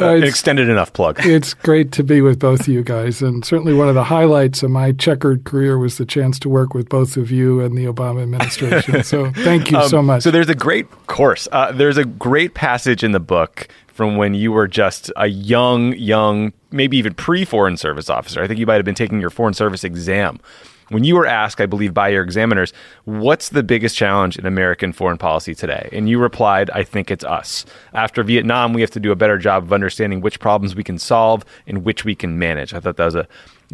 uh, 0.00 0.14
an 0.14 0.24
extended 0.24 0.68
enough 0.68 0.92
plug. 0.92 1.20
It's 1.28 1.54
great 1.54 1.92
to 1.92 2.02
be 2.02 2.20
with 2.20 2.38
both 2.38 2.60
of 2.60 2.68
you 2.68 2.82
guys, 2.82 3.22
and 3.22 3.44
certainly 3.44 3.74
one 3.74 3.88
of 3.88 3.94
the 3.94 4.04
highlights 4.04 4.62
of 4.62 4.70
my 4.70 4.92
checkered 4.92 5.44
career 5.44 5.78
was 5.78 5.98
the 5.98 6.06
chance 6.06 6.38
to 6.40 6.48
work 6.48 6.74
with 6.74 6.88
both 6.88 7.16
of 7.16 7.30
you 7.30 7.60
and 7.60 7.76
the 7.76 7.84
Obama 7.84 8.22
administration. 8.22 9.02
so 9.04 9.30
thank 9.32 9.70
you 9.70 9.78
um, 9.78 9.88
so 9.88 10.02
much. 10.02 10.22
So 10.22 10.30
there's 10.30 10.48
a 10.48 10.54
great 10.54 10.90
course. 11.06 11.48
Uh, 11.52 11.72
there's 11.72 11.98
a 11.98 12.04
great 12.04 12.54
passage 12.54 13.04
in 13.04 13.12
the 13.12 13.20
book 13.20 13.68
from 13.88 14.16
when 14.16 14.34
you 14.34 14.52
were 14.52 14.68
just 14.68 15.10
a 15.16 15.26
young, 15.26 15.92
young, 15.94 16.52
maybe 16.70 16.96
even 16.96 17.14
pre-foreign 17.14 17.76
service 17.76 18.08
officer. 18.08 18.42
I 18.42 18.46
think 18.46 18.60
you 18.60 18.66
might 18.66 18.76
have 18.76 18.84
been 18.84 18.94
taking 18.94 19.20
your 19.20 19.30
foreign 19.30 19.54
service 19.54 19.84
exam 19.84 20.40
when 20.88 21.04
you 21.04 21.16
were 21.16 21.26
asked, 21.26 21.60
I 21.60 21.66
believe, 21.66 21.94
by 21.94 22.08
your 22.08 22.22
examiners, 22.22 22.72
what's 23.04 23.50
the 23.50 23.62
biggest 23.62 23.96
challenge 23.96 24.38
in 24.38 24.46
American 24.46 24.92
foreign 24.92 25.18
policy 25.18 25.54
today? 25.54 25.88
And 25.92 26.08
you 26.08 26.18
replied, 26.18 26.70
I 26.70 26.82
think 26.82 27.10
it's 27.10 27.24
us. 27.24 27.64
After 27.92 28.22
Vietnam, 28.22 28.72
we 28.72 28.80
have 28.80 28.90
to 28.92 29.00
do 29.00 29.12
a 29.12 29.16
better 29.16 29.38
job 29.38 29.64
of 29.64 29.72
understanding 29.72 30.20
which 30.20 30.40
problems 30.40 30.74
we 30.74 30.84
can 30.84 30.98
solve 30.98 31.44
and 31.66 31.84
which 31.84 32.04
we 32.04 32.14
can 32.14 32.38
manage. 32.38 32.72
I 32.74 32.80
thought 32.80 32.96
that 32.96 33.04
was 33.04 33.14
a 33.14 33.28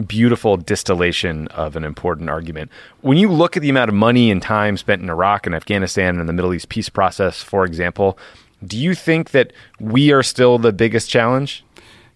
beautiful 0.07 0.57
distillation 0.57 1.47
of 1.49 1.77
an 1.77 1.85
important 1.85 2.29
argument. 2.29 2.71
When 3.03 3.17
you 3.17 3.31
look 3.31 3.57
at 3.57 3.63
the 3.63 3.71
amount 3.71 3.91
of 3.91 3.95
money 3.95 4.31
and 4.31 4.43
time 4.43 4.77
spent 4.77 5.03
in 5.03 5.09
Iraq 5.09 5.47
and 5.47 5.55
Afghanistan 5.55 6.19
and 6.19 6.29
the 6.29 6.33
Middle 6.33 6.53
East 6.53 6.69
peace 6.69 6.89
process, 6.89 7.43
for 7.43 7.65
example, 7.65 8.19
do 8.67 8.77
you 8.79 8.95
think 8.95 9.31
that 9.31 9.53
we 9.79 10.11
are 10.11 10.23
still 10.23 10.59
the 10.59 10.73
biggest 10.73 11.11
challenge? 11.11 11.65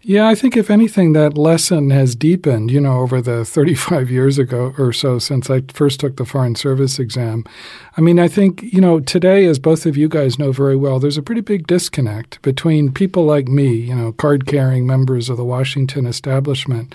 Yeah, 0.03 0.29
I 0.29 0.37
think 0.37 0.57
if 0.57 0.71
anything, 0.71 1.13
that 1.15 1.37
lesson 1.37 1.91
has 1.91 2.15
deepened, 2.15 2.71
you 2.71 2.81
know, 2.81 3.01
over 3.01 3.21
the 3.21 3.45
35 3.45 4.11
years 4.11 4.39
ago 4.39 4.73
or 4.79 4.93
so 4.93 5.19
since 5.19 5.51
I 5.51 5.63
first 5.73 5.99
took 5.99 6.17
the 6.17 6.25
Foreign 6.25 6.55
Service 6.55 7.01
exam. 7.01 7.45
I 7.97 8.01
mean, 8.01 8.21
I 8.21 8.29
think, 8.29 8.63
you 8.63 8.81
know, 8.81 9.01
today, 9.01 9.45
as 9.47 9.59
both 9.59 9.87
of 9.87 9.97
you 9.97 10.09
guys 10.09 10.39
know 10.39 10.53
very 10.53 10.77
well, 10.77 11.01
there's 11.01 11.19
a 11.19 11.23
pretty 11.23 11.41
big 11.41 11.67
disconnect 11.67 12.41
between 12.43 12.93
people 12.93 13.25
like 13.25 13.49
me, 13.49 13.75
you 13.75 13.95
know, 13.95 14.13
card 14.13 14.47
carrying 14.47 14.87
members 14.87 15.29
of 15.29 15.37
the 15.37 15.45
Washington 15.45 16.07
establishment, 16.07 16.95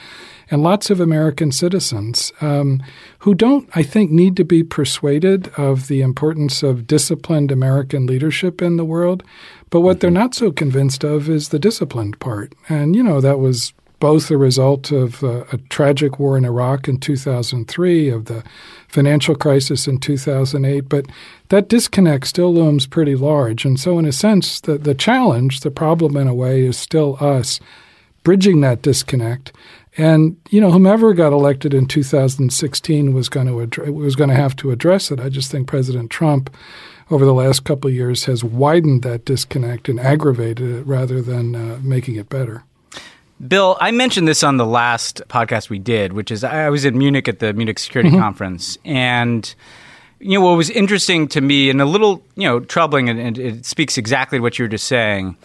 and 0.50 0.64
lots 0.64 0.90
of 0.90 1.02
American 1.02 1.52
citizens 1.52 2.32
um, 2.40 2.82
who 3.20 3.34
don't, 3.34 3.68
I 3.76 3.84
think, 3.84 4.12
need 4.12 4.38
to 4.38 4.46
be 4.46 4.64
persuaded 4.64 5.50
of 5.58 5.88
the 5.88 6.02
importance 6.02 6.64
of 6.64 6.88
disciplined 6.88 7.52
American 7.52 8.06
leadership 8.06 8.62
in 8.62 8.78
the 8.78 8.86
world. 8.86 9.24
But 9.74 9.82
what 9.82 10.02
they're 10.02 10.12
not 10.12 10.36
so 10.36 10.52
convinced 10.52 11.04
of 11.04 11.28
is 11.28 11.50
the 11.50 11.58
disciplined 11.58 12.20
part. 12.20 12.54
And, 12.70 12.96
you 12.96 13.02
know, 13.02 13.20
that 13.22 13.40
was 13.40 13.74
both 14.00 14.30
a 14.30 14.38
result 14.38 14.92
of 14.92 15.24
uh, 15.24 15.46
a 15.52 15.58
tragic 15.70 16.20
war 16.20 16.38
in 16.38 16.46
Iraq 16.46 16.88
in 16.88 17.00
2003, 17.00 18.10
of 18.10 18.26
the 18.26 18.44
financial 18.88 19.34
crisis 19.34 19.88
in 19.88 19.98
2008, 19.98 20.82
but 20.82 21.08
that 21.50 21.70
disconnect 21.70 22.28
still 22.28 22.54
looms 22.54 22.86
pretty 22.86 23.16
large. 23.16 23.66
And 23.66 23.80
so, 23.80 23.98
in 23.98 24.06
a 24.06 24.12
sense, 24.12 24.62
the, 24.62 24.78
the 24.78 24.94
challenge, 24.94 25.62
the 25.62 25.72
problem 25.72 26.18
in 26.18 26.28
a 26.28 26.36
way, 26.36 26.62
is 26.62 26.78
still 26.78 27.18
us 27.20 27.60
bridging 28.22 28.62
that 28.62 28.84
disconnect. 28.84 29.54
And 29.98 30.38
you 30.50 30.60
know, 30.60 30.72
whomever 30.72 31.14
got 31.14 31.34
elected 31.34 31.74
in 31.74 31.86
2016 31.86 33.14
was 33.14 33.30
going 33.30 33.48
to 33.48 33.60
address, 33.60 33.90
was 33.90 34.16
going 34.16 34.30
to 34.30 34.36
have 34.36 34.56
to 34.58 34.72
address 34.72 35.12
it. 35.12 35.20
I 35.20 35.30
just 35.30 35.52
think 35.52 35.68
President 35.68 36.10
Trump 36.10 36.54
over 37.12 37.26
the 37.26 37.34
last 37.34 37.64
couple 37.64 37.90
of 37.90 37.94
years 37.94 38.26
has 38.26 38.44
widened 38.44 39.04
that 39.04 39.26
disconnect 39.26 39.90
and 39.90 40.00
aggravated 40.00 40.76
it 40.76 40.88
rather 40.88 41.22
than 41.22 41.56
uh, 41.56 41.80
making 41.84 42.16
it 42.16 42.30
better. 42.30 42.64
Bill, 43.48 43.78
I 43.82 43.92
mentioned 43.92 44.28
this 44.28 44.42
on 44.42 44.58
the 44.58 44.66
last 44.66 45.22
podcast 45.28 45.70
we 45.70 45.80
did, 45.80 46.14
which 46.14 46.32
is 46.32 46.44
I 46.44 46.70
was 46.70 46.86
in 46.86 46.98
Munich 46.98 47.28
at 47.28 47.40
the 47.40 47.54
Munich 47.54 47.78
Security 47.78 48.10
mm-hmm. 48.10 48.20
Conference, 48.20 48.78
and 48.86 49.54
you 50.20 50.40
know 50.40 50.46
what 50.46 50.56
was 50.56 50.70
interesting 50.70 51.28
to 51.30 51.42
me 51.42 51.70
and 51.70 51.82
a 51.82 51.86
little 51.86 52.24
you 52.36 52.48
know 52.48 52.62
troubling, 52.62 53.10
and, 53.10 53.20
and 53.20 53.38
it 53.38 53.66
speaks 53.66 53.98
exactly 53.98 54.40
to 54.40 54.42
what 54.42 54.58
you 54.58 54.66
were 54.66 54.70
just 54.70 54.88
saying, 54.88 55.36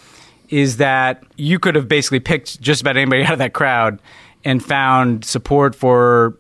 is 0.49 0.77
that 0.77 1.25
you 1.37 1.59
could 1.59 1.75
have 1.75 1.89
basically 1.89 2.21
picked 2.21 2.61
just 2.61 2.81
about 2.81 2.97
anybody 2.97 3.25
out 3.27 3.33
of 3.33 3.39
that 3.39 3.53
crowd 3.53 3.99
and 4.45 4.65
found 4.65 5.25
support 5.25 5.75
for 5.75 6.35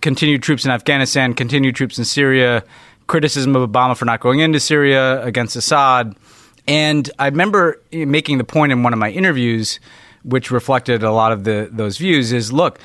continued 0.00 0.42
troops 0.42 0.64
in 0.64 0.70
Afghanistan, 0.70 1.34
continued 1.34 1.74
troops 1.74 1.98
in 1.98 2.04
Syria, 2.04 2.64
criticism 3.06 3.56
of 3.56 3.68
Obama 3.68 3.96
for 3.96 4.04
not 4.04 4.20
going 4.20 4.40
into 4.40 4.60
Syria 4.60 5.22
against 5.24 5.56
Assad. 5.56 6.14
And 6.66 7.10
I 7.18 7.26
remember 7.26 7.80
making 7.92 8.38
the 8.38 8.44
point 8.44 8.72
in 8.72 8.82
one 8.82 8.92
of 8.92 8.98
my 8.98 9.10
interviews, 9.10 9.80
which 10.22 10.50
reflected 10.50 11.02
a 11.02 11.12
lot 11.12 11.32
of 11.32 11.44
the, 11.44 11.68
those 11.70 11.98
views, 11.98 12.32
is 12.32 12.52
look, 12.52 12.78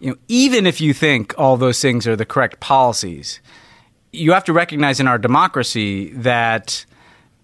you 0.00 0.10
know, 0.10 0.16
even 0.28 0.66
if 0.66 0.80
you 0.80 0.94
think 0.94 1.34
all 1.36 1.56
those 1.56 1.80
things 1.80 2.06
are 2.06 2.16
the 2.16 2.24
correct 2.24 2.60
policies, 2.60 3.40
you 4.12 4.32
have 4.32 4.44
to 4.44 4.52
recognize 4.52 5.00
in 5.00 5.06
our 5.06 5.18
democracy 5.18 6.10
that 6.12 6.86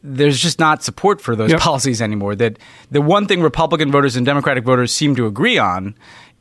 there's 0.02 0.38
just 0.38 0.58
not 0.58 0.82
support 0.82 1.20
for 1.20 1.34
those 1.34 1.50
yep. 1.50 1.60
policies 1.60 2.00
anymore. 2.00 2.36
That 2.36 2.58
the 2.90 3.00
one 3.00 3.26
thing 3.26 3.40
Republican 3.42 3.90
voters 3.90 4.16
and 4.16 4.24
Democratic 4.24 4.64
voters 4.64 4.92
seem 4.92 5.16
to 5.16 5.26
agree 5.26 5.58
on 5.58 5.94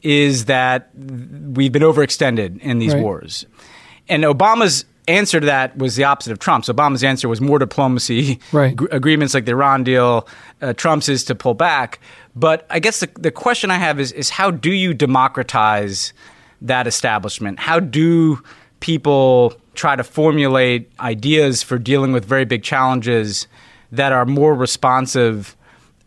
is 0.04 0.46
that 0.46 0.90
we've 0.96 1.72
been 1.72 1.82
overextended 1.82 2.60
in 2.60 2.80
these 2.80 2.94
right. 2.94 3.02
wars. 3.02 3.46
And 4.10 4.24
Obama's 4.24 4.86
answer 5.08 5.40
to 5.40 5.46
that 5.46 5.78
was 5.78 5.96
the 5.96 6.04
opposite 6.04 6.32
of 6.32 6.40
Trump's. 6.40 6.70
Obama's 6.70 7.04
answer 7.04 7.28
was 7.28 7.42
more 7.42 7.60
diplomacy, 7.60 8.40
right. 8.52 8.78
g- 8.78 8.86
agreements 8.92 9.34
like 9.34 9.46
the 9.46 9.52
Iran 9.52 9.84
deal. 9.84 10.28
Uh, 10.62 10.74
Trump's 10.74 11.10
is 11.10 11.24
to 11.26 11.36
pull 11.36 11.54
back. 11.54 12.00
But 12.36 12.66
I 12.70 12.80
guess 12.80 13.00
the, 13.00 13.10
the 13.18 13.32
question 13.32 13.72
I 13.72 13.78
have 13.78 14.00
is, 14.00 14.12
is 14.12 14.30
how 14.30 14.52
do 14.52 14.72
you 14.72 14.94
democratize 14.94 16.14
that 16.62 16.88
establishment? 16.88 17.60
How 17.60 17.80
do 17.80 18.42
people 18.80 19.54
try 19.76 19.96
to 19.96 20.04
formulate 20.04 20.92
ideas 21.00 21.64
for 21.64 21.78
dealing 21.78 22.12
with 22.12 22.26
very 22.26 22.46
big 22.46 22.64
challenges 22.64 23.48
that 23.92 24.12
are 24.12 24.26
more 24.26 24.54
responsive 24.54 25.56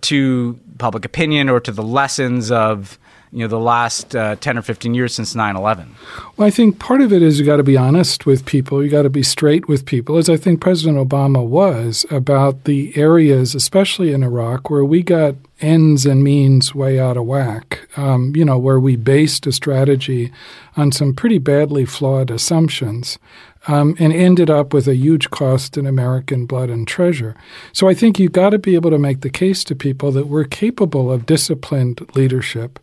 to 0.03 0.59
public 0.79 1.05
opinion 1.05 1.49
or 1.49 1.61
to 1.61 1.73
the 1.73 1.83
lessons 1.83 2.51
of 2.51 2.99
you 3.33 3.41
know 3.41 3.49
the 3.49 3.59
last 3.59 4.15
uh, 4.15 4.37
10 4.37 4.59
or 4.59 4.63
15 4.63 4.95
years 4.95 5.15
since 5.15 5.35
9-11 5.35 5.89
well 6.37 6.47
i 6.47 6.51
think 6.51 6.79
part 6.79 7.01
of 7.01 7.13
it 7.13 7.23
is 7.23 7.39
you 7.39 7.47
got 7.47 7.57
to 7.57 7.63
be 7.63 7.77
honest 7.77 8.27
with 8.27 8.45
people. 8.45 8.83
You 8.83 8.91
got 8.91 9.03
to 9.03 9.11
be 9.11 9.23
straight 9.23 9.69
with 9.69 9.85
people 9.87 10.17
as 10.17 10.29
i 10.29 10.37
think 10.37 10.61
president 10.61 10.97
obama 10.99 11.47
was 11.47 12.07
about 12.11 12.65
the 12.65 12.97
areas 12.97 13.55
especially 13.55 14.13
in 14.13 14.23
iraq 14.23 14.71
where 14.71 14.85
we 14.85 15.03
got 15.03 15.35
ends 15.61 16.05
and 16.05 16.23
means 16.23 16.75
way 16.75 16.99
out 17.01 17.17
of 17.17 17.25
whack. 17.25 17.89
Um, 17.97 18.35
you 18.37 18.45
know 18.45 18.59
where 18.59 18.79
we 18.79 18.97
based 18.97 19.47
a 19.47 19.53
strategy 19.53 20.33
on 20.77 20.93
some 20.93 21.15
pretty 21.15 21.39
badly 21.39 21.85
flawed 21.87 22.31
assumptions 22.31 23.19
um, 23.67 23.97
and 23.99 24.13
ended 24.13 24.51
up 24.51 24.73
with 24.73 24.87
a 24.87 24.95
huge 24.95 25.31
cost 25.31 25.77
in 25.77 25.87
American 25.87 26.47
blood 26.47 26.71
and 26.71 26.87
treasure. 26.87 27.35
So 27.73 27.89
I 27.89 27.95
think 27.95 28.19
you've 28.19 28.33
got 28.33 28.51
to 28.51 28.59
be 28.59 28.75
able 28.75 28.91
to 28.91 28.99
make 28.99 29.21
the 29.21 29.31
case 29.31 29.65
to 29.65 29.75
people 29.75 30.13
that 30.13 30.29
we're 30.29 30.45
capable 30.45 31.13
of 31.13 31.27
disciplined 31.27 32.09
leadership. 32.15 32.79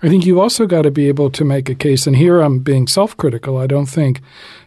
I 0.00 0.08
think 0.08 0.24
you've 0.24 0.38
also 0.38 0.66
got 0.66 0.82
to 0.82 0.92
be 0.92 1.08
able 1.08 1.28
to 1.30 1.44
make 1.44 1.68
a 1.68 1.74
case, 1.74 2.06
and 2.06 2.16
here 2.16 2.40
I'm 2.40 2.60
being 2.60 2.86
self 2.86 3.16
critical. 3.16 3.58
I 3.58 3.66
don't 3.66 3.86
think, 3.86 4.20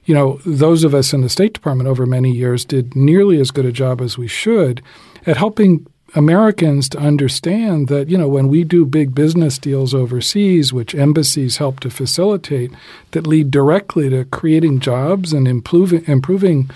you 0.03 0.13
know, 0.13 0.41
those 0.45 0.83
of 0.83 0.93
us 0.93 1.13
in 1.13 1.21
the 1.21 1.29
State 1.29 1.53
Department 1.53 1.87
over 1.87 2.05
many 2.05 2.31
years 2.31 2.65
did 2.65 2.95
nearly 2.95 3.39
as 3.39 3.51
good 3.51 3.65
a 3.65 3.71
job 3.71 4.01
as 4.01 4.17
we 4.17 4.27
should 4.27 4.81
at 5.25 5.37
helping 5.37 5.87
Americans 6.13 6.89
to 6.89 6.97
understand 6.97 7.87
that, 7.87 8.09
you 8.09 8.17
know, 8.17 8.27
when 8.27 8.47
we 8.47 8.63
do 8.63 8.85
big 8.85 9.15
business 9.15 9.57
deals 9.57 9.93
overseas, 9.93 10.73
which 10.73 10.93
embassies 10.93 11.57
help 11.57 11.79
to 11.81 11.89
facilitate, 11.89 12.71
that 13.11 13.27
lead 13.27 13.49
directly 13.49 14.09
to 14.09 14.25
creating 14.25 14.79
jobs 14.79 15.31
and 15.31 15.47
improving, 15.47 16.03
improving 16.07 16.69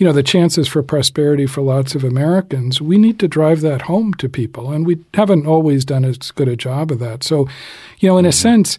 you 0.00 0.06
know, 0.06 0.12
the 0.14 0.22
chances 0.22 0.66
for 0.66 0.82
prosperity 0.82 1.44
for 1.44 1.60
lots 1.60 1.94
of 1.94 2.04
Americans, 2.04 2.80
we 2.80 2.96
need 2.96 3.18
to 3.18 3.28
drive 3.28 3.60
that 3.60 3.82
home 3.82 4.14
to 4.14 4.30
people. 4.30 4.72
And 4.72 4.86
we 4.86 4.98
haven't 5.12 5.46
always 5.46 5.84
done 5.84 6.06
as 6.06 6.16
good 6.30 6.48
a 6.48 6.56
job 6.56 6.90
of 6.90 7.00
that. 7.00 7.22
So, 7.22 7.46
you 7.98 8.08
know, 8.08 8.16
in 8.16 8.24
a 8.24 8.30
mm-hmm. 8.30 8.32
sense, 8.32 8.78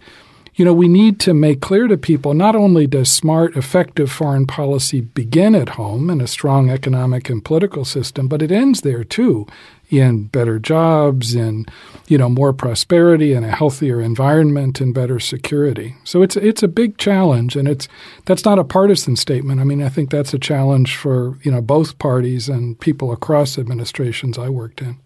you 0.56 0.66
know, 0.66 0.74
we 0.74 0.88
need 0.88 1.20
to 1.20 1.36
make 1.36 1.62
clear 1.62 1.88
to 1.88 1.96
people 1.96 2.34
not 2.34 2.56
only 2.56 2.88
does 2.88 3.12
smart, 3.12 3.56
effective 3.56 4.12
foreign 4.12 4.48
policy 4.48 5.02
begin 5.02 5.54
at 5.54 5.70
home 5.70 6.10
in 6.10 6.22
a 6.22 6.28
strong 6.28 6.72
economic 6.72 7.30
and 7.30 7.46
political 7.46 7.86
system, 7.86 8.28
but 8.28 8.42
it 8.42 8.52
ends 8.52 8.82
there 8.82 9.04
too 9.04 9.46
in 9.92 10.24
better 10.28 10.58
jobs, 10.58 11.36
in 11.36 11.66
you 12.08 12.18
know 12.18 12.30
more 12.30 12.54
prosperity, 12.54 13.34
and 13.34 13.46
a 13.46 13.52
healthier 13.52 14.02
environment, 14.02 14.80
and 14.80 14.94
better 14.94 15.20
security. 15.20 15.96
So 16.04 16.22
it's 16.22 16.38
it's 16.38 16.64
a 16.64 16.68
big 16.68 16.98
challenge, 16.98 17.56
and 17.56 17.68
it's 17.68 17.88
that's 18.26 18.46
not 18.46 18.58
a 18.58 18.64
partisan 18.64 19.16
statement. 19.16 19.60
I 19.60 19.66
mean, 19.66 19.84
I 19.84 19.90
think 19.90 20.10
that's 20.10 20.34
a 20.34 20.40
challenge 20.40 20.96
for 20.96 21.38
you 21.44 21.52
know 21.52 21.62
both 21.62 22.00
parties 22.00 22.50
and 22.50 22.80
people 22.80 23.12
across 23.12 23.60
administrations 23.60 24.38
I 24.38 24.50
worked 24.50 24.82
in. 24.82 24.98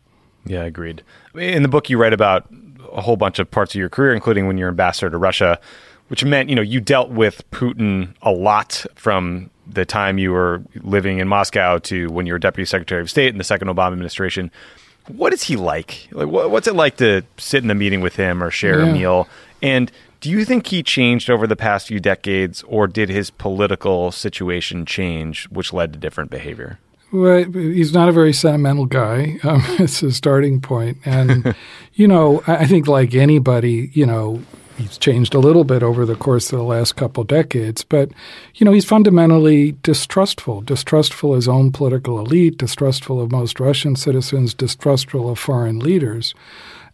Yeah, 0.46 0.62
I 0.62 0.66
agreed. 0.66 1.04
In 1.34 1.64
the 1.64 1.70
book, 1.70 1.90
you 1.90 1.98
write 1.98 2.14
about 2.14 2.48
a 2.94 3.02
whole 3.02 3.18
bunch 3.18 3.40
of 3.40 3.50
parts 3.50 3.74
of 3.74 3.80
your 3.80 3.90
career, 3.90 4.14
including 4.14 4.46
when 4.46 4.58
you're 4.58 4.70
ambassador 4.70 5.10
to 5.10 5.18
Russia, 5.18 5.60
which 6.10 6.24
meant 6.24 6.50
you 6.50 6.56
know 6.56 6.62
you 6.62 6.80
dealt 6.80 7.10
with 7.10 7.50
Putin 7.50 8.14
a 8.22 8.32
lot 8.32 8.86
from 8.96 9.50
the 9.68 9.86
time 9.86 10.18
you 10.18 10.32
were 10.32 10.62
living 10.82 11.20
in 11.20 11.28
Moscow 11.28 11.78
to 11.80 12.10
when 12.10 12.26
you 12.26 12.34
were 12.34 12.40
Deputy 12.40 12.66
Secretary 12.66 13.02
of 13.02 13.10
State 13.10 13.30
in 13.30 13.38
the 13.38 13.44
second 13.44 13.68
Obama 13.68 13.94
administration. 13.94 14.52
What 15.08 15.34
is 15.34 15.44
he 15.44 15.56
like? 15.56 16.08
Like, 16.12 16.28
what's 16.28 16.68
it 16.68 16.76
like 16.76 16.98
to 16.98 17.24
sit 17.38 17.64
in 17.64 17.70
a 17.70 17.76
meeting 17.76 18.02
with 18.02 18.16
him 18.16 18.44
or 18.44 18.50
share 18.50 18.82
yeah. 18.82 18.90
a 18.90 18.94
meal? 18.94 19.28
And 19.62 19.92
do 20.22 20.32
you 20.32 20.46
think 20.46 20.68
he 20.68 20.82
changed 20.82 21.30
over 21.30 21.46
the 21.46 21.56
past 21.56 21.88
few 21.88 22.00
decades, 22.00 22.64
or 22.64 22.88
did 22.88 23.10
his 23.10 23.30
political 23.30 24.12
situation 24.12 24.86
change, 24.86 25.46
which 25.50 25.72
led 25.72 25.94
to 25.94 26.00
different 26.00 26.32
behavior? 26.32 26.80
Well, 27.12 27.44
he's 27.52 27.94
not 27.94 28.10
a 28.10 28.12
very 28.12 28.34
sentimental 28.34 28.88
guy. 28.88 29.38
Um, 29.44 29.64
it's 29.80 30.02
a 30.02 30.12
starting 30.12 30.62
point, 30.62 30.98
and 31.06 31.56
you 31.94 32.08
know, 32.08 32.44
I 32.48 32.66
think 32.66 32.88
like 32.88 33.14
anybody, 33.14 33.92
you 33.94 34.06
know, 34.06 34.42
he's 34.78 34.98
changed 34.98 35.34
a 35.34 35.40
little 35.40 35.64
bit 35.64 35.84
over 35.84 36.06
the 36.06 36.16
course 36.16 36.52
of 36.52 36.60
the 36.60 36.66
last 36.66 36.96
couple 36.96 37.24
decades, 37.24 37.84
but 37.84 38.12
you 38.56 38.66
know 38.66 38.72
he's 38.72 38.86
fundamentally 38.86 39.74
distrustful, 39.84 40.62
distrustful 40.62 41.34
of 41.34 41.38
his 41.38 41.48
own 41.48 41.72
political 41.72 42.20
elite, 42.20 42.58
distrustful 42.58 43.22
of 43.22 43.32
most 43.32 43.60
Russian 43.60 43.96
citizens, 43.96 44.54
distrustful 44.54 45.30
of 45.30 45.40
foreign 45.40 45.80
leaders. 45.80 46.34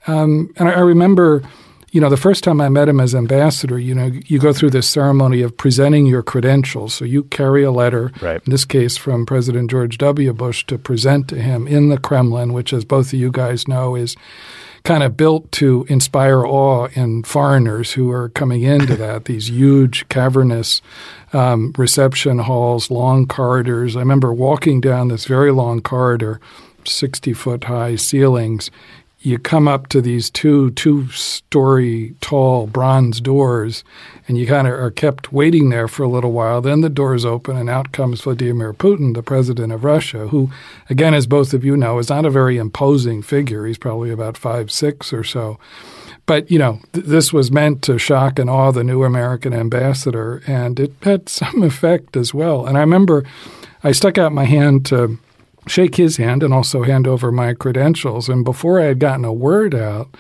Um, 0.08 0.52
and 0.58 0.70
I, 0.70 0.74
I 0.74 0.80
remember, 0.80 1.44
you 1.92 2.02
know, 2.02 2.10
the 2.10 2.18
first 2.18 2.44
time 2.44 2.62
I 2.62 2.70
met 2.70 2.90
him 2.90 3.00
as 3.00 3.14
ambassador, 3.14 3.78
you 3.78 3.94
know, 3.94 4.12
you 4.26 4.40
go 4.40 4.54
through 4.54 4.72
this 4.72 4.90
ceremony 4.90 5.42
of 5.42 5.56
presenting 5.56 6.06
your 6.06 6.24
credentials. 6.24 6.94
So 6.94 7.06
you 7.06 7.24
carry 7.26 7.64
a 7.64 7.72
letter, 7.72 8.12
right. 8.22 8.42
in 8.46 8.52
this 8.52 8.66
case 8.66 8.98
from 8.98 9.26
President 9.26 9.70
George 9.70 9.98
W. 9.98 10.34
Bush, 10.34 10.66
to 10.68 10.78
present 10.78 11.28
to 11.30 11.42
him 11.42 11.68
in 11.68 11.90
the 11.90 11.98
Kremlin, 11.98 12.54
which, 12.54 12.74
as 12.74 12.86
both 12.86 13.08
of 13.08 13.20
you 13.20 13.32
guys 13.32 13.68
know, 13.68 13.96
is 13.96 14.16
kind 14.84 15.04
of 15.04 15.16
built 15.16 15.52
to 15.54 15.86
inspire 15.90 16.46
awe 16.46 16.88
in 16.94 17.24
foreigners 17.24 17.94
who 17.94 18.10
are 18.12 18.30
coming 18.30 18.64
into 18.64 18.96
that. 18.98 19.26
These 19.26 19.50
huge, 19.50 20.08
cavernous 20.10 20.82
um, 21.34 21.74
reception 21.78 22.40
halls, 22.40 22.90
long 22.90 23.28
corridors. 23.28 23.96
I 23.96 24.00
remember 24.00 24.34
walking 24.34 24.82
down 24.82 25.10
this 25.10 25.26
very 25.26 25.52
long 25.52 25.82
corridor, 25.82 26.40
60 26.86 27.34
foot 27.34 27.66
high 27.66 27.96
ceilings, 27.96 28.72
you 29.22 29.38
come 29.38 29.68
up 29.68 29.88
to 29.88 30.02
these 30.02 30.30
two 30.30 30.72
two 30.72 31.08
story 31.10 32.16
tall 32.22 32.66
bronze 32.66 33.22
doors 33.22 33.84
and 34.28 34.38
you 34.38 34.48
kind 34.48 34.68
of 34.68 34.74
are 34.74 34.90
kept 34.92 35.32
waiting 35.32 35.70
there 35.70 35.88
for 35.88 36.04
a 36.04 36.10
little 36.10 36.32
while. 36.32 36.60
Then 36.60 36.82
the 36.82 36.90
doors 36.90 37.24
open 37.24 37.56
and 37.56 37.70
out 37.70 37.92
comes 37.92 38.22
Vladimir 38.22 38.74
Putin 38.74 39.14
the 39.14 39.24
president 39.24 39.72
of 39.72 39.84
Russia 39.84 40.28
who 40.30 40.50
again 40.90 41.14
as 41.14 41.28
both 41.28 41.54
of 41.54 41.64
you 41.64 41.78
know 41.78 42.00
is 42.00 42.10
not 42.10 42.26
a 42.26 42.32
very 42.32 42.58
imposing 42.58 43.22
figure. 43.22 43.66
He's 43.66 43.78
probably 43.78 44.10
about 44.10 44.38
five 44.38 44.72
six 44.72 45.14
or 45.14 45.24
so. 45.24 45.60
But 46.26 46.50
you 46.50 46.58
know 46.58 46.80
th- 46.94 47.06
this 47.06 47.32
was 47.32 47.52
meant 47.52 47.84
to 47.84 48.00
shock 48.00 48.40
and 48.40 48.50
awe 48.50 48.72
the 48.72 48.84
new 48.84 49.04
American 49.04 49.54
ambassador 49.54 50.42
and 50.48 50.80
it 50.80 50.94
had 51.04 51.30
some 51.30 51.62
effect 51.72 52.18
as 52.18 52.34
well. 52.34 52.66
And 52.66 52.76
I 52.76 52.82
remember 52.82 53.24
I 53.84 53.92
stuck 53.92 54.18
out 54.18 54.32
my 54.32 54.46
hand 54.46 54.86
to 54.88 55.20
shake 55.68 55.96
his 55.96 56.18
hand 56.18 56.44
and 56.44 56.54
also 56.54 56.84
hand 56.84 57.08
over 57.08 57.32
my 57.32 57.54
credentials. 57.54 58.30
And 58.30 58.44
before 58.44 58.80
I 58.80 58.86
had 58.86 59.00
gotten 59.00 59.26
a 59.26 59.34
word 59.34 59.76
out, 59.76 60.16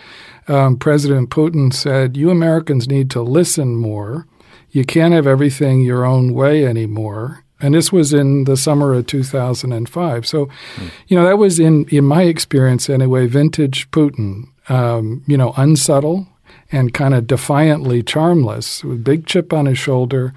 um, 0.47 0.77
President 0.77 1.29
Putin 1.29 1.73
said, 1.73 2.17
You 2.17 2.29
Americans 2.29 2.87
need 2.87 3.09
to 3.11 3.21
listen 3.21 3.75
more. 3.75 4.27
You 4.69 4.85
can't 4.85 5.13
have 5.13 5.27
everything 5.27 5.81
your 5.81 6.05
own 6.05 6.33
way 6.33 6.65
anymore. 6.65 7.43
And 7.59 7.75
this 7.75 7.91
was 7.91 8.11
in 8.11 8.45
the 8.45 8.57
summer 8.57 8.93
of 8.93 9.05
2005. 9.07 10.25
So, 10.25 10.45
mm. 10.45 10.91
you 11.07 11.17
know, 11.17 11.25
that 11.25 11.37
was 11.37 11.59
in, 11.59 11.85
in 11.89 12.05
my 12.05 12.23
experience 12.23 12.89
anyway, 12.89 13.27
vintage 13.27 13.89
Putin, 13.91 14.47
um, 14.69 15.23
you 15.27 15.37
know, 15.37 15.53
unsubtle 15.57 16.27
and 16.71 16.93
kind 16.93 17.13
of 17.13 17.27
defiantly 17.27 18.01
charmless 18.01 18.83
with 18.83 19.03
big 19.03 19.27
chip 19.27 19.53
on 19.53 19.67
his 19.67 19.77
shoulder 19.77 20.33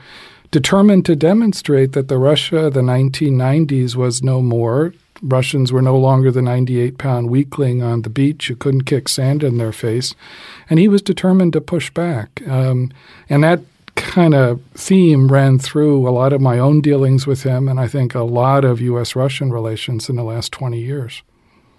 determined 0.55 1.05
to 1.05 1.17
demonstrate 1.17 1.95
that 1.95 2.07
the 2.07 2.17
Russia 2.17 2.67
of 2.67 2.75
the 2.75 2.81
1990s 2.81 3.97
was 3.97 4.23
no 4.23 4.41
more. 4.41 4.95
Russians 5.21 5.73
were 5.73 5.83
no 5.83 5.99
longer 5.99 6.31
the 6.31 6.43
98 6.43 6.97
pound 6.97 7.29
weakling 7.29 7.83
on 7.83 8.03
the 8.03 8.09
beach 8.09 8.47
who 8.47 8.55
couldn't 8.55 8.85
kick 8.85 9.09
sand 9.09 9.43
in 9.43 9.59
their 9.59 9.73
face. 9.73 10.15
And 10.71 10.79
he 10.79 10.87
was 10.87 11.03
determined 11.03 11.55
to 11.55 11.61
push 11.61 11.91
back. 11.91 12.41
Um, 12.47 12.93
and 13.29 13.43
that 13.43 13.63
kind 13.97 14.33
of 14.33 14.61
theme 14.75 15.27
ran 15.27 15.59
through 15.59 16.09
a 16.09 16.15
lot 16.15 16.33
of 16.33 16.41
my 16.41 16.61
own 16.61 16.81
dealings 16.81 17.27
with 17.27 17.43
him, 17.43 17.69
and 17.69 17.81
I 17.81 17.89
think 17.89 18.15
a 18.15 18.23
lot 18.23 18.65
of 18.65 18.81
U.S. 18.81 19.17
Russian 19.17 19.51
relations 19.51 20.09
in 20.09 20.15
the 20.15 20.23
last 20.23 20.53
20 20.53 20.79
years. 20.79 21.23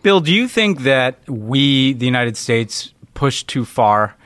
Bill, 0.04 0.20
do 0.20 0.34
you 0.34 0.50
think 0.50 0.82
that 0.82 1.26
we, 1.30 1.94
the 1.94 2.06
United 2.06 2.36
States, 2.36 2.94
pushed 3.14 3.48
too 3.48 3.64
far? 3.64 4.18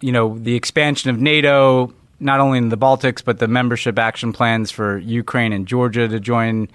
You 0.00 0.12
know, 0.12 0.38
the 0.38 0.54
expansion 0.54 1.10
of 1.10 1.20
NATO, 1.20 1.92
not 2.20 2.40
only 2.40 2.58
in 2.58 2.68
the 2.68 2.78
Baltics, 2.78 3.22
but 3.24 3.38
the 3.38 3.48
membership 3.48 3.98
action 3.98 4.32
plans 4.32 4.70
for 4.70 4.98
Ukraine 4.98 5.52
and 5.52 5.66
Georgia 5.66 6.08
to 6.08 6.20
join 6.20 6.68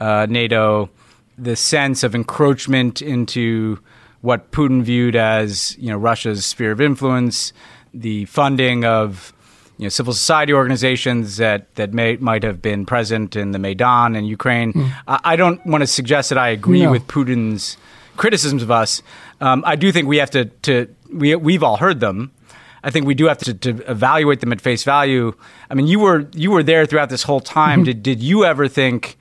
uh, 0.00 0.26
NATO, 0.28 0.90
the 1.36 1.56
sense 1.56 2.02
of 2.02 2.14
encroachment 2.14 3.00
into 3.02 3.78
what 4.20 4.50
Putin 4.50 4.82
viewed 4.82 5.16
as 5.16 5.76
you 5.78 5.90
know 5.90 5.96
Russia's 5.96 6.44
sphere 6.44 6.72
of 6.72 6.80
influence, 6.80 7.52
the 7.94 8.24
funding 8.26 8.84
of 8.84 9.32
you 9.78 9.84
know 9.84 9.88
civil 9.88 10.12
society 10.12 10.52
organizations 10.52 11.36
that 11.36 11.72
that 11.76 11.92
may 11.92 12.16
might 12.16 12.42
have 12.42 12.60
been 12.60 12.84
present 12.84 13.36
in 13.36 13.52
the 13.52 13.58
Maidan 13.58 14.16
in 14.16 14.24
Ukraine. 14.24 14.72
Mm. 14.72 14.92
I, 15.06 15.20
I, 15.24 15.36
don't 15.36 15.64
want 15.64 15.82
to 15.82 15.86
suggest 15.86 16.30
that 16.30 16.38
I 16.38 16.48
agree 16.48 16.82
no. 16.82 16.90
with 16.90 17.06
Putin's 17.06 17.76
criticisms 18.16 18.62
of 18.62 18.70
us. 18.70 19.02
Um, 19.40 19.62
I 19.64 19.76
do 19.76 19.92
think 19.92 20.08
we 20.08 20.16
have 20.18 20.30
to 20.32 20.46
to 20.46 20.94
we 21.12 21.34
we've 21.36 21.62
all 21.62 21.76
heard 21.76 22.00
them. 22.00 22.32
I 22.82 22.90
think 22.90 23.06
we 23.06 23.14
do 23.14 23.26
have 23.26 23.38
to, 23.38 23.54
to, 23.54 23.90
evaluate 23.90 24.40
them 24.40 24.52
at 24.52 24.60
face 24.60 24.84
value. 24.84 25.34
I 25.70 25.74
mean, 25.74 25.86
you 25.86 26.00
were 26.00 26.28
you 26.32 26.50
were 26.50 26.62
there 26.62 26.86
throughout 26.86 27.10
this 27.10 27.22
whole 27.22 27.40
time. 27.40 27.80
Mm-hmm. 27.80 27.84
Did 27.84 28.02
did 28.02 28.22
you 28.22 28.44
ever 28.44 28.68
think, 28.68 29.18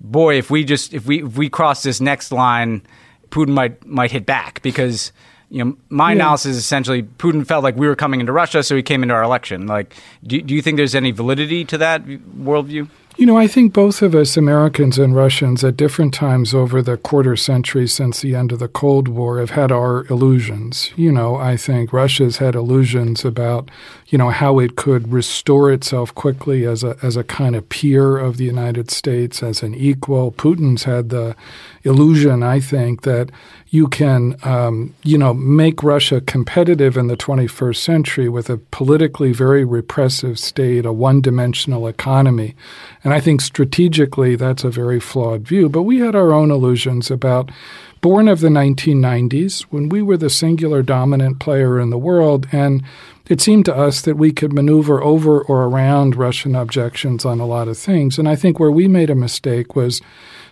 boy, 0.00 0.36
if 0.36 0.50
we 0.50 0.64
just 0.64 0.94
if 0.94 1.06
we 1.06 1.22
if 1.22 1.36
we 1.36 1.48
cross 1.48 1.82
this 1.82 2.00
next 2.00 2.32
line, 2.32 2.82
Putin 3.30 3.50
might 3.50 3.84
might 3.86 4.10
hit 4.10 4.26
back 4.26 4.60
because 4.62 5.12
you 5.50 5.64
know 5.64 5.76
my 5.88 6.10
yeah. 6.10 6.16
analysis 6.16 6.52
is 6.52 6.58
essentially 6.58 7.02
Putin 7.02 7.46
felt 7.46 7.62
like 7.62 7.76
we 7.76 7.86
were 7.86 7.96
coming 7.96 8.20
into 8.20 8.32
Russia, 8.32 8.62
so 8.62 8.76
he 8.76 8.82
came 8.82 9.02
into 9.02 9.14
our 9.14 9.22
election. 9.22 9.66
Like, 9.66 9.94
do 10.24 10.40
do 10.42 10.54
you 10.54 10.62
think 10.62 10.76
there's 10.76 10.94
any 10.94 11.12
validity 11.12 11.64
to 11.66 11.78
that 11.78 12.04
worldview? 12.04 12.88
You 13.16 13.26
know, 13.26 13.36
I 13.36 13.48
think 13.48 13.74
both 13.74 14.00
of 14.02 14.14
us, 14.14 14.36
Americans 14.36 14.98
and 14.98 15.14
Russians, 15.14 15.62
at 15.62 15.76
different 15.76 16.14
times 16.14 16.54
over 16.54 16.80
the 16.80 16.96
quarter 16.96 17.36
century 17.36 17.86
since 17.86 18.20
the 18.20 18.34
end 18.34 18.50
of 18.50 18.60
the 18.60 18.68
Cold 18.68 19.08
War, 19.08 19.40
have 19.40 19.50
had 19.50 19.70
our 19.70 20.06
illusions. 20.06 20.90
You 20.96 21.12
know, 21.12 21.36
I 21.36 21.56
think 21.56 21.92
Russia's 21.92 22.38
had 22.38 22.54
illusions 22.54 23.24
about, 23.24 23.70
you 24.10 24.18
know, 24.18 24.30
how 24.30 24.58
it 24.58 24.74
could 24.74 25.12
restore 25.12 25.72
itself 25.72 26.12
quickly 26.16 26.66
as 26.66 26.82
a 26.82 26.96
as 27.00 27.16
a 27.16 27.22
kind 27.22 27.54
of 27.54 27.68
peer 27.68 28.18
of 28.18 28.36
the 28.36 28.44
United 28.44 28.90
States, 28.90 29.40
as 29.40 29.62
an 29.62 29.72
equal. 29.72 30.32
Putin's 30.32 30.82
had 30.82 31.10
the 31.10 31.36
illusion, 31.84 32.42
I 32.42 32.58
think, 32.58 33.02
that 33.02 33.30
you 33.68 33.86
can, 33.86 34.36
um, 34.42 34.94
you 35.04 35.16
know, 35.16 35.32
make 35.32 35.84
Russia 35.84 36.20
competitive 36.20 36.96
in 36.96 37.06
the 37.06 37.16
21st 37.16 37.76
century 37.76 38.28
with 38.28 38.50
a 38.50 38.56
politically 38.56 39.32
very 39.32 39.64
repressive 39.64 40.40
state, 40.40 40.84
a 40.84 40.92
one-dimensional 40.92 41.86
economy, 41.86 42.56
And 43.04 43.14
I 43.14 43.20
think 43.20 43.40
strategically 43.40 44.34
that's 44.34 44.64
a 44.64 44.70
very 44.70 44.98
flawed 44.98 45.42
view. 45.42 45.68
But 45.68 45.82
we 45.82 46.00
had 46.00 46.16
our 46.16 46.32
own 46.32 46.50
illusions 46.50 47.12
about 47.12 47.52
born 48.00 48.28
of 48.28 48.40
the 48.40 48.48
1990s 48.48 49.62
when 49.70 49.88
we 49.88 50.02
were 50.02 50.16
the 50.16 50.30
singular 50.30 50.82
dominant 50.82 51.38
player 51.38 51.78
in 51.78 51.90
the 51.90 51.98
world 51.98 52.48
and 52.50 52.82
it 53.30 53.40
seemed 53.40 53.64
to 53.64 53.76
us 53.76 54.02
that 54.02 54.16
we 54.16 54.32
could 54.32 54.52
maneuver 54.52 55.02
over 55.02 55.40
or 55.40 55.62
around 55.62 56.16
Russian 56.16 56.56
objections 56.56 57.24
on 57.24 57.38
a 57.38 57.46
lot 57.46 57.68
of 57.68 57.78
things. 57.78 58.18
And 58.18 58.28
I 58.28 58.34
think 58.34 58.58
where 58.58 58.72
we 58.72 58.88
made 58.88 59.08
a 59.08 59.14
mistake 59.14 59.76
was 59.76 60.02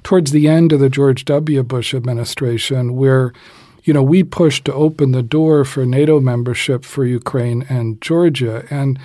towards 0.05 0.31
the 0.31 0.47
end 0.47 0.73
of 0.73 0.79
the 0.79 0.89
George 0.89 1.25
W. 1.25 1.63
Bush 1.65 1.93
administration, 1.93 2.95
where 2.95 3.33
you 3.83 3.95
know, 3.95 4.03
we 4.03 4.23
pushed 4.23 4.67
to 4.67 4.75
open 4.75 5.13
the 5.13 5.23
door 5.23 5.65
for 5.65 5.87
NATO 5.87 6.21
membership 6.21 6.85
for 6.85 7.05
Ukraine 7.05 7.65
and 7.69 8.01
Georgia. 8.01 8.67
And, 8.71 8.99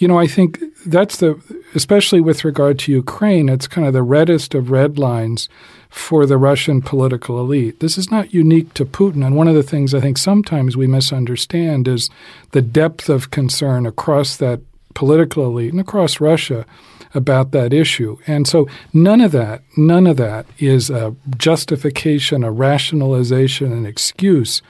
you 0.00 0.08
know, 0.08 0.18
I 0.18 0.26
think 0.26 0.60
that's 0.86 1.18
the, 1.18 1.38
especially 1.74 2.22
with 2.22 2.42
regard 2.42 2.78
to 2.80 2.92
Ukraine, 2.92 3.50
it's 3.50 3.68
kind 3.68 3.86
of 3.86 3.92
the 3.92 4.02
reddest 4.02 4.54
of 4.54 4.70
red 4.70 4.98
lines 4.98 5.50
for 5.90 6.24
the 6.24 6.38
Russian 6.38 6.80
political 6.80 7.38
elite. 7.38 7.80
This 7.80 7.98
is 7.98 8.10
not 8.10 8.32
unique 8.32 8.72
to 8.74 8.86
Putin. 8.86 9.24
And 9.26 9.36
one 9.36 9.46
of 9.46 9.54
the 9.54 9.62
things 9.62 9.92
I 9.92 10.00
think 10.00 10.16
sometimes 10.16 10.74
we 10.74 10.86
misunderstand 10.86 11.86
is 11.86 12.08
the 12.52 12.62
depth 12.62 13.10
of 13.10 13.30
concern 13.30 13.84
across 13.84 14.38
that 14.38 14.62
political 14.94 15.44
elite 15.44 15.72
and 15.72 15.80
across 15.80 16.18
Russia 16.18 16.64
about 17.12 17.50
that 17.50 17.74
issue. 17.74 18.16
And 18.26 18.48
so 18.48 18.66
none 18.94 19.20
of 19.20 19.32
that, 19.32 19.62
none 19.76 20.06
of 20.06 20.16
that 20.16 20.46
is 20.58 20.88
a 20.88 21.14
justification, 21.36 22.42
a 22.42 22.50
rationalization, 22.50 23.70
an 23.70 23.84
excuse 23.84 24.62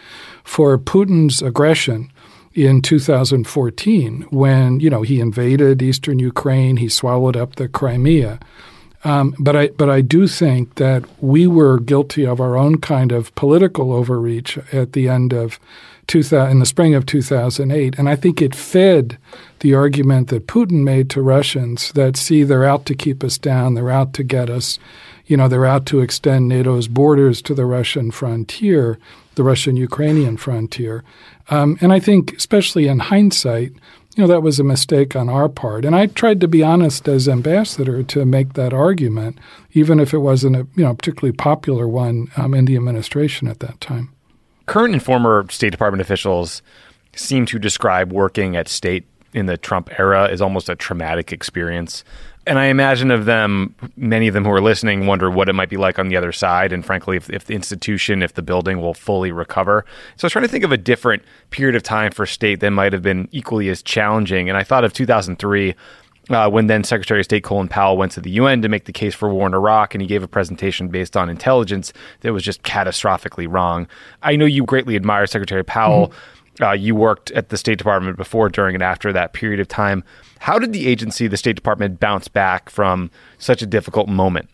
for 0.43 0.76
Putin's 0.76 1.41
aggression 1.41 2.11
in 2.55 2.82
2014 2.82 4.22
when, 4.30 4.80
you 4.80 4.90
know, 4.90 5.03
he 5.03 5.20
invaded 5.20 5.82
eastern 5.82 6.18
Ukraine, 6.18 6.78
he 6.78 6.88
swallowed 6.88 7.36
up 7.36 7.57
the 7.57 7.68
Crimea. 7.68 8.40
Um, 9.03 9.34
but 9.38 9.57
I 9.57 9.68
but 9.68 9.88
I 9.88 10.03
do 10.03 10.26
think 10.26 10.74
that 10.74 11.05
we 11.22 11.46
were 11.46 11.80
guilty 11.80 12.26
of 12.26 12.38
our 12.38 12.57
own 12.57 12.78
kind 12.78 13.12
of 13.12 13.34
political 13.34 13.92
overreach 13.92 14.59
at 14.72 14.92
the 14.92 15.09
end 15.09 15.32
of 15.32 15.59
2000, 16.07 16.51
in 16.51 16.59
the 16.59 16.66
spring 16.66 16.94
of 16.94 17.07
2008, 17.07 17.98
and 17.98 18.09
I 18.09 18.16
think 18.16 18.42
it 18.42 18.55
fed 18.55 19.16
the 19.61 19.74
argument 19.74 20.28
that 20.28 20.48
Putin 20.48 20.82
made 20.82 21.09
to 21.11 21.22
Russians 21.22 21.92
that 21.92 22.16
see 22.16 22.42
they're 22.42 22.64
out 22.64 22.84
to 22.86 22.94
keep 22.94 23.22
us 23.22 23.38
down, 23.38 23.74
they're 23.74 23.90
out 23.90 24.12
to 24.14 24.22
get 24.22 24.51
us, 24.51 24.78
you 25.26 25.36
know, 25.36 25.48
they're 25.48 25.66
out 25.66 25.86
to 25.86 26.01
extend 26.01 26.48
NATO's 26.48 26.88
borders 26.88 27.40
to 27.42 27.55
the 27.55 27.64
Russian 27.64 28.11
frontier, 28.11 28.98
the 29.36 29.44
Russian-Ukrainian 29.44 30.36
frontier, 30.36 31.05
um, 31.51 31.76
and 31.80 31.92
I 31.92 32.01
think, 32.01 32.32
especially 32.34 32.86
in 32.86 33.01
hindsight, 33.01 33.72
you 34.16 34.22
know, 34.22 34.26
that 34.26 34.42
was 34.42 34.59
a 34.59 34.64
mistake 34.64 35.14
on 35.14 35.28
our 35.28 35.48
part. 35.48 35.84
And 35.84 35.94
I 35.94 36.07
tried 36.07 36.40
to 36.40 36.48
be 36.48 36.62
honest 36.62 37.07
as 37.09 37.28
ambassador 37.28 38.03
to 38.03 38.24
make 38.24 38.55
that 38.55 38.72
argument, 38.72 39.38
even 39.72 40.01
if 40.01 40.12
it 40.12 40.18
wasn't 40.18 40.57
a 40.57 40.66
you 40.74 40.84
know 40.84 40.94
particularly 40.94 41.36
popular 41.36 41.86
one 41.86 42.28
um, 42.36 42.55
in 42.55 42.64
the 42.64 42.76
administration 42.76 43.48
at 43.48 43.61
that 43.61 43.80
time. 43.80 44.12
Current 44.66 44.94
and 44.94 45.03
former 45.03 45.46
State 45.51 45.70
Department 45.70 46.01
officials 46.01 46.62
seem 47.14 47.46
to 47.46 47.59
describe 47.59 48.12
working 48.12 48.57
at 48.57 48.68
state 48.68 49.05
in 49.32 49.46
the 49.46 49.57
Trump 49.57 49.90
era 49.98 50.28
as 50.28 50.40
almost 50.40 50.68
a 50.68 50.76
traumatic 50.76 51.32
experience. 51.32 52.05
And 52.51 52.59
I 52.59 52.64
imagine 52.64 53.12
of 53.12 53.26
them, 53.26 53.76
many 53.96 54.26
of 54.26 54.34
them 54.34 54.44
who 54.44 54.51
are 54.51 54.61
listening 54.61 55.07
wonder 55.07 55.30
what 55.30 55.48
it 55.48 55.53
might 55.53 55.68
be 55.68 55.76
like 55.76 56.01
on 56.01 56.09
the 56.09 56.16
other 56.16 56.32
side. 56.32 56.72
And 56.72 56.84
frankly, 56.84 57.16
if, 57.16 57.30
if 57.30 57.44
the 57.44 57.55
institution, 57.55 58.24
if 58.24 58.34
the 58.34 58.42
building 58.42 58.80
will 58.80 58.92
fully 58.92 59.30
recover. 59.30 59.84
So 60.16 60.24
I 60.24 60.26
was 60.26 60.32
trying 60.32 60.46
to 60.46 60.48
think 60.48 60.64
of 60.64 60.72
a 60.72 60.76
different 60.76 61.22
period 61.51 61.76
of 61.76 61.84
time 61.84 62.11
for 62.11 62.26
state 62.26 62.59
that 62.59 62.70
might 62.70 62.92
have 62.92 63.03
been 63.03 63.28
equally 63.30 63.68
as 63.68 63.82
challenging. 63.82 64.48
And 64.48 64.59
I 64.59 64.64
thought 64.64 64.82
of 64.82 64.92
2003. 64.92 65.76
Uh, 66.28 66.48
when 66.48 66.68
then 66.68 66.84
Secretary 66.84 67.18
of 67.20 67.24
State 67.24 67.42
Colin 67.42 67.66
Powell 67.66 67.96
went 67.96 68.12
to 68.12 68.20
the 68.20 68.30
UN 68.30 68.62
to 68.62 68.68
make 68.68 68.84
the 68.84 68.92
case 68.92 69.16
for 69.16 69.28
war 69.30 69.48
in 69.48 69.55
Iraq, 69.55 69.94
and 69.94 70.03
he 70.03 70.07
gave 70.07 70.22
a 70.22 70.28
presentation 70.28 70.86
based 70.86 71.16
on 71.16 71.28
intelligence 71.28 71.92
that 72.20 72.32
was 72.32 72.44
just 72.44 72.62
catastrophically 72.62 73.53
wrong. 73.53 73.88
I 74.22 74.36
know 74.36 74.44
you 74.44 74.64
greatly 74.64 74.94
admire 74.94 75.26
Secretary 75.26 75.64
Powell. 75.64 76.09
Mm-hmm 76.09 76.39
uh, 76.61 76.72
you 76.72 76.94
worked 76.94 77.30
at 77.32 77.48
the 77.48 77.57
State 77.57 77.78
Department 77.78 78.16
before, 78.16 78.48
during, 78.48 78.74
and 78.74 78.82
after 78.82 79.12
that 79.12 79.32
period 79.32 79.61
of 79.61 79.68
time. 79.68 80.05
How 80.40 80.59
did 80.59 80.72
the 80.72 80.86
agency, 80.86 81.26
the 81.26 81.36
State 81.36 81.57
Department, 81.57 82.01
bounce 82.01 82.28
back 82.28 82.70
from 82.70 83.11
such 83.38 83.62
a 83.62 83.66
difficult 83.66 84.09
moment? 84.09 84.48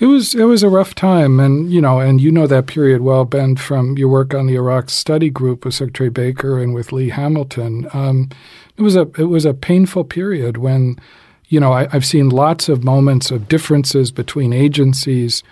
It 0.00 0.06
was 0.06 0.34
it 0.34 0.44
was 0.44 0.64
a 0.64 0.68
rough 0.68 0.94
time, 0.94 1.38
and 1.38 1.72
you 1.72 1.80
know, 1.80 2.00
and 2.00 2.20
you 2.20 2.32
know 2.32 2.48
that 2.48 2.66
period 2.66 3.00
well, 3.00 3.24
Ben, 3.24 3.54
from 3.54 3.96
your 3.96 4.08
work 4.08 4.34
on 4.34 4.46
the 4.46 4.56
Iraq 4.56 4.90
Study 4.90 5.30
Group 5.30 5.64
with 5.64 5.74
Secretary 5.74 6.10
Baker 6.10 6.60
and 6.60 6.74
with 6.74 6.90
Lee 6.90 7.10
Hamilton. 7.10 7.88
Um, 7.92 8.28
it 8.76 8.82
was 8.82 8.96
a 8.96 9.02
it 9.16 9.28
was 9.28 9.44
a 9.44 9.54
painful 9.54 10.04
period 10.04 10.56
when, 10.56 10.98
you 11.46 11.60
know, 11.60 11.72
I, 11.72 11.86
I've 11.92 12.04
seen 12.04 12.28
lots 12.28 12.68
of 12.68 12.82
moments 12.82 13.30
of 13.30 13.48
differences 13.48 14.10
between 14.10 14.52
agencies 14.52 15.44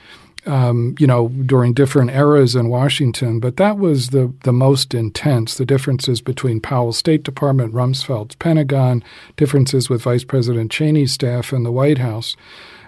um, 0.46 0.94
you 0.98 1.06
know, 1.06 1.28
during 1.28 1.72
different 1.72 2.10
eras 2.10 2.56
in 2.56 2.68
Washington, 2.68 3.38
but 3.38 3.56
that 3.58 3.78
was 3.78 4.10
the, 4.10 4.32
the 4.44 4.52
most 4.52 4.94
intense. 4.94 5.56
The 5.56 5.66
differences 5.66 6.20
between 6.20 6.60
Powell's 6.60 6.98
State 6.98 7.22
Department, 7.22 7.74
Rumsfeld's 7.74 8.34
Pentagon, 8.36 9.04
differences 9.36 9.88
with 9.88 10.02
Vice 10.02 10.24
President 10.24 10.70
Cheney's 10.70 11.12
staff 11.12 11.52
in 11.52 11.62
the 11.62 11.72
White 11.72 11.98
House. 11.98 12.36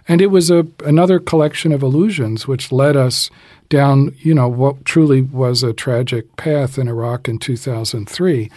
And 0.07 0.20
it 0.20 0.26
was 0.26 0.50
a 0.50 0.66
another 0.84 1.18
collection 1.18 1.72
of 1.72 1.82
illusions 1.82 2.46
which 2.46 2.70
led 2.70 2.96
us 2.96 3.30
down, 3.68 4.14
you 4.18 4.34
know, 4.34 4.48
what 4.48 4.84
truly 4.84 5.22
was 5.22 5.62
a 5.62 5.72
tragic 5.72 6.36
path 6.36 6.78
in 6.78 6.88
Iraq 6.88 7.28
in 7.28 7.38
2003. 7.38 8.50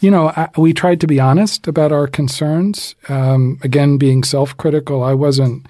You 0.00 0.10
know, 0.10 0.28
I, 0.36 0.48
we 0.56 0.72
tried 0.74 1.00
to 1.00 1.06
be 1.06 1.20
honest 1.20 1.66
about 1.68 1.92
our 1.92 2.06
concerns. 2.06 2.94
Um, 3.08 3.58
again, 3.62 3.96
being 3.98 4.24
self 4.24 4.56
critical, 4.56 5.02
I 5.02 5.14
wasn't 5.14 5.64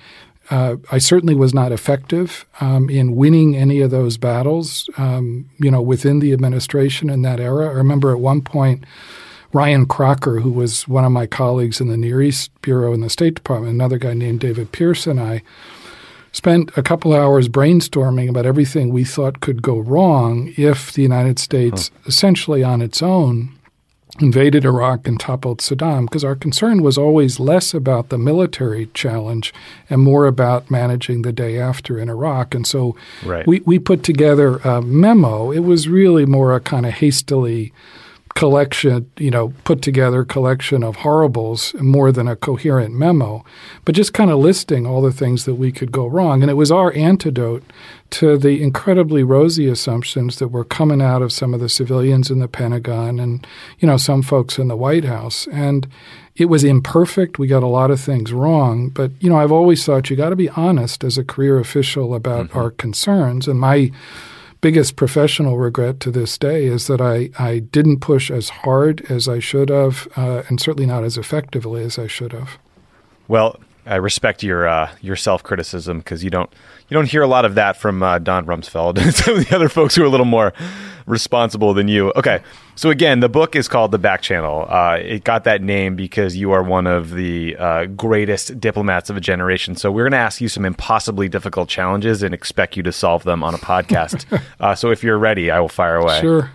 uh, 0.53 0.77
I 0.91 0.99
certainly 0.99 1.35
was 1.35 1.55
not 1.55 1.73
effective 1.73 2.45
um, 2.61 2.91
in 2.91 3.17
winning 3.17 3.57
any 3.57 3.81
of 3.81 3.91
those 3.91 4.19
battles, 4.19 4.87
um, 4.99 5.49
you 5.59 5.71
know, 5.71 5.81
within 5.81 6.19
the 6.19 6.35
administration 6.35 7.09
in 7.09 7.23
that 7.23 7.41
era. 7.41 7.71
I 7.71 7.73
remember 7.73 8.13
at 8.13 8.21
one 8.21 8.43
point, 8.43 8.85
Ryan 9.55 9.87
Crocker, 9.87 10.41
who 10.41 10.53
was 10.53 10.87
one 10.87 11.07
of 11.07 11.13
my 11.13 11.27
colleagues 11.27 11.81
in 11.81 11.89
the 11.89 11.97
Near 11.97 12.21
East 12.21 12.51
Bureau 12.61 12.93
in 12.93 13.01
the 13.01 13.09
State 13.09 13.35
Department, 13.35 13.73
another 13.73 13.97
guy 13.97 14.13
named 14.13 14.41
David 14.41 14.73
Pearce, 14.73 15.07
and 15.07 15.19
I 15.19 15.41
spent 16.33 16.71
a 16.77 16.83
couple 16.83 17.15
hours 17.15 17.49
brainstorming 17.49 18.29
about 18.29 18.45
everything 18.45 18.91
we 18.91 19.05
thought 19.05 19.41
could 19.41 19.63
go 19.63 19.79
wrong 19.79 20.53
if 20.59 20.93
the 20.93 21.03
United 21.03 21.39
States, 21.39 21.89
huh. 21.89 22.09
essentially 22.09 22.63
on 22.63 22.83
its 22.83 23.03
own, 23.03 23.59
invaded 24.21 24.65
Iraq 24.65 25.09
and 25.09 25.19
toppled 25.19 25.61
Saddam 25.61 26.05
because 26.05 26.23
our 26.23 26.35
concern 26.35 26.83
was 26.83 26.99
always 26.99 27.41
less 27.41 27.73
about 27.73 28.11
the 28.11 28.19
military 28.19 28.87
challenge 28.93 29.55
and 29.89 30.03
more 30.03 30.27
about 30.27 30.71
managing 30.71 31.23
the 31.23 31.33
day 31.33 31.59
after 31.59 31.99
in 31.99 32.11
Iraq. 32.11 32.55
And 32.55 32.67
so 32.67 32.95
right. 33.25 33.47
we, 33.47 33.61
we 33.61 33.79
put 33.79 34.03
together 34.03 34.57
a 34.59 34.83
memo. 34.83 35.51
It 35.51 35.61
was 35.61 35.89
really 35.89 36.27
more 36.27 36.55
a 36.55 36.61
kind 36.61 36.85
of 36.85 36.93
hastily 36.95 37.73
collection, 38.35 39.11
you 39.19 39.31
know, 39.31 39.53
put 39.65 39.83
together 39.83 40.25
collection 40.25 40.83
of 40.83 40.97
horribles 40.97 41.75
more 41.75 42.11
than 42.11 42.27
a 42.27 42.37
coherent 42.37 42.95
memo, 42.95 43.45
but 43.85 43.95
just 43.95 44.13
kind 44.13 44.31
of 44.31 44.39
listing 44.39 44.87
all 44.87 45.03
the 45.03 45.13
things 45.13 45.45
that 45.45 45.55
we 45.57 45.71
could 45.71 45.93
go 45.93 46.07
wrong. 46.07 46.43
And 46.43 46.51
it 46.51 46.55
was 46.55 46.73
our 46.73 46.93
antidote 46.95 47.63
to 48.11 48.37
the 48.37 48.63
incredibly 48.63 49.23
rosy 49.23 49.69
assumptions 49.69 50.39
that 50.39 50.49
were 50.49 50.65
coming 50.65 51.03
out 51.03 51.23
of 51.23 51.33
some 51.33 51.55
of 51.55 51.61
the 51.61 51.69
civilians 51.69 52.31
in 52.31 52.39
the 52.39 52.49
Pentagon 52.49 53.19
and, 53.19 53.47
you 53.79 53.87
know, 53.87 53.97
some 53.97 54.23
folks 54.23 54.59
in 54.59 54.69
the 54.69 54.77
White 54.77 55.05
House. 55.05 55.47
And 55.49 55.87
it 56.35 56.47
was 56.47 56.65
imperfect. 56.65 57.39
We 57.39 57.47
got 57.47 57.63
a 57.63 57.67
lot 57.67 57.91
of 57.91 58.01
things 58.01 58.33
wrong. 58.33 58.89
But, 58.89 59.13
you 59.21 59.29
know, 59.29 59.39
I've 59.39 59.53
always 59.53 59.85
thought 59.85 60.11
you 60.11 60.17
got 60.17 60.31
to 60.31 60.37
be 60.37 60.49
honest 60.51 61.05
as 61.05 61.19
a 61.19 61.25
career 61.25 61.59
official 61.59 62.15
about 62.15 62.49
mm-hmm. 62.49 62.59
our 62.59 62.71
concerns. 62.71 63.47
And 63.47 63.61
my 63.61 63.91
biggest 64.63 64.97
professional 64.97 65.59
regret 65.59 66.01
to 66.01 66.11
this 66.11 66.39
day 66.39 66.65
is 66.65 66.87
that 66.87 67.03
I, 67.03 67.29
I 67.39 67.59
didn't 67.59 68.01
push 68.01 68.31
as 68.31 68.49
hard 68.49 69.05
as 69.11 69.29
I 69.29 69.41
should 69.41 69.69
have, 69.69 70.09
uh, 70.17 70.45
and 70.49 70.59
certainly 70.59 70.87
not 70.87 71.05
as 71.05 71.19
effectively 71.19 71.85
as 71.85 71.99
I 71.99 72.07
should 72.07 72.33
have. 72.33 72.59
Well, 73.29 73.61
I 73.85 73.97
respect 73.97 74.43
your 74.43 74.67
uh, 74.67 74.91
your 75.03 75.17
self 75.17 75.43
criticism 75.43 75.99
because 75.99 76.25
you 76.25 76.31
don't 76.31 76.51
you 76.93 76.99
don't 76.99 77.09
hear 77.09 77.23
a 77.23 77.27
lot 77.27 77.47
of 77.47 77.55
that 77.55 77.79
from 77.79 78.03
uh, 78.03 78.19
Don 78.19 78.45
Rumsfeld 78.45 78.99
and 78.99 79.15
some 79.15 79.39
of 79.39 79.49
the 79.49 79.57
other 79.57 79.71
folks 79.71 79.95
who 79.95 80.03
are 80.03 80.07
a 80.07 80.11
little 80.11 80.27
more 80.27 80.53
responsible 81.07 81.73
than 81.73 81.89
you. 81.89 82.13
Okay, 82.17 82.43
so 82.75 82.91
again, 82.91 83.21
the 83.21 83.31
book 83.31 83.57
is 83.57 83.67
called 83.67 83.93
The 83.93 83.99
Back 83.99 84.21
Channel. 84.21 84.67
Uh, 84.69 84.99
it 85.01 85.25
got 85.25 85.45
that 85.45 85.63
name 85.63 85.97
because 85.97 86.37
you 86.37 86.53
are 86.53 86.63
one 86.63 86.87
of 86.87 87.13
the 87.15 87.57
uh, 87.57 87.87
greatest 87.87 88.61
diplomats 88.61 89.09
of 89.09 89.17
a 89.17 89.23
generation. 89.23 89.75
So 89.75 89.91
we're 89.91 90.03
going 90.03 90.13
to 90.13 90.19
ask 90.19 90.43
you 90.43 90.49
some 90.49 90.67
impossibly 90.67 91.31
difficult 91.31 91.71
challenges 91.71 92.23
and 92.23 92.35
expect 92.35 92.77
you 92.77 92.83
to 92.83 92.93
solve 92.93 93.25
them 93.25 93.43
on 93.43 93.55
a 93.55 93.59
podcast. 93.59 94.27
Uh, 94.61 94.75
so 94.75 94.91
if 94.91 95.03
you're 95.03 95.19
ready, 95.19 95.51
I 95.51 95.59
will 95.61 95.69
fire 95.69 95.97
away. 95.97 96.21
Sure. 96.21 96.51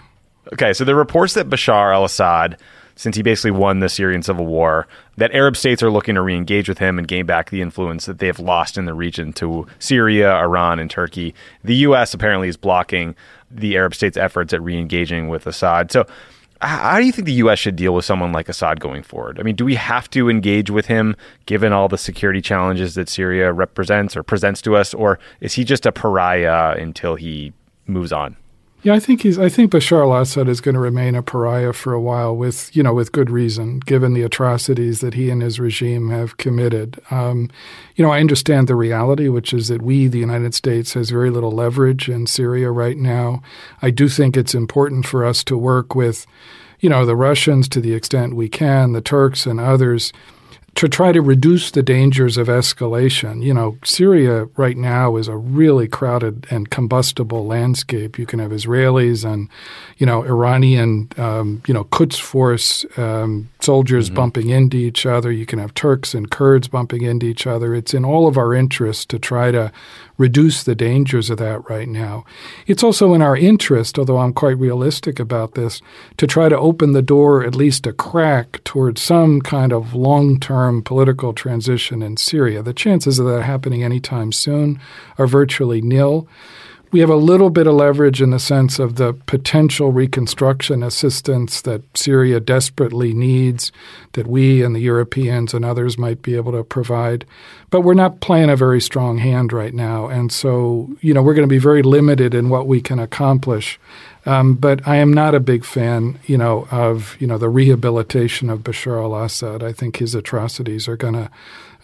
Okay, 0.54 0.72
so 0.72 0.86
the 0.86 0.96
reports 0.96 1.34
that 1.34 1.50
Bashar 1.50 1.94
al-Assad 1.94 2.58
since 2.98 3.16
he 3.16 3.22
basically 3.22 3.52
won 3.52 3.80
the 3.80 3.88
Syrian 3.88 4.24
civil 4.24 4.46
war, 4.46 4.88
that 5.16 5.32
Arab 5.32 5.56
states 5.56 5.82
are 5.82 5.92
looking 5.92 6.16
to 6.16 6.22
re 6.22 6.36
engage 6.36 6.68
with 6.68 6.80
him 6.80 6.98
and 6.98 7.08
gain 7.08 7.26
back 7.26 7.50
the 7.50 7.62
influence 7.62 8.06
that 8.08 8.20
they 8.20 8.28
have 8.28 8.40
lost 8.40 8.78
in 8.78 8.86
the 8.86 8.94
region 8.94 9.32
to 9.34 9.66
Syria, 9.80 10.34
Iran, 10.36 10.80
and 10.80 10.90
Turkey. 10.90 11.34
The 11.64 11.76
U.S. 11.76 12.14
apparently 12.14 12.50
is 12.50 12.58
blocking 12.58 13.16
the 13.50 13.78
Arab 13.78 13.96
states' 13.96 14.18
efforts 14.18 14.52
at 14.52 14.62
re 14.62 14.78
engaging 14.78 15.30
with 15.30 15.48
Assad. 15.48 15.92
So, 15.92 16.06
How 16.60 16.98
do 16.98 17.06
you 17.06 17.12
think 17.12 17.28
the 17.28 17.34
U.S. 17.34 17.60
should 17.60 17.76
deal 17.76 17.94
with 17.94 18.04
someone 18.04 18.32
like 18.32 18.50
Assad 18.50 18.80
going 18.80 19.04
forward? 19.04 19.40
I 19.40 19.44
mean, 19.44 19.56
do 19.56 19.64
we 19.64 19.76
have 19.76 20.10
to 20.10 20.28
engage 20.28 20.72
with 20.72 20.88
him 20.88 21.16
given 21.46 21.72
all 21.72 21.88
the 21.88 22.00
security 22.00 22.42
challenges 22.42 22.96
that 22.96 23.10
Syria 23.10 23.54
represents 23.54 24.18
or 24.18 24.24
presents 24.24 24.60
to 24.64 24.76
us, 24.76 24.96
or 24.96 25.20
is 25.40 25.54
he 25.54 25.64
just 25.64 25.86
a 25.86 25.92
pariah 25.92 26.76
until 26.82 27.14
he 27.14 27.54
moves 27.86 28.12
on? 28.12 28.36
Yeah, 28.88 28.94
I 28.94 29.02
think 29.02 29.24
he's. 29.24 29.38
I 29.38 29.50
think 29.50 29.74
Bashar 29.74 30.02
al-Assad 30.02 30.48
is 30.48 30.62
going 30.62 30.76
to 30.76 30.80
remain 30.80 31.14
a 31.14 31.22
pariah 31.22 31.74
for 31.74 31.92
a 31.92 32.00
while, 32.00 32.34
with 32.34 32.74
you 32.74 32.82
know, 32.82 32.94
with 32.94 33.12
good 33.12 33.30
reason, 33.30 33.80
given 33.80 34.14
the 34.14 34.22
atrocities 34.22 35.02
that 35.02 35.14
he 35.14 35.30
and 35.30 35.42
his 35.42 35.60
regime 35.60 36.10
have 36.10 36.38
committed. 36.38 36.98
Um, 37.12 37.50
you 37.98 38.06
know, 38.06 38.12
I 38.12 38.22
understand 38.22 38.70
the 38.70 38.76
reality, 38.76 39.28
which 39.28 39.54
is 39.54 39.68
that 39.68 39.82
we, 39.82 40.08
the 40.08 40.20
United 40.20 40.56
States, 40.56 40.94
has 40.94 41.10
very 41.10 41.30
little 41.30 41.52
leverage 41.52 42.08
in 42.08 42.28
Syria 42.28 42.72
right 42.72 42.96
now. 42.96 43.42
I 43.82 43.90
do 43.90 44.08
think 44.08 44.38
it's 44.38 44.56
important 44.56 45.06
for 45.06 45.26
us 45.26 45.44
to 45.44 45.58
work 45.58 45.94
with, 45.94 46.26
you 46.80 46.90
know, 46.90 47.06
the 47.06 47.18
Russians 47.18 47.68
to 47.68 47.82
the 47.82 47.94
extent 47.94 48.38
we 48.38 48.48
can, 48.48 48.94
the 48.94 49.02
Turks 49.02 49.46
and 49.46 49.60
others 49.60 50.14
to 50.78 50.88
try 50.88 51.12
to 51.12 51.24
reduce 51.24 51.72
the 51.72 51.82
dangers 51.82 52.38
of 52.38 52.48
escalation. 52.48 53.44
You 53.44 53.52
know, 53.52 53.80
Syria 53.84 54.46
right 54.58 54.78
now 54.78 55.16
is 55.16 55.28
a 55.28 55.36
really 55.36 55.88
crowded 55.88 56.46
and 56.52 56.70
combustible 56.70 57.48
landscape. 57.48 58.20
You 58.20 58.28
can 58.28 58.38
have 58.38 58.52
Israelis 58.52 59.26
and, 59.26 59.50
you 59.98 60.06
know, 60.06 60.24
Iranian, 60.24 61.10
um, 61.18 61.64
you 61.66 61.74
know, 61.74 61.86
Quds 61.86 62.20
Force 62.20 62.86
um, 62.96 63.50
soldiers 63.60 64.06
mm-hmm. 64.06 64.18
bumping 64.18 64.50
into 64.50 64.78
each 64.78 65.08
other. 65.08 65.32
You 65.32 65.48
can 65.48 65.58
have 65.58 65.74
Turks 65.74 66.14
and 66.14 66.30
Kurds 66.30 66.68
bumping 66.68 67.02
into 67.02 67.26
each 67.26 67.48
other. 67.48 67.74
It's 67.74 67.96
in 67.96 68.06
all 68.06 68.28
of 68.28 68.38
our 68.38 68.54
interests 68.54 69.06
to 69.08 69.18
try 69.18 69.50
to 69.50 69.72
reduce 70.18 70.64
the 70.64 70.76
dangers 70.76 71.30
of 71.30 71.38
that 71.38 71.70
right 71.70 71.88
now. 71.88 72.26
It's 72.66 72.84
also 72.84 73.14
in 73.14 73.22
our 73.22 73.38
interest, 73.38 74.00
although 74.00 74.18
I'm 74.18 74.34
quite 74.34 74.58
realistic 74.58 75.20
about 75.20 75.54
this, 75.54 75.82
to 76.18 76.28
try 76.28 76.50
to 76.50 76.58
open 76.58 76.94
the 76.94 77.02
door 77.02 77.44
at 77.44 77.56
least 77.56 77.88
a 77.88 77.94
crack 77.94 78.64
towards 78.64 79.02
some 79.02 79.42
kind 79.42 79.72
of 79.72 79.94
long 79.94 80.40
term 80.40 80.82
political 80.82 81.34
transition 81.34 82.02
in 82.02 82.18
Syria. 82.18 82.64
The 82.64 82.74
chances 82.74 83.20
of 83.20 83.28
that 83.28 83.44
happening 83.44 83.84
anytime 83.84 84.32
soon 84.32 84.80
are 85.18 85.28
virtually 85.28 85.82
nil. 85.82 86.28
We 86.90 87.02
have 87.02 87.10
a 87.10 87.18
little 87.18 87.50
bit 87.50 87.68
of 87.68 87.76
leverage 87.76 88.22
in 88.22 88.30
the 88.30 88.40
sense 88.40 88.80
of 88.80 88.96
the 88.96 89.14
potential 89.26 89.92
reconstruction 89.92 90.84
assistance 90.84 91.62
that 91.64 91.82
Syria 91.98 92.40
desperately 92.40 93.14
needs, 93.14 93.74
that 94.14 94.26
we 94.26 94.64
and 94.64 94.74
the 94.74 94.80
Europeans 94.80 95.54
and 95.54 95.66
others 95.66 95.98
might 95.98 96.22
be 96.22 96.36
able 96.36 96.54
to 96.54 96.64
provide. 96.64 97.26
But 97.72 97.82
we're 97.82 97.94
not 97.94 98.22
playing 98.22 98.50
a 98.50 98.56
very 98.56 98.80
strong 98.80 99.18
hand 99.18 99.52
right 99.52 99.74
now. 99.74 100.08
And 100.08 100.32
so, 100.32 100.90
you 101.02 101.14
know, 101.14 101.22
we're 101.22 101.34
going 101.34 101.48
to 101.48 101.54
be 101.54 101.58
very 101.58 101.82
limited 101.82 102.34
in 102.34 102.48
what 102.48 102.68
we 102.68 102.80
can 102.80 103.00
accomplish. 103.00 103.78
Um, 104.26 104.56
but 104.56 104.86
I 104.88 104.96
am 104.96 105.12
not 105.12 105.36
a 105.36 105.42
big 105.42 105.66
fan, 105.66 106.20
you 106.26 106.38
know, 106.38 106.68
of 106.72 107.16
you 107.20 107.28
know 107.28 107.38
the 107.38 107.50
rehabilitation 107.50 108.50
of 108.50 108.60
Bashar 108.60 109.02
al-Assad. 109.02 109.64
I 109.64 109.72
think 109.72 109.98
his 109.98 110.16
atrocities 110.16 110.88
are 110.88 110.98
going 110.98 111.14
to 111.14 111.30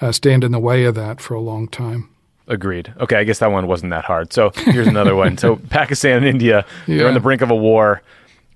uh, 0.01 0.11
stand 0.11 0.43
in 0.43 0.51
the 0.51 0.59
way 0.59 0.83
of 0.83 0.95
that 0.95 1.21
for 1.21 1.35
a 1.35 1.41
long 1.41 1.67
time. 1.67 2.12
Agreed. 2.47 2.93
Okay, 2.99 3.15
I 3.15 3.23
guess 3.23 3.39
that 3.39 3.51
one 3.51 3.67
wasn't 3.67 3.91
that 3.91 4.03
hard. 4.03 4.33
So 4.33 4.51
here's 4.55 4.87
another 4.87 5.15
one. 5.15 5.37
So 5.37 5.55
Pakistan 5.69 6.17
and 6.17 6.25
India, 6.25 6.65
yeah. 6.87 6.97
they're 6.97 7.07
on 7.07 7.13
the 7.13 7.19
brink 7.19 7.41
of 7.41 7.49
a 7.49 7.55
war. 7.55 8.01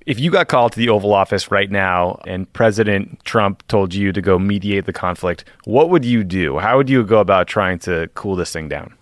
If 0.05 0.19
you 0.19 0.31
got 0.31 0.47
called 0.47 0.71
to 0.73 0.79
the 0.79 0.89
Oval 0.89 1.13
Office 1.13 1.51
right 1.51 1.69
now 1.69 2.21
and 2.25 2.51
President 2.53 3.23
Trump 3.25 3.65
told 3.67 3.93
you 3.93 4.13
to 4.13 4.21
go 4.21 4.39
mediate 4.39 4.85
the 4.85 4.93
conflict, 4.93 5.43
what 5.65 5.89
would 5.89 6.05
you 6.05 6.23
do? 6.23 6.59
How 6.59 6.77
would 6.77 6.89
you 6.89 7.03
go 7.03 7.19
about 7.19 7.47
trying 7.47 7.79
to 7.79 8.07
cool 8.13 8.35
this 8.35 8.51
thing 8.51 8.69
down? 8.69 8.93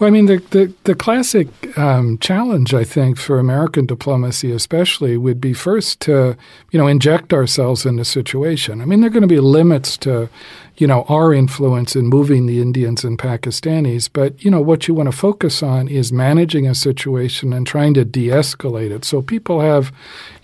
Well, 0.00 0.08
I 0.08 0.10
mean, 0.12 0.24
the 0.24 0.38
the, 0.38 0.72
the 0.84 0.94
classic 0.94 1.48
um, 1.76 2.16
challenge, 2.16 2.72
I 2.72 2.84
think, 2.84 3.18
for 3.18 3.38
American 3.38 3.84
diplomacy, 3.84 4.50
especially, 4.50 5.18
would 5.18 5.42
be 5.42 5.52
first 5.52 6.00
to 6.00 6.38
you 6.70 6.78
know 6.78 6.86
inject 6.86 7.34
ourselves 7.34 7.84
in 7.84 7.96
the 7.96 8.04
situation. 8.06 8.80
I 8.80 8.86
mean, 8.86 9.02
there 9.02 9.08
are 9.08 9.12
going 9.12 9.20
to 9.20 9.26
be 9.26 9.40
limits 9.40 9.98
to 9.98 10.30
you 10.78 10.86
know 10.86 11.02
our 11.10 11.34
influence 11.34 11.94
in 11.94 12.06
moving 12.06 12.46
the 12.46 12.62
Indians 12.62 13.04
and 13.04 13.18
Pakistanis, 13.18 14.08
but 14.10 14.42
you 14.42 14.50
know 14.50 14.62
what 14.62 14.88
you 14.88 14.94
want 14.94 15.10
to 15.10 15.16
focus 15.16 15.62
on 15.62 15.86
is 15.86 16.10
managing 16.10 16.66
a 16.66 16.74
situation 16.74 17.52
and 17.52 17.66
trying 17.66 17.92
to 17.92 18.04
de-escalate 18.06 18.90
it, 18.90 19.04
so 19.04 19.20
people 19.20 19.60
have 19.60 19.92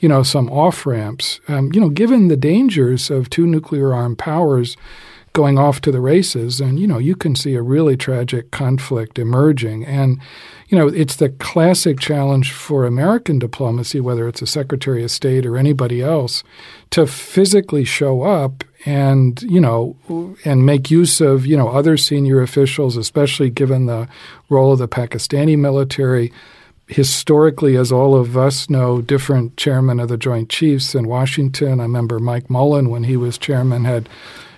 you 0.00 0.08
know 0.10 0.22
some 0.22 0.50
off 0.50 0.84
ramps. 0.84 1.40
Um, 1.48 1.72
you 1.72 1.80
know, 1.80 1.88
given 1.88 2.28
the 2.28 2.36
dangers 2.36 3.10
of 3.10 3.30
two 3.30 3.46
nuclear 3.46 3.94
armed 3.94 4.18
powers 4.18 4.76
going 5.36 5.58
off 5.58 5.82
to 5.82 5.92
the 5.92 6.00
races. 6.00 6.62
And, 6.62 6.80
you 6.80 6.86
know, 6.86 6.96
you 6.96 7.14
can 7.14 7.36
see 7.36 7.54
a 7.56 7.60
really 7.60 7.94
tragic 7.94 8.50
conflict 8.50 9.18
emerging. 9.18 9.84
And, 9.84 10.18
you 10.68 10.78
know, 10.78 10.88
it's 10.88 11.16
the 11.16 11.28
classic 11.28 12.00
challenge 12.00 12.52
for 12.52 12.86
American 12.86 13.38
diplomacy, 13.38 14.00
whether 14.00 14.26
it's 14.26 14.40
a 14.40 14.46
Secretary 14.46 15.04
of 15.04 15.10
State 15.10 15.44
or 15.44 15.58
anybody 15.58 16.00
else, 16.00 16.42
to 16.88 17.06
physically 17.06 17.84
show 17.84 18.22
up 18.22 18.64
and, 18.86 19.42
you 19.42 19.60
know, 19.60 19.94
and 20.46 20.64
make 20.64 20.90
use 20.90 21.20
of, 21.20 21.44
you 21.44 21.54
know, 21.54 21.68
other 21.68 21.98
senior 21.98 22.40
officials, 22.40 22.96
especially 22.96 23.50
given 23.50 23.84
the 23.84 24.08
role 24.48 24.72
of 24.72 24.78
the 24.78 24.88
Pakistani 24.88 25.58
military 25.58 26.32
historically, 26.88 27.76
as 27.76 27.92
all 27.92 28.16
of 28.16 28.38
us 28.38 28.70
know, 28.70 29.02
different 29.02 29.58
chairmen 29.58 30.00
of 30.00 30.08
the 30.08 30.16
Joint 30.16 30.48
Chiefs 30.48 30.94
in 30.94 31.08
Washington. 31.08 31.78
I 31.80 31.82
remember 31.82 32.18
Mike 32.20 32.48
Mullen, 32.48 32.88
when 32.88 33.04
he 33.04 33.18
was 33.18 33.36
chairman, 33.36 33.84
had 33.84 34.08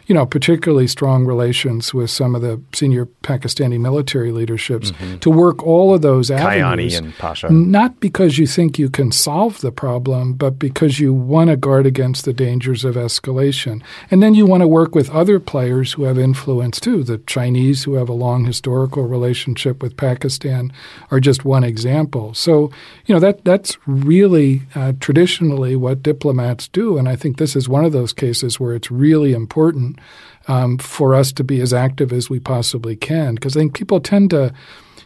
you 0.09 0.15
know, 0.15 0.25
particularly 0.25 0.87
strong 0.87 1.27
relations 1.27 1.93
with 1.93 2.11
some 2.11 2.35
of 2.35 2.41
the 2.41 2.61
senior 2.73 3.05
Pakistani 3.23 3.79
military 3.79 4.33
leaderships 4.33 4.91
mm-hmm. 4.91 5.19
to 5.19 5.31
work 5.31 5.63
all 5.63 5.95
of 5.95 6.01
those 6.01 6.31
avenues. 6.31 6.95
Kayani 6.95 6.99
and 6.99 7.15
Pasha. 7.19 7.51
Not 7.51 8.01
because 8.01 8.39
you 8.39 8.47
think 8.47 8.79
you 8.79 8.89
can 8.89 9.13
solve 9.13 9.61
the 9.61 9.71
problem, 9.71 10.33
but 10.33 10.59
because 10.59 10.99
you 10.99 11.13
want 11.13 11.51
to 11.51 11.59
guard 11.59 11.85
against 11.85 12.25
the 12.25 12.33
dangers 12.33 12.87
of 12.87 12.95
escalation. 12.95 13.83
And 14.11 14.23
then 14.23 14.35
you 14.35 14.47
want 14.47 14.63
to 14.63 14.69
work 14.69 14.95
with 14.95 15.11
other 15.11 15.39
players 15.39 15.93
who 15.93 16.05
have 16.05 16.19
influence 16.19 16.81
too. 16.81 17.05
The 17.05 17.19
Chinese, 17.19 17.85
who 17.85 17.95
have 17.95 18.09
a 18.09 18.15
long 18.15 18.47
historical 18.47 19.07
relationship 19.07 19.83
with 19.83 19.99
Pakistan, 19.99 20.73
are 21.11 21.21
just 21.21 21.45
one 21.45 21.65
example. 21.65 22.33
So, 22.33 22.73
you 23.05 23.15
know, 23.15 23.21
that 23.21 23.45
that's 23.45 23.77
really 23.87 24.63
uh, 24.75 24.95
traditionally 25.01 25.77
what 25.77 26.03
diplomats 26.03 26.67
do. 26.69 26.97
And 26.97 27.11
I 27.11 27.17
think 27.17 27.37
this 27.37 27.55
is 27.55 27.69
one 27.69 27.85
of 27.85 27.93
those 27.93 28.15
cases 28.15 28.59
where 28.59 28.75
it's 28.75 28.91
really 28.91 29.35
important 29.35 29.98
um, 30.47 30.79
for 30.79 31.15
us 31.15 31.33
to 31.33 31.45
be 31.45 31.61
as 31.61 31.73
active 31.73 32.13
as 32.13 32.31
we 32.31 32.41
possibly 32.41 32.97
can. 32.97 33.35
Because 33.35 33.57
I 33.57 33.61
think 33.61 33.75
people 33.75 34.01
tend 34.01 34.31
to. 34.31 34.53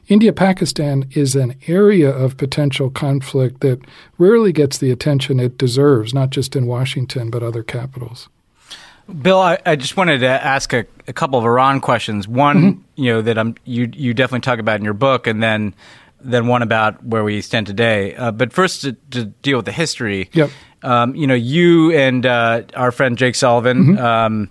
India 0.08 0.32
Pakistan 0.32 1.06
is 1.12 1.36
an 1.36 1.54
area 1.68 2.10
of 2.10 2.36
potential 2.36 2.90
conflict 2.90 3.60
that 3.60 3.80
rarely 4.18 4.52
gets 4.52 4.78
the 4.78 4.90
attention 4.90 5.38
it 5.38 5.56
deserves, 5.56 6.12
not 6.12 6.30
just 6.30 6.56
in 6.56 6.66
Washington, 6.66 7.30
but 7.30 7.42
other 7.42 7.62
capitals. 7.62 8.28
Bill, 9.20 9.38
I, 9.38 9.58
I, 9.64 9.76
just 9.76 9.96
wanted 9.96 10.18
to 10.18 10.28
ask 10.28 10.72
a, 10.72 10.86
a, 11.06 11.12
couple 11.12 11.38
of 11.38 11.44
Iran 11.44 11.80
questions. 11.80 12.26
One, 12.26 12.56
mm-hmm. 12.56 12.80
you 12.96 13.12
know, 13.12 13.22
that 13.22 13.38
I'm 13.38 13.56
you 13.64 13.90
you 13.92 14.14
definitely 14.14 14.40
talk 14.40 14.58
about 14.58 14.78
in 14.78 14.84
your 14.84 14.94
book, 14.94 15.26
and 15.26 15.42
then 15.42 15.74
then 16.20 16.46
one 16.46 16.62
about 16.62 17.04
where 17.04 17.24
we 17.24 17.40
stand 17.40 17.66
today. 17.66 18.14
Uh, 18.14 18.30
but 18.30 18.52
first, 18.52 18.82
to, 18.82 18.92
to, 19.10 19.24
deal 19.24 19.58
with 19.58 19.66
the 19.66 19.72
history. 19.72 20.30
Yep. 20.32 20.50
Um, 20.82 21.14
you 21.14 21.26
know, 21.26 21.34
you 21.34 21.92
and 21.92 22.24
uh, 22.24 22.62
our 22.74 22.92
friend 22.92 23.18
Jake 23.18 23.34
Sullivan. 23.34 23.96
Mm-hmm. 23.96 24.04
Um, 24.04 24.50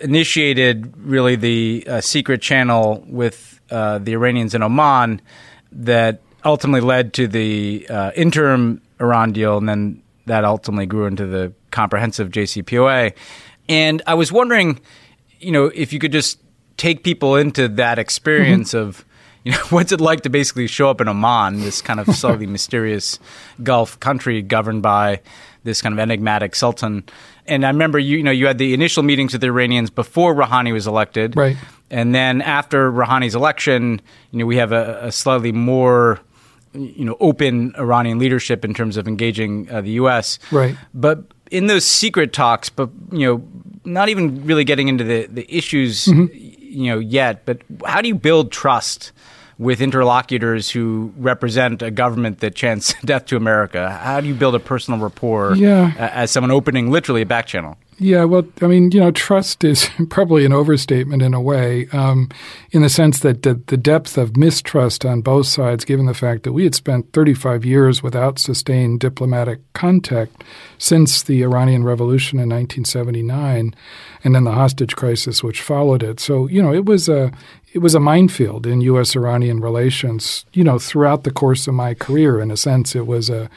initiated 0.00 0.96
really 0.96 1.36
the 1.36 1.84
uh, 1.88 2.00
secret 2.00 2.42
channel 2.42 3.04
with 3.06 3.60
uh, 3.70 3.98
the 3.98 4.12
Iranians 4.12 4.54
in 4.54 4.62
Oman 4.62 5.20
that 5.72 6.20
ultimately 6.44 6.80
led 6.80 7.12
to 7.14 7.28
the 7.28 7.86
uh, 7.88 8.10
interim 8.14 8.82
Iran 9.00 9.32
deal, 9.32 9.58
and 9.58 9.68
then 9.68 10.02
that 10.26 10.44
ultimately 10.44 10.86
grew 10.86 11.06
into 11.06 11.26
the 11.26 11.52
comprehensive 11.70 12.30
JCPOA. 12.30 13.14
And 13.68 14.02
I 14.06 14.14
was 14.14 14.30
wondering, 14.30 14.80
you 15.40 15.52
know, 15.52 15.66
if 15.66 15.92
you 15.92 15.98
could 15.98 16.12
just 16.12 16.38
take 16.76 17.02
people 17.02 17.36
into 17.36 17.68
that 17.68 17.98
experience 17.98 18.70
mm-hmm. 18.70 18.88
of, 18.88 19.04
you 19.44 19.52
know, 19.52 19.58
what's 19.70 19.92
it 19.92 20.00
like 20.00 20.22
to 20.22 20.30
basically 20.30 20.66
show 20.66 20.90
up 20.90 21.00
in 21.00 21.08
Oman, 21.08 21.60
this 21.60 21.80
kind 21.82 22.00
of 22.00 22.14
slightly 22.14 22.46
mysterious 22.58 23.18
Gulf 23.62 23.98
country 24.00 24.42
governed 24.42 24.82
by 24.82 25.20
this 25.64 25.80
kind 25.80 25.92
of 25.92 25.98
enigmatic 25.98 26.54
sultan 26.54 27.04
and 27.46 27.64
I 27.64 27.68
remember 27.68 27.98
you, 27.98 28.18
you 28.18 28.22
know, 28.22 28.30
you 28.30 28.46
had 28.46 28.58
the 28.58 28.74
initial 28.74 29.02
meetings 29.02 29.32
with 29.32 29.40
the 29.40 29.48
Iranians 29.48 29.90
before 29.90 30.34
Rouhani 30.34 30.72
was 30.72 30.86
elected, 30.86 31.36
right? 31.36 31.56
And 31.90 32.14
then 32.14 32.40
after 32.40 32.90
Rouhani's 32.90 33.34
election, 33.34 34.00
you 34.30 34.38
know, 34.38 34.46
we 34.46 34.56
have 34.56 34.72
a, 34.72 35.06
a 35.06 35.12
slightly 35.12 35.52
more 35.52 36.20
you 36.74 37.04
know 37.04 37.16
open 37.20 37.74
Iranian 37.78 38.18
leadership 38.18 38.64
in 38.64 38.74
terms 38.74 38.96
of 38.96 39.06
engaging 39.06 39.70
uh, 39.70 39.80
the 39.80 39.90
U.S. 39.92 40.38
Right. 40.50 40.76
But 40.94 41.24
in 41.50 41.66
those 41.66 41.84
secret 41.84 42.32
talks, 42.32 42.70
but 42.70 42.90
you 43.10 43.26
know, 43.26 43.48
not 43.84 44.08
even 44.08 44.44
really 44.46 44.64
getting 44.64 44.88
into 44.88 45.04
the 45.04 45.26
the 45.26 45.54
issues, 45.54 46.06
mm-hmm. 46.06 46.26
you 46.32 46.90
know, 46.92 46.98
yet. 46.98 47.44
But 47.44 47.60
how 47.84 48.00
do 48.00 48.08
you 48.08 48.14
build 48.14 48.52
trust? 48.52 49.12
With 49.58 49.80
interlocutors 49.80 50.70
who 50.70 51.12
represent 51.16 51.82
a 51.82 51.90
government 51.90 52.40
that 52.40 52.54
chants 52.54 52.94
death 53.04 53.26
to 53.26 53.36
America? 53.36 53.90
How 53.90 54.20
do 54.20 54.28
you 54.28 54.34
build 54.34 54.54
a 54.54 54.60
personal 54.60 55.00
rapport 55.00 55.54
yeah. 55.54 55.92
as 55.98 56.30
someone 56.30 56.50
opening 56.50 56.90
literally 56.90 57.22
a 57.22 57.26
back 57.26 57.46
channel? 57.46 57.76
Yeah, 58.02 58.24
well, 58.24 58.44
I 58.60 58.66
mean, 58.66 58.90
you 58.90 58.98
know, 58.98 59.12
trust 59.12 59.62
is 59.62 59.88
probably 60.10 60.44
an 60.44 60.52
overstatement 60.52 61.22
in 61.22 61.34
a 61.34 61.40
way, 61.40 61.86
um, 61.92 62.30
in 62.72 62.82
the 62.82 62.88
sense 62.88 63.20
that 63.20 63.44
the, 63.44 63.54
the, 63.66 63.76
depth 63.76 64.18
of 64.18 64.36
mistrust 64.36 65.04
on 65.04 65.20
both 65.20 65.46
sides, 65.46 65.84
given 65.84 66.06
the 66.06 66.14
fact 66.14 66.42
that 66.42 66.52
we 66.52 66.64
had 66.64 66.74
spent 66.74 67.12
35 67.12 67.64
years 67.64 68.02
without 68.02 68.40
sustained 68.40 68.98
diplomatic 68.98 69.60
contact 69.74 70.42
since 70.78 71.22
the 71.22 71.42
Iranian 71.42 71.84
Revolution 71.84 72.40
in 72.40 72.48
1979, 72.48 73.72
and 74.24 74.34
then 74.34 74.42
the 74.42 74.52
hostage 74.52 74.96
crisis 74.96 75.44
which 75.44 75.60
followed 75.60 76.02
it. 76.02 76.18
So, 76.18 76.48
you 76.48 76.60
know, 76.60 76.72
it 76.72 76.86
was 76.86 77.08
a 77.08 77.30
it 77.72 77.78
was 77.78 77.94
a 77.94 78.00
minefield 78.00 78.66
in 78.66 78.80
U.S.-Iranian 78.82 79.62
relations. 79.62 80.44
You 80.52 80.64
know, 80.64 80.78
throughout 80.78 81.24
the 81.24 81.30
course 81.30 81.66
of 81.66 81.74
my 81.74 81.94
career, 81.94 82.40
in 82.40 82.50
a 82.50 82.56
sense, 82.56 82.94
it 82.94 83.06
was 83.06 83.30
a 83.30 83.50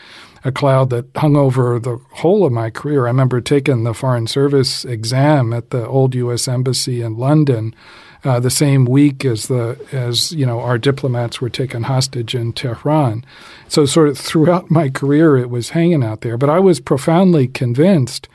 a 0.45 0.51
cloud 0.51 0.91
that 0.91 1.05
hung 1.15 1.35
over 1.35 1.79
the 1.79 1.99
whole 2.11 2.45
of 2.45 2.53
my 2.53 2.69
career. 2.69 3.05
I 3.05 3.09
remember 3.09 3.41
taking 3.41 3.83
the 3.83 3.95
Foreign 3.95 4.27
Service 4.27 4.85
exam 4.85 5.53
at 5.53 5.71
the 5.71 5.87
old 5.87 6.13
U.S. 6.13 6.47
Embassy 6.47 7.01
in 7.01 7.17
London 7.17 7.73
uh, 8.25 8.39
the 8.39 8.49
same 8.49 8.85
week 8.85 9.23
as 9.23 9.47
the 9.47 9.79
as 9.91 10.31
you 10.31 10.45
know 10.45 10.59
our 10.59 10.77
diplomats 10.77 11.39
were 11.39 11.49
taken 11.49 11.83
hostage 11.83 12.33
in 12.33 12.53
Tehran. 12.53 13.23
So 13.67 13.85
sort 13.85 14.09
of 14.09 14.17
throughout 14.17 14.71
my 14.71 14.89
career, 14.89 15.37
it 15.37 15.49
was 15.49 15.69
hanging 15.69 16.03
out 16.03 16.21
there. 16.21 16.37
But 16.37 16.49
I 16.49 16.59
was 16.59 16.79
profoundly 16.79 17.47
convinced 17.47 18.27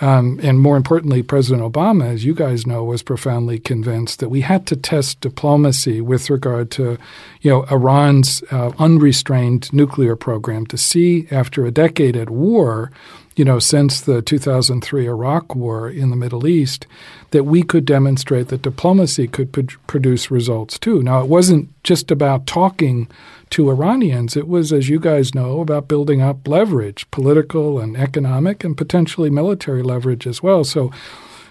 um, 0.00 0.40
and 0.42 0.58
more 0.58 0.76
importantly, 0.76 1.22
President 1.22 1.62
Obama, 1.62 2.06
as 2.06 2.24
you 2.24 2.34
guys 2.34 2.66
know, 2.66 2.82
was 2.84 3.02
profoundly 3.02 3.58
convinced 3.58 4.20
that 4.20 4.30
we 4.30 4.40
had 4.40 4.66
to 4.68 4.76
test 4.76 5.20
diplomacy 5.20 6.00
with 6.00 6.30
regard 6.30 6.70
to, 6.72 6.96
you 7.42 7.50
know, 7.50 7.64
Iran's 7.64 8.42
uh, 8.50 8.72
unrestrained 8.78 9.70
nuclear 9.74 10.16
program 10.16 10.64
to 10.66 10.78
see 10.78 11.28
after 11.30 11.66
a 11.66 11.70
decade 11.70 12.16
at 12.16 12.30
war, 12.30 12.90
you 13.36 13.44
know, 13.44 13.58
since 13.58 14.00
the 14.00 14.22
2003 14.22 15.06
Iraq 15.06 15.54
War 15.54 15.90
in 15.90 16.08
the 16.08 16.16
Middle 16.16 16.46
East, 16.46 16.86
that 17.30 17.44
we 17.44 17.62
could 17.62 17.84
demonstrate 17.84 18.48
that 18.48 18.62
diplomacy 18.62 19.28
could 19.28 19.52
produce 19.86 20.30
results 20.30 20.78
too. 20.78 21.02
Now, 21.02 21.20
it 21.20 21.28
wasn't 21.28 21.68
just 21.84 22.10
about 22.10 22.46
talking 22.46 23.06
to 23.50 23.70
Iranians. 23.70 24.36
It 24.36 24.48
was, 24.48 24.72
as 24.72 24.88
you 24.88 25.00
guys 25.00 25.34
know, 25.34 25.60
about 25.60 25.88
building 25.88 26.20
up 26.20 26.46
leverage, 26.46 27.10
political 27.10 27.78
and 27.78 27.96
economic, 27.96 28.64
and 28.64 28.76
potentially 28.76 29.30
military 29.30 29.82
leverage 29.82 30.26
as 30.26 30.42
well. 30.42 30.64
So, 30.64 30.90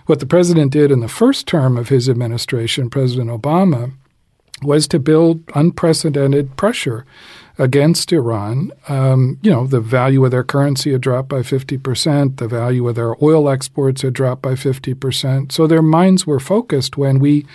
what 0.06 0.20
the 0.20 0.26
president 0.26 0.72
did 0.72 0.91
in 0.91 1.02
the 1.02 1.08
first 1.08 1.47
term 1.47 1.78
of 1.78 1.89
his 1.89 2.10
administration, 2.10 2.89
President 2.89 3.30
Obama, 3.30 3.91
was 4.64 4.88
to 4.88 5.00
build 5.00 5.43
unprecedented 5.56 6.58
pressure 6.58 7.06
against 7.58 8.12
Iran. 8.12 8.72
Um, 8.88 9.38
you 9.41 9.52
know, 9.52 9.68
the 9.68 9.82
value 9.82 10.24
of 10.26 10.32
their 10.32 10.43
currency 10.43 10.93
had 10.93 11.02
dropped 11.02 11.30
by 11.30 11.39
50%, 11.39 12.38
the 12.38 12.47
value 12.47 12.88
of 12.88 12.95
their 12.95 13.22
oil 13.24 13.50
exports 13.50 14.02
had 14.02 14.14
dropped 14.14 14.41
by 14.41 14.54
50%. 14.54 15.52
So 15.52 15.68
their 15.68 15.82
minds 15.82 16.26
were 16.26 16.39
focused 16.39 16.97
when 16.97 17.20
we 17.20 17.45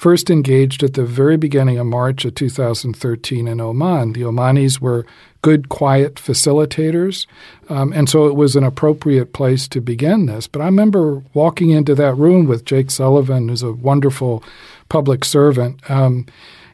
first 0.00 0.30
engaged 0.30 0.82
at 0.82 0.94
the 0.94 1.04
very 1.04 1.36
beginning 1.36 1.76
of 1.76 1.84
March 1.84 2.24
of 2.24 2.34
2013 2.34 3.46
in 3.46 3.60
Oman. 3.60 4.14
The 4.14 4.22
Omanis 4.22 4.80
were 4.80 5.04
good, 5.42 5.68
quiet 5.68 6.14
facilitators, 6.14 7.26
um, 7.68 7.92
and 7.92 8.08
so 8.08 8.26
it 8.26 8.34
was 8.34 8.56
an 8.56 8.64
appropriate 8.64 9.34
place 9.34 9.68
to 9.68 9.82
begin 9.82 10.24
this. 10.24 10.46
But 10.46 10.62
I 10.62 10.64
remember 10.64 11.22
walking 11.34 11.68
into 11.68 11.94
that 11.96 12.14
room 12.14 12.46
with 12.46 12.64
Jake 12.64 12.90
Sullivan, 12.90 13.50
who's 13.50 13.62
a 13.62 13.72
wonderful 13.72 14.42
public 14.88 15.22
servant. 15.22 15.78
Um, 15.90 16.24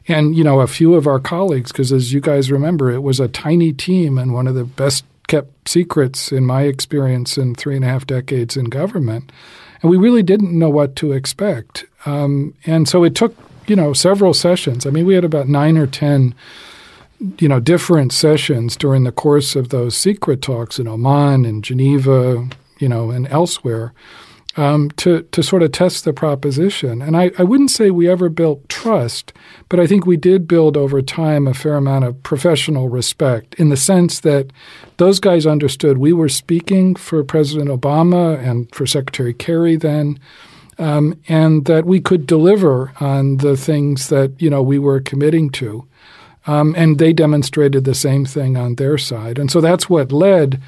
and 0.07 0.37
you 0.37 0.43
know 0.45 0.61
a 0.61 0.67
few 0.67 0.95
of 0.95 1.05
our 1.05 1.19
colleagues 1.19 1.73
because 1.73 1.91
as 1.91 2.13
you 2.13 2.21
guys 2.21 2.49
remember 2.49 2.89
it 2.89 3.03
was 3.03 3.19
a 3.19 3.27
tiny 3.27 3.73
team 3.73 4.17
and 4.17 4.33
one 4.33 4.47
of 4.47 4.55
the 4.55 4.63
best 4.63 5.03
kept 5.27 5.67
secrets 5.67 6.31
in 6.31 6.45
my 6.45 6.61
experience 6.61 7.37
in 7.37 7.53
three 7.53 7.75
and 7.75 7.83
a 7.83 7.89
half 7.89 8.07
decades 8.07 8.55
in 8.55 8.63
government 8.65 9.33
and 9.81 9.91
we 9.91 9.97
really 9.97 10.23
didn't 10.23 10.57
know 10.57 10.69
what 10.69 10.95
to 10.97 11.11
expect. 11.11 11.85
Um, 12.05 12.53
and 12.65 12.87
so 12.87 13.03
it 13.03 13.15
took 13.15 13.35
you 13.67 13.75
know 13.75 13.93
several 13.93 14.33
sessions. 14.33 14.85
I 14.85 14.89
mean, 14.89 15.05
we 15.05 15.15
had 15.15 15.25
about 15.25 15.47
nine 15.47 15.77
or 15.77 15.87
ten 15.87 16.33
you 17.39 17.47
know 17.47 17.59
different 17.59 18.13
sessions 18.13 18.77
during 18.77 19.03
the 19.03 19.11
course 19.11 19.55
of 19.55 19.69
those 19.69 19.97
secret 19.97 20.41
talks 20.41 20.79
in 20.79 20.87
Oman 20.87 21.45
and 21.45 21.63
Geneva, 21.63 22.47
you 22.79 22.89
know, 22.89 23.11
and 23.11 23.27
elsewhere. 23.27 23.93
Um, 24.59 24.89
to 24.97 25.21
to 25.21 25.43
sort 25.43 25.61
of 25.61 25.71
test 25.71 26.03
the 26.03 26.13
proposition. 26.13 26.99
And 26.99 27.15
I, 27.15 27.29
I 27.37 27.43
wouldn't 27.43 27.69
say 27.69 27.91
we 27.91 28.09
ever 28.09 28.27
built 28.27 28.67
trust, 28.69 29.31
but 29.69 29.79
I 29.79 29.85
think 29.85 30.07
we 30.07 30.17
did 30.17 30.47
build 30.47 30.75
over 30.75 30.99
time 30.99 31.45
a 31.45 31.53
fair 31.53 31.75
amount 31.75 32.05
of 32.05 32.23
professional 32.23 32.89
respect 32.89 33.53
in 33.59 33.69
the 33.69 33.77
sense 33.77 34.19
that 34.21 34.51
those 34.97 35.19
guys 35.19 35.45
understood 35.45 35.99
we 35.99 36.11
were 36.11 36.27
speaking 36.27 36.95
for 36.95 37.23
President 37.23 37.69
Obama 37.69 38.39
and 38.39 38.73
for 38.73 38.87
Secretary 38.87 39.31
Kerry 39.31 39.75
then. 39.75 40.19
Um, 40.79 41.19
and 41.27 41.65
that 41.65 41.85
we 41.85 41.99
could 41.99 42.25
deliver 42.27 42.93
on 42.99 43.37
the 43.37 43.57
things 43.57 44.09
that 44.09 44.41
you 44.41 44.49
know 44.49 44.63
we 44.63 44.79
were 44.79 45.01
committing 45.01 45.49
to, 45.51 45.87
um, 46.47 46.73
and 46.77 46.97
they 46.97 47.13
demonstrated 47.13 47.83
the 47.83 47.95
same 47.95 48.25
thing 48.25 48.57
on 48.57 48.75
their 48.75 48.97
side, 48.97 49.39
and 49.39 49.49
so 49.51 49.59
that's 49.59 49.89
what 49.89 50.11
led, 50.11 50.61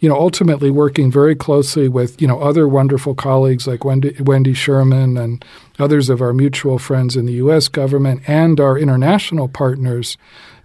you 0.00 0.08
know, 0.08 0.16
ultimately 0.16 0.70
working 0.70 1.10
very 1.10 1.34
closely 1.34 1.88
with 1.88 2.20
you 2.20 2.28
know 2.28 2.40
other 2.40 2.68
wonderful 2.68 3.14
colleagues 3.14 3.66
like 3.66 3.84
Wendy, 3.84 4.14
Wendy 4.20 4.54
Sherman 4.54 5.16
and 5.16 5.44
others 5.78 6.08
of 6.08 6.20
our 6.20 6.32
mutual 6.32 6.78
friends 6.78 7.16
in 7.16 7.26
the 7.26 7.34
U.S. 7.34 7.68
government 7.68 8.22
and 8.26 8.60
our 8.60 8.78
international 8.78 9.48
partners. 9.48 10.16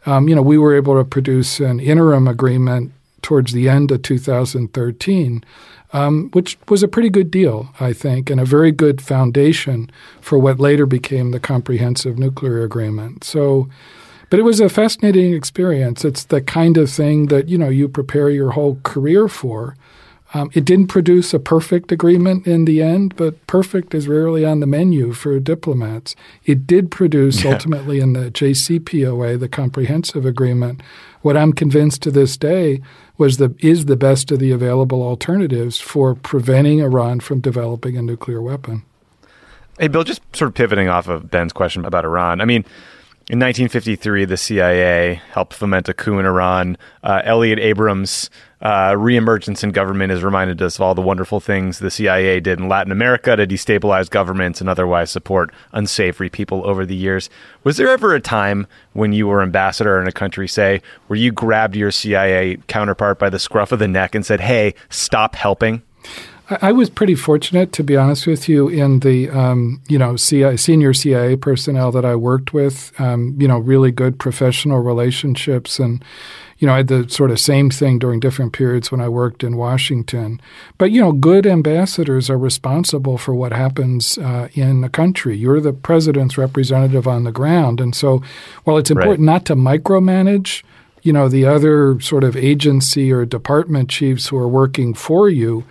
Um, 0.06 0.28
you 0.30 0.36
know, 0.36 0.42
we 0.42 0.58
were 0.58 0.76
able 0.76 0.98
to 0.98 1.04
produce 1.04 1.60
an 1.60 1.80
interim 1.80 2.28
agreement 2.28 2.92
towards 3.22 3.52
the 3.52 3.68
end 3.68 3.92
of 3.92 4.02
2013, 4.02 5.44
um, 5.92 6.30
which 6.32 6.58
was 6.68 6.84
a 6.84 6.88
pretty 6.88 7.10
good 7.10 7.30
deal, 7.30 7.70
I 7.80 7.94
think, 7.94 8.30
and 8.30 8.40
a 8.40 8.46
very 8.46 8.72
good 8.72 9.02
foundation 9.02 9.90
for 10.22 10.40
what 10.40 10.60
later 10.60 10.86
became 10.86 11.32
the 11.32 11.40
Comprehensive 11.40 12.18
Nuclear 12.18 12.64
Agreement. 12.64 13.24
So, 13.24 13.70
but 14.30 14.40
it 14.40 14.44
was 14.44 14.60
a 14.60 14.70
fascinating 14.70 15.34
experience. 15.34 16.06
It's 16.06 16.26
the 16.26 16.42
kind 16.42 16.78
of 16.78 16.90
thing 16.90 17.28
that 17.28 17.50
you 17.50 17.58
know 17.58 17.70
you 17.70 17.88
prepare 17.88 18.30
your 18.30 18.52
whole 18.52 18.80
career 18.84 19.28
for. 19.28 19.76
Um, 20.32 20.52
it 20.54 20.64
didn't 20.64 20.88
produce 20.88 21.34
a 21.34 21.40
perfect 21.40 21.92
agreement 21.92 22.46
in 22.46 22.66
the 22.66 22.84
end, 22.84 23.16
but 23.16 23.48
perfect 23.48 23.96
is 23.96 24.08
rarely 24.08 24.46
on 24.46 24.60
the 24.60 24.68
menu 24.68 25.12
for 25.12 25.40
diplomats. 25.40 26.16
It 26.46 26.68
did 26.68 26.92
produce 26.92 27.44
yeah. 27.44 27.54
ultimately 27.54 28.00
in 28.00 28.14
the 28.14 28.30
JCPOA, 28.30 29.40
the 29.40 29.50
Comprehensive 29.50 30.28
Agreement, 30.28 30.82
what 31.22 31.36
I'm 31.36 31.52
convinced 31.52 32.02
to 32.04 32.12
this 32.12 32.38
day 32.38 32.82
was 33.18 33.38
the 33.38 33.54
is 33.60 33.86
the 33.86 33.98
best 33.98 34.32
of 34.32 34.40
the 34.40 34.52
available 34.52 35.02
alternatives 35.04 35.80
for 35.80 36.16
preventing 36.16 36.80
Iran 36.80 37.20
from 37.20 37.42
developing 37.42 37.98
a 37.98 38.02
nuclear 38.02 38.42
weapon. 38.42 38.84
Hey, 39.80 39.88
Bill, 39.88 40.04
just 40.04 40.22
sort 40.36 40.50
of 40.50 40.56
pivoting 40.56 40.88
off 40.90 41.08
of 41.08 41.30
Ben's 41.32 41.54
question 41.54 41.86
about 41.86 42.06
Iran. 42.06 42.42
I 42.42 42.46
mean, 42.46 42.66
in 43.30 43.38
1953, 43.38 44.26
the 44.26 44.38
CIA 44.38 45.22
helped 45.34 45.54
foment 45.54 45.88
a 45.88 45.94
coup 45.94 46.18
in 46.18 46.26
Iran. 46.26 46.78
Uh, 47.04 47.22
Elliott 47.24 47.60
Abrams' 47.60 48.32
uh, 48.60 48.94
reemergence 48.94 49.64
in 49.64 49.70
government 49.70 50.10
has 50.10 50.24
reminded 50.24 50.60
us 50.64 50.78
of 50.78 50.82
all 50.82 50.96
the 50.96 51.02
wonderful 51.02 51.40
things 51.40 51.78
the 51.78 51.92
CIA 51.92 52.40
did 52.40 52.60
in 52.60 52.68
Latin 52.68 52.92
America 52.92 53.36
to 53.36 53.46
destabilize 53.46 54.10
governments 54.10 54.62
and 54.62 54.68
otherwise 54.68 55.12
support 55.12 55.52
unsavory 55.74 56.28
people 56.28 56.68
over 56.68 56.88
the 56.88 56.96
years. 56.96 57.30
Was 57.64 57.78
there 57.78 57.90
ever 57.90 58.16
a 58.16 58.20
time 58.20 58.66
when 58.94 59.14
you 59.14 59.28
were 59.28 59.44
ambassador 59.44 60.02
in 60.02 60.08
a 60.08 60.12
country, 60.12 60.48
say, 60.48 60.82
where 61.06 61.20
you 61.20 61.32
grabbed 61.32 61.76
your 61.76 61.92
CIA 61.92 62.58
counterpart 62.68 63.20
by 63.20 63.30
the 63.30 63.38
scruff 63.38 63.72
of 63.72 63.78
the 63.78 63.88
neck 63.88 64.16
and 64.16 64.26
said, 64.26 64.40
hey, 64.40 64.74
stop 64.90 65.36
helping? 65.36 65.84
I 66.50 66.72
was 66.72 66.90
pretty 66.90 67.14
fortunate, 67.14 67.72
to 67.74 67.84
be 67.84 67.96
honest 67.96 68.26
with 68.26 68.50
you, 68.50 68.68
in 68.68 69.00
the 69.00 69.30
um, 69.30 69.82
you 69.88 70.00
know 70.00 70.16
CIA, 70.16 70.58
senior 70.58 70.94
CIA 70.94 71.36
personnel 71.36 71.92
that 71.92 72.06
I 72.06 72.16
worked 72.16 72.54
with. 72.54 72.92
Um, 73.00 73.36
you 73.40 73.48
know, 73.48 73.60
really 73.60 73.92
good 73.92 74.18
professional 74.18 74.80
relationships, 74.80 75.80
and 75.80 76.04
you 76.58 76.66
know, 76.66 76.74
I 76.74 76.78
had 76.78 76.88
the 76.88 77.08
sort 77.08 77.30
of 77.30 77.40
same 77.40 77.70
thing 77.70 78.00
during 78.00 78.20
different 78.20 78.54
periods 78.54 78.92
when 78.92 79.00
I 79.00 79.10
worked 79.10 79.44
in 79.44 79.58
Washington. 79.58 80.42
But 80.80 80.90
you 80.90 81.00
know, 81.00 81.12
good 81.12 81.46
ambassadors 81.46 82.32
are 82.32 82.38
responsible 82.38 83.20
for 83.20 83.36
what 83.36 83.54
happens 83.54 84.18
uh, 84.18 84.50
in 84.54 84.82
the 84.82 84.90
country. 84.90 85.38
You're 85.38 85.62
the 85.62 85.74
president's 85.74 86.38
representative 86.38 87.08
on 87.08 87.26
the 87.26 87.32
ground, 87.32 87.80
and 87.80 87.94
so 87.94 88.24
while 88.64 88.78
it's 88.78 88.90
important 88.90 89.28
right. 89.28 89.34
not 89.34 89.46
to 89.46 89.56
micromanage 89.56 90.64
you 91.02 91.14
know 91.14 91.30
the 91.30 91.46
other 91.46 91.98
sort 92.02 92.26
of 92.26 92.36
agency 92.36 93.10
or 93.10 93.26
department 93.26 93.90
chiefs 93.90 94.28
who 94.28 94.38
are 94.38 94.50
working 94.50 94.94
for 94.94 95.30
you 95.30 95.64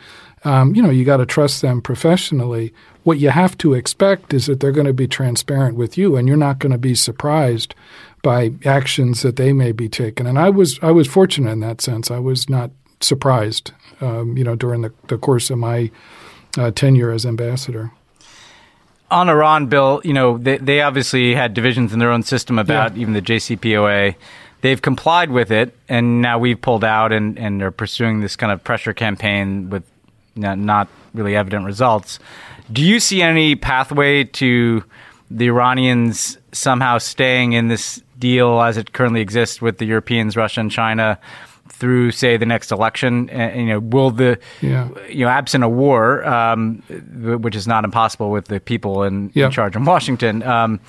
um, 0.45 0.75
you 0.75 0.83
know, 0.83 0.91
you 0.91 1.05
got 1.05 1.19
to 1.19 1.27
trust 1.27 1.63
them 1.63 1.81
professionally. 1.81 2.73
What 3.05 3.19
you 3.19 3.31
have 3.31 3.57
to 3.59 3.75
expect 3.75 4.35
is 4.35 4.47
that 4.47 4.61
they're 4.61 4.73
going 4.73 4.87
to 4.87 4.93
be 4.93 5.09
transparent 5.09 5.77
with 5.77 5.97
you, 5.99 6.17
and 6.17 6.29
you're 6.29 6.37
not 6.37 6.59
going 6.59 6.73
to 6.73 6.79
be 6.79 6.95
surprised 6.95 7.75
by 8.23 8.53
actions 8.65 9.23
that 9.23 9.37
they 9.37 9.53
may 9.53 9.73
be 9.73 9.89
taking. 9.89 10.27
And 10.27 10.39
I 10.39 10.51
was 10.51 10.79
I 10.83 10.91
was 10.91 11.09
fortunate 11.09 11.51
in 11.51 11.61
that 11.61 11.81
sense. 11.81 12.11
I 12.11 12.19
was 12.19 12.49
not 12.49 12.71
surprised, 13.01 13.73
um, 14.01 14.37
you 14.37 14.45
know, 14.45 14.57
during 14.57 14.83
the, 14.83 14.93
the 15.07 15.19
course 15.19 15.51
of 15.51 15.59
my 15.59 15.91
uh, 16.57 16.71
tenure 16.73 17.13
as 17.13 17.25
ambassador. 17.25 17.93
On 19.11 19.29
Iran, 19.29 19.67
Bill, 19.67 20.03
you 20.05 20.13
know, 20.13 20.37
they, 20.37 20.59
they 20.59 20.83
obviously 20.83 21.35
had 21.35 21.55
divisions 21.55 21.93
in 21.93 21.99
their 21.99 22.11
own 22.11 22.23
system 22.23 22.59
about 22.59 22.95
yeah. 22.95 23.03
even 23.03 23.15
the 23.15 23.23
JCPOA 23.23 24.17
they've 24.61 24.83
complied 24.83 25.31
with 25.31 25.51
it, 25.51 25.75
and 25.89 26.21
now 26.21 26.39
we've 26.39 26.61
pulled 26.61 26.85
out 26.85 27.13
and, 27.13 27.39
and 27.39 27.63
are 27.63 27.71
pursuing 27.71 28.21
this 28.21 28.37
kind 28.37 28.53
of 28.53 28.63
pressure 28.65 28.93
campaign 28.93 29.71
with 29.71 29.85
not 30.39 30.89
really 31.15 31.37
evident 31.37 31.65
results. 31.65 32.19
Do 32.73 32.83
you 32.83 33.01
see 33.01 33.23
any 33.23 33.57
pathway 33.57 34.25
to 34.25 34.85
the 35.31 35.47
Iranians 35.47 36.39
somehow 36.53 36.99
staying 36.99 37.53
in 37.53 37.69
this 37.69 38.03
deal 38.19 38.61
as 38.61 38.77
it 38.77 38.93
currently 38.93 39.21
exists 39.21 39.61
with 39.63 39.79
the 39.79 39.85
Europeans, 39.85 40.37
Russia, 40.37 40.61
and 40.61 40.71
China 40.71 41.19
through, 41.69 42.11
say, 42.11 42.37
the 42.37 42.47
next 42.47 42.73
election? 42.73 43.31
And, 43.31 43.61
you 43.61 43.67
know, 43.67 43.81
will 43.81 44.11
the 44.11 44.39
Yeah. 44.61 44.89
you 45.09 45.25
know, 45.25 45.31
absent 45.31 45.65
a 45.65 45.69
war, 45.69 46.27
um, 46.27 46.83
which 47.43 47.55
is 47.55 47.67
not 47.67 47.85
impossible 47.85 48.31
with 48.31 48.47
the 48.47 48.61
people 48.61 49.03
in, 49.05 49.31
in 49.47 49.51
charge 49.51 49.77
in 49.77 49.85
Washington. 49.85 50.43
Um, 50.43 50.81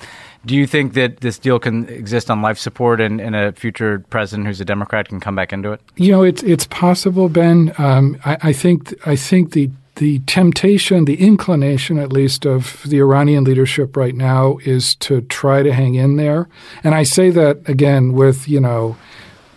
do 0.46 0.54
you 0.56 0.66
think 0.66 0.94
that 0.94 1.20
this 1.20 1.38
deal 1.38 1.58
can 1.58 1.88
exist 1.88 2.30
on 2.30 2.40
life 2.42 2.58
support 2.58 3.00
and, 3.00 3.20
and 3.20 3.36
a 3.36 3.52
future 3.52 4.04
president 4.10 4.46
who's 4.46 4.60
a 4.60 4.64
Democrat 4.64 5.08
can 5.08 5.20
come 5.20 5.34
back 5.34 5.52
into 5.52 5.72
it? 5.72 5.80
You 5.96 6.12
know, 6.12 6.22
it's 6.22 6.42
it's 6.42 6.66
possible, 6.66 7.28
Ben. 7.28 7.74
Um, 7.78 8.18
I, 8.24 8.38
I 8.42 8.52
think 8.52 8.94
I 9.06 9.16
think 9.16 9.52
the 9.52 9.70
the 9.96 10.20
temptation, 10.20 11.04
the 11.04 11.20
inclination, 11.20 11.98
at 11.98 12.10
least, 12.10 12.46
of 12.46 12.82
the 12.86 12.98
Iranian 13.00 13.44
leadership 13.44 13.96
right 13.96 14.14
now 14.14 14.56
is 14.64 14.94
to 14.96 15.20
try 15.22 15.62
to 15.62 15.74
hang 15.74 15.94
in 15.94 16.16
there. 16.16 16.48
And 16.82 16.94
I 16.94 17.02
say 17.02 17.28
that 17.30 17.68
again 17.68 18.12
with 18.12 18.48
you 18.48 18.60
know, 18.60 18.96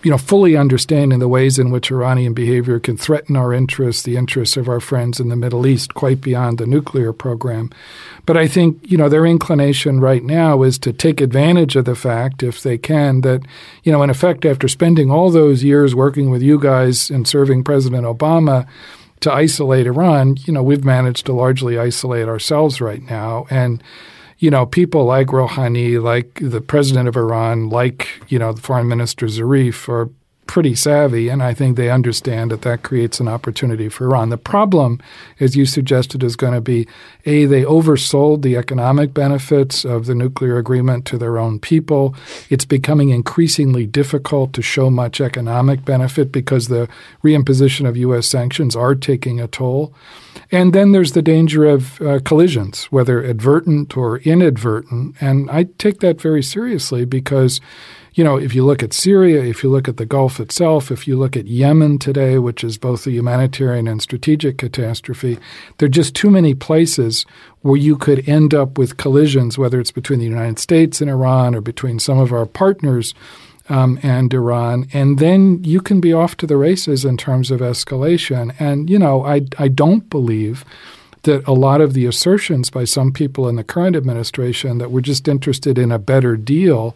you 0.03 0.11
know, 0.11 0.17
fully 0.17 0.57
understanding 0.57 1.19
the 1.19 1.27
ways 1.29 1.57
in 1.57 1.71
which 1.71 1.89
Iranian 1.89 2.33
behavior 2.33 2.79
can 2.79 2.97
threaten 2.97 3.35
our 3.37 3.53
interests, 3.53 4.03
the 4.03 4.17
interests 4.17 4.57
of 4.57 4.67
our 4.67 4.81
friends 4.81 5.19
in 5.19 5.29
the 5.29 5.35
Middle 5.35 5.65
East, 5.65 5.93
quite 5.93 6.19
beyond 6.19 6.57
the 6.57 6.67
nuclear 6.67 7.13
program. 7.13 7.71
But 8.25 8.35
I 8.35 8.47
think 8.47 8.79
you 8.83 8.97
know 8.97 9.09
their 9.09 9.25
inclination 9.25 10.01
right 10.01 10.23
now 10.23 10.61
is 10.63 10.77
to 10.79 10.93
take 10.93 11.21
advantage 11.21 11.75
of 11.75 11.85
the 11.85 11.95
fact, 11.95 12.43
if 12.43 12.61
they 12.61 12.77
can, 12.77 13.21
that 13.21 13.41
you 13.83 13.91
know, 13.91 14.03
in 14.03 14.09
effect, 14.09 14.45
after 14.45 14.67
spending 14.67 15.09
all 15.09 15.31
those 15.31 15.63
years 15.63 15.95
working 15.95 16.29
with 16.29 16.41
you 16.41 16.59
guys 16.59 17.09
and 17.09 17.27
serving 17.27 17.63
President 17.63 18.05
Obama 18.05 18.67
to 19.21 19.31
isolate 19.31 19.87
Iran, 19.87 20.35
you 20.45 20.51
know, 20.51 20.61
we've 20.61 20.83
managed 20.83 21.25
to 21.27 21.33
largely 21.33 21.79
isolate 21.79 22.27
ourselves 22.27 22.81
right 22.81 23.01
now. 23.03 23.45
And, 23.49 23.81
you 24.43 24.51
know, 24.51 24.65
people 24.65 25.05
like 25.05 25.27
Rouhani, 25.27 26.03
like 26.03 26.37
the 26.41 26.59
president 26.59 27.07
of 27.07 27.15
Iran, 27.15 27.69
like, 27.69 28.09
you 28.27 28.37
know, 28.37 28.51
the 28.51 28.61
foreign 28.61 28.89
minister 28.89 29.25
Zarif 29.27 29.87
are 29.87 30.09
pretty 30.47 30.75
savvy. 30.75 31.29
And 31.29 31.41
I 31.41 31.53
think 31.53 31.77
they 31.77 31.89
understand 31.89 32.51
that 32.51 32.63
that 32.63 32.83
creates 32.83 33.21
an 33.21 33.29
opportunity 33.29 33.87
for 33.87 34.03
Iran. 34.03 34.31
The 34.31 34.37
problem, 34.37 34.99
as 35.39 35.55
you 35.55 35.65
suggested, 35.65 36.23
is 36.23 36.35
going 36.35 36.51
to 36.51 36.59
be 36.59 36.85
A, 37.25 37.45
they 37.45 37.63
oversold 37.63 38.41
the 38.41 38.57
economic 38.57 39.13
benefits 39.13 39.85
of 39.85 40.07
the 40.07 40.13
nuclear 40.13 40.57
agreement 40.57 41.05
to 41.05 41.17
their 41.17 41.37
own 41.37 41.57
people. 41.57 42.13
It's 42.49 42.65
becoming 42.65 43.11
increasingly 43.11 43.85
difficult 43.85 44.51
to 44.55 44.61
show 44.61 44.89
much 44.89 45.21
economic 45.21 45.85
benefit 45.85 46.33
because 46.33 46.67
the 46.67 46.89
reimposition 47.23 47.87
of 47.87 47.95
U.S. 47.95 48.27
sanctions 48.27 48.75
are 48.75 48.93
taking 48.93 49.39
a 49.39 49.47
toll. 49.47 49.93
And 50.51 50.73
then 50.73 50.91
there's 50.91 51.13
the 51.13 51.21
danger 51.21 51.65
of 51.65 52.01
uh, 52.01 52.19
collisions, 52.23 52.85
whether 52.85 53.23
advertent 53.23 53.97
or 53.97 54.19
inadvertent. 54.19 55.15
And 55.21 55.49
I 55.49 55.63
take 55.77 55.99
that 55.99 56.21
very 56.21 56.43
seriously 56.43 57.05
because, 57.05 57.59
you 58.13 58.23
know, 58.23 58.37
if 58.37 58.53
you 58.53 58.65
look 58.65 58.83
at 58.83 58.93
Syria, 58.93 59.43
if 59.43 59.63
you 59.63 59.69
look 59.69 59.87
at 59.87 59.97
the 59.97 60.05
Gulf 60.05 60.39
itself, 60.39 60.91
if 60.91 61.07
you 61.07 61.17
look 61.17 61.35
at 61.35 61.47
Yemen 61.47 61.97
today, 61.97 62.37
which 62.37 62.63
is 62.63 62.77
both 62.77 63.07
a 63.07 63.11
humanitarian 63.11 63.87
and 63.87 64.01
strategic 64.01 64.57
catastrophe, 64.57 65.37
there 65.77 65.87
are 65.87 65.89
just 65.89 66.15
too 66.15 66.29
many 66.29 66.53
places 66.53 67.25
where 67.61 67.77
you 67.77 67.97
could 67.97 68.27
end 68.27 68.53
up 68.53 68.77
with 68.77 68.97
collisions, 68.97 69.57
whether 69.57 69.79
it's 69.79 69.91
between 69.91 70.19
the 70.19 70.25
United 70.25 70.59
States 70.59 71.01
and 71.01 71.09
Iran 71.09 71.55
or 71.55 71.61
between 71.61 71.99
some 71.99 72.19
of 72.19 72.31
our 72.33 72.45
partners 72.45 73.13
um, 73.69 73.99
and 74.03 74.33
Iran, 74.33 74.87
and 74.93 75.19
then 75.19 75.63
you 75.63 75.79
can 75.79 76.01
be 76.01 76.13
off 76.13 76.35
to 76.37 76.47
the 76.47 76.57
races 76.57 77.05
in 77.05 77.17
terms 77.17 77.49
of 77.49 77.61
escalation. 77.61 78.53
And 78.59 78.89
you 78.89 78.99
know, 78.99 79.23
I 79.25 79.41
I 79.57 79.67
don't 79.67 80.09
believe 80.09 80.65
that 81.23 81.47
a 81.47 81.53
lot 81.53 81.81
of 81.81 81.93
the 81.93 82.05
assertions 82.05 82.69
by 82.69 82.83
some 82.83 83.11
people 83.11 83.47
in 83.47 83.55
the 83.55 83.63
current 83.63 83.95
administration 83.95 84.77
that 84.77 84.91
we're 84.91 85.01
just 85.01 85.27
interested 85.27 85.77
in 85.77 85.91
a 85.91 85.99
better 85.99 86.35
deal 86.35 86.95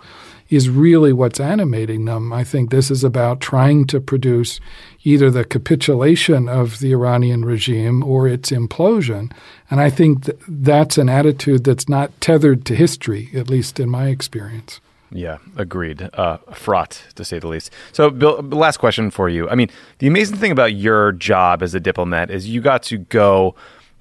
is 0.49 0.69
really 0.69 1.11
what's 1.11 1.39
animating 1.39 2.05
them. 2.05 2.31
I 2.31 2.43
think 2.43 2.69
this 2.69 2.89
is 2.89 3.03
about 3.03 3.41
trying 3.41 3.85
to 3.87 3.99
produce 3.99 4.59
either 5.03 5.29
the 5.29 5.43
capitulation 5.43 6.47
of 6.47 6.79
the 6.79 6.91
Iranian 6.91 7.43
regime 7.43 8.03
or 8.03 8.27
its 8.27 8.51
implosion. 8.51 9.31
And 9.69 9.81
I 9.81 9.89
think 9.89 10.25
that 10.25 10.39
that's 10.47 10.97
an 10.97 11.09
attitude 11.09 11.63
that's 11.63 11.89
not 11.89 12.19
tethered 12.21 12.65
to 12.65 12.75
history, 12.75 13.29
at 13.33 13.49
least 13.49 13.79
in 13.79 13.89
my 13.89 14.07
experience. 14.07 14.79
Yeah, 15.11 15.37
agreed. 15.55 16.09
Uh, 16.13 16.37
fraught, 16.53 17.01
to 17.15 17.23
say 17.23 17.39
the 17.39 17.47
least. 17.47 17.71
So, 17.93 18.09
Bill, 18.09 18.41
last 18.41 18.77
question 18.77 19.09
for 19.09 19.29
you. 19.29 19.49
I 19.49 19.55
mean, 19.55 19.69
the 19.99 20.07
amazing 20.07 20.37
thing 20.37 20.51
about 20.51 20.73
your 20.73 21.13
job 21.13 21.63
as 21.63 21.73
a 21.73 21.79
diplomat 21.79 22.29
is 22.29 22.49
you 22.49 22.61
got 22.61 22.83
to 22.83 22.97
go 22.97 23.55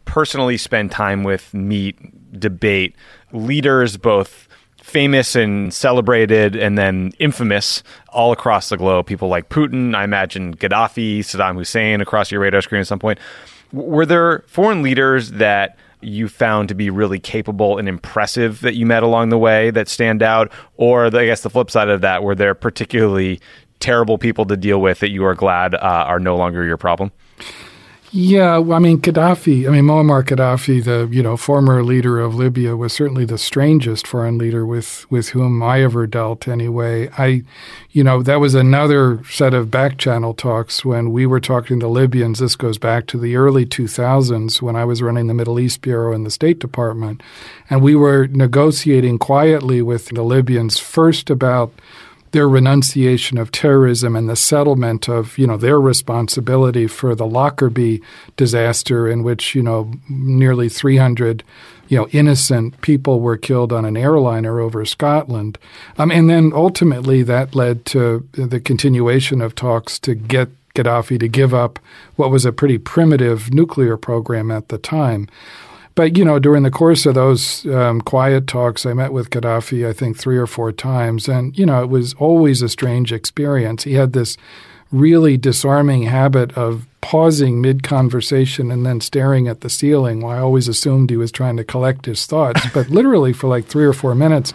personally 0.05 0.57
spend 0.57 0.91
time 0.91 1.23
with, 1.23 1.53
meet, 1.55 1.97
debate 2.39 2.97
leaders, 3.33 3.97
both 3.97 4.49
famous 4.83 5.35
and 5.35 5.75
celebrated, 5.75 6.55
and 6.57 6.79
then 6.79 7.13
infamous 7.19 7.83
all 8.09 8.33
across 8.33 8.69
the 8.69 8.77
globe. 8.77 9.07
People 9.07 9.29
like 9.29 9.49
Putin, 9.49 9.95
I 9.95 10.05
imagine 10.05 10.57
Gaddafi, 10.57 11.21
Saddam 11.21 11.57
Hussein 11.57 12.01
across 12.01 12.31
your 12.31 12.41
radar 12.41 12.63
screen 12.63 12.81
at 12.81 12.87
some 12.87 12.99
point. 13.01 13.19
Were 13.73 14.07
there 14.07 14.45
foreign 14.47 14.83
leaders 14.83 15.33
that 15.33 15.77
you 16.07 16.29
found 16.29 16.69
to 16.69 16.75
be 16.75 16.91
really 16.91 17.19
capable 17.19 17.79
and 17.79 17.89
impressive 17.89 18.61
that 18.61 18.75
you 18.75 18.87
met 18.87 19.03
along 19.03 19.29
the 19.31 19.39
way 19.39 19.71
that 19.71 19.89
stand 19.89 20.23
out? 20.23 20.53
Or 20.77 21.11
the, 21.11 21.21
I 21.21 21.27
guess 21.27 21.43
the 21.43 21.51
flip 21.51 21.71
side 21.71 21.89
of 21.89 22.01
that, 22.01 22.23
were 22.23 22.35
there 22.35 22.55
particularly 22.55 23.41
terrible 23.81 24.19
people 24.19 24.45
to 24.47 24.57
deal 24.57 24.81
with 24.81 25.01
that 25.01 25.11
you 25.11 25.25
are 25.25 25.35
glad 25.35 25.75
uh, 25.75 25.79
are 25.79 26.21
no 26.21 26.37
longer 26.37 26.65
your 26.65 26.77
problem? 26.77 27.13
Yeah, 28.19 28.57
I 28.57 28.79
mean 28.79 28.99
Gaddafi. 29.03 29.69
I 29.69 29.71
mean 29.71 29.85
Muammar 29.85 30.25
Gaddafi, 30.25 30.83
the 30.83 31.07
you 31.15 31.23
know 31.23 31.37
former 31.37 31.83
leader 31.83 32.19
of 32.19 32.35
Libya, 32.35 32.75
was 32.75 32.95
certainly 32.95 33.27
the 33.27 33.37
strangest 33.37 34.07
foreign 34.07 34.39
leader 34.39 34.65
with 34.65 35.05
with 35.11 35.29
whom 35.31 35.63
I 35.63 35.83
ever 35.83 36.07
dealt. 36.07 36.49
Anyway, 36.49 37.11
I, 37.19 37.43
you 37.91 38.03
know, 38.03 38.23
that 38.23 38.41
was 38.41 38.55
another 38.55 39.23
set 39.25 39.53
of 39.53 39.71
back 39.71 39.99
channel 39.99 40.33
talks 40.33 40.83
when 40.83 41.13
we 41.13 41.27
were 41.27 41.41
talking 41.41 41.79
to 41.81 41.89
Libyans. 41.89 42.39
This 42.39 42.57
goes 42.57 42.79
back 42.79 43.07
to 43.09 43.19
the 43.19 43.37
early 43.37 43.67
2000s 43.67 44.63
when 44.63 44.77
I 44.77 44.87
was 44.87 45.03
running 45.03 45.27
the 45.27 45.35
Middle 45.35 45.61
East 45.61 45.83
bureau 45.83 46.15
in 46.15 46.25
the 46.25 46.31
State 46.31 46.59
Department, 46.59 47.23
and 47.69 47.83
we 47.83 47.95
were 47.95 48.29
negotiating 48.29 49.19
quietly 49.19 49.83
with 49.83 50.07
the 50.09 50.23
Libyans 50.23 50.79
first 50.79 51.29
about 51.29 51.71
their 52.33 52.49
renunciation 52.49 53.39
of 53.39 53.53
terrorism 53.53 54.17
and 54.17 54.29
the 54.29 54.37
settlement 54.37 55.09
of 55.09 55.39
you 55.39 55.47
know 55.47 55.57
their 55.57 55.81
responsibility 55.81 56.87
for 56.87 57.15
the 57.15 57.27
Lockerbie 57.27 58.03
disaster 58.37 59.09
in 59.09 59.23
which 59.23 59.55
you 59.55 59.63
know 59.63 59.93
nearly 60.09 60.69
300 60.69 61.43
you 61.89 61.97
know 61.97 62.09
innocent 62.09 62.81
people 62.81 63.21
were 63.21 63.37
killed 63.37 63.73
on 63.73 63.85
an 63.85 63.97
airliner 63.97 64.61
over 64.61 64.85
Scotland. 64.85 65.59
Um, 65.99 66.11
and 66.11 66.29
then 66.29 66.53
ultimately 66.55 67.23
that 67.23 67.55
led 67.55 67.85
to 67.87 68.27
the 68.33 68.61
continuation 68.61 69.41
of 69.41 69.55
talks 69.55 69.99
to 70.01 70.15
get 70.15 70.49
Gaddafi 70.75 71.19
to 71.21 71.29
give 71.29 71.55
up 71.55 71.79
what 72.17 72.31
was 72.31 72.45
a 72.45 72.53
pretty 72.53 72.79
primitive 72.79 73.53
nuclear 73.53 73.97
program 73.97 74.51
at 74.51 74.69
the 74.69 74.79
time 74.79 75.27
but 75.97 76.17
you 76.17 76.25
know, 76.25 76.39
during 76.39 76.63
the 76.63 76.71
course 76.71 77.07
of 77.07 77.15
those 77.15 77.67
um, 77.67 78.01
quiet 78.03 78.47
talks, 78.47 78.87
I 78.87 78.93
met 78.93 79.13
with 79.13 79.31
Gaddafi, 79.31 79.89
I 79.89 79.93
think 79.93 80.17
three 80.17 80.37
or 80.37 80.47
four 80.47 80.71
times, 80.71 81.27
and 81.27 81.59
you 81.59 81.67
know, 81.67 81.83
it 81.83 81.89
was 81.89 82.15
always 82.15 82.63
a 82.63 82.69
strange 82.69 83.13
experience. 83.13 83.83
He 83.83 83.95
had 83.95 84.13
this 84.13 84.37
really 84.93 85.37
disarming 85.37 86.03
habit 86.03 86.57
of 86.57 86.87
pausing 87.07 87.61
mid 87.61 87.85
conversation 87.85 88.73
and 88.73 88.85
then 88.85 89.01
staring 89.01 89.47
at 89.47 89.61
the 89.61 89.71
ceiling. 89.71 90.23
Well, 90.23 90.37
I 90.37 90.41
always 90.41 90.67
assumed 90.67 91.09
he 91.09 91.17
was 91.17 91.31
trying 91.31 91.57
to 91.57 91.63
collect 91.63 92.05
his 92.05 92.27
thoughts, 92.27 92.67
but 92.75 92.91
literally 92.91 93.33
for 93.33 93.47
like 93.47 93.67
three 93.67 93.85
or 93.85 93.93
four 93.93 94.17
minutes. 94.17 94.53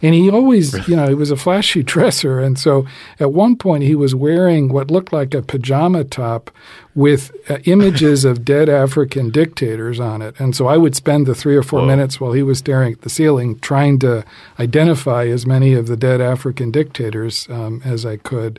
And 0.00 0.14
he 0.14 0.30
always, 0.30 0.88
you 0.88 0.96
know, 0.96 1.08
he 1.08 1.14
was 1.14 1.30
a 1.30 1.36
flashy 1.36 1.82
dresser. 1.92 2.40
And 2.40 2.58
so 2.58 2.86
at 3.18 3.34
one 3.34 3.54
point 3.54 3.84
he 3.84 3.94
was 3.94 4.14
wearing 4.14 4.72
what 4.72 4.90
looked 4.90 5.12
like 5.12 5.34
a 5.34 5.42
pajama 5.42 6.04
top 6.04 6.50
with 6.94 7.32
uh, 7.50 7.58
images 7.64 8.24
of 8.24 8.46
dead 8.46 8.70
African 8.70 9.28
dictators 9.28 10.00
on 10.00 10.22
it. 10.22 10.40
And 10.40 10.56
so 10.56 10.68
I 10.68 10.78
would 10.78 10.96
spend 10.96 11.26
the 11.26 11.34
three 11.34 11.54
or 11.54 11.62
four 11.62 11.84
minutes 11.84 12.18
while 12.18 12.32
he 12.32 12.42
was 12.42 12.60
staring 12.60 12.94
at 12.94 13.02
the 13.02 13.10
ceiling 13.10 13.58
trying 13.58 13.98
to 13.98 14.24
identify 14.58 15.26
as 15.26 15.44
many 15.44 15.74
of 15.74 15.86
the 15.86 15.98
dead 15.98 16.22
African 16.22 16.70
dictators 16.70 17.46
um, 17.50 17.82
as 17.84 18.06
I 18.06 18.16
could. 18.16 18.58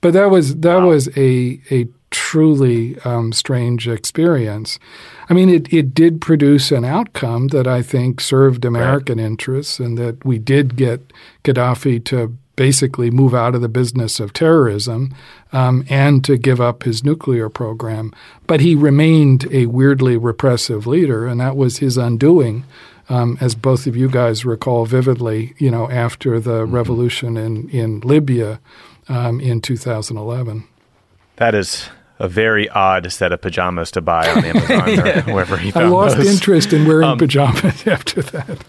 But 0.00 0.12
that 0.12 0.30
was 0.30 0.56
that 0.58 0.82
was 0.82 1.08
a 1.16 1.60
a 1.70 1.88
truly 2.10 2.98
um, 3.00 3.32
strange 3.32 3.88
experience. 3.88 4.78
I 5.28 5.34
mean, 5.34 5.48
it, 5.48 5.72
it 5.72 5.92
did 5.94 6.20
produce 6.20 6.70
an 6.70 6.84
outcome 6.84 7.48
that 7.48 7.66
I 7.66 7.82
think 7.82 8.20
served 8.20 8.64
American 8.64 9.18
interests, 9.18 9.80
and 9.80 9.98
that 9.98 10.24
we 10.24 10.38
did 10.38 10.76
get 10.76 11.12
Gaddafi 11.44 12.04
to 12.06 12.36
basically 12.54 13.10
move 13.10 13.34
out 13.34 13.54
of 13.54 13.60
the 13.60 13.68
business 13.68 14.18
of 14.18 14.32
terrorism 14.32 15.14
um, 15.52 15.84
and 15.90 16.24
to 16.24 16.38
give 16.38 16.58
up 16.60 16.84
his 16.84 17.04
nuclear 17.04 17.50
program. 17.50 18.12
But 18.46 18.60
he 18.60 18.74
remained 18.74 19.46
a 19.52 19.66
weirdly 19.66 20.16
repressive 20.16 20.86
leader, 20.86 21.26
and 21.26 21.38
that 21.40 21.56
was 21.56 21.78
his 21.78 21.96
undoing. 21.98 22.64
Um, 23.08 23.38
as 23.40 23.54
both 23.54 23.86
of 23.86 23.94
you 23.94 24.08
guys 24.08 24.44
recall 24.44 24.84
vividly, 24.84 25.54
you 25.58 25.70
know, 25.70 25.88
after 25.90 26.40
the 26.40 26.62
Mm-hmm. 26.64 26.74
revolution 26.74 27.36
in, 27.36 27.68
in 27.70 28.00
Libya 28.00 28.58
um, 29.08 29.38
in 29.40 29.60
2011. 29.60 30.64
That 31.36 31.54
is 31.54 31.88
a 32.18 32.28
very 32.28 32.68
odd 32.70 33.10
set 33.12 33.32
of 33.32 33.40
pajamas 33.40 33.90
to 33.92 34.00
buy 34.00 34.28
on 34.30 34.44
Amazon 34.44 34.98
or 35.28 35.34
wherever 35.34 35.56
he 35.56 35.70
found 35.70 35.84
I 35.86 35.88
found 35.88 35.92
lost 35.94 36.16
those. 36.16 36.26
interest 36.32 36.72
in 36.72 36.86
wearing 36.86 37.08
Um, 37.08 37.18
pajamas 37.18 37.86
after 37.86 38.22
that. 38.22 38.64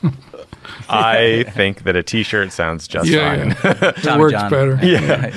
I 0.90 1.44
think 1.50 1.84
that 1.84 1.96
a 1.96 2.04
T-shirt 2.04 2.52
sounds 2.52 2.88
just 2.88 3.10
yeah, 3.10 3.54
fine. 3.54 3.74
yeah. 3.82 3.92
it 4.16 4.20
works 4.20 4.34
John. 4.34 4.50
better. 4.50 4.80
Yeah. 4.82 5.32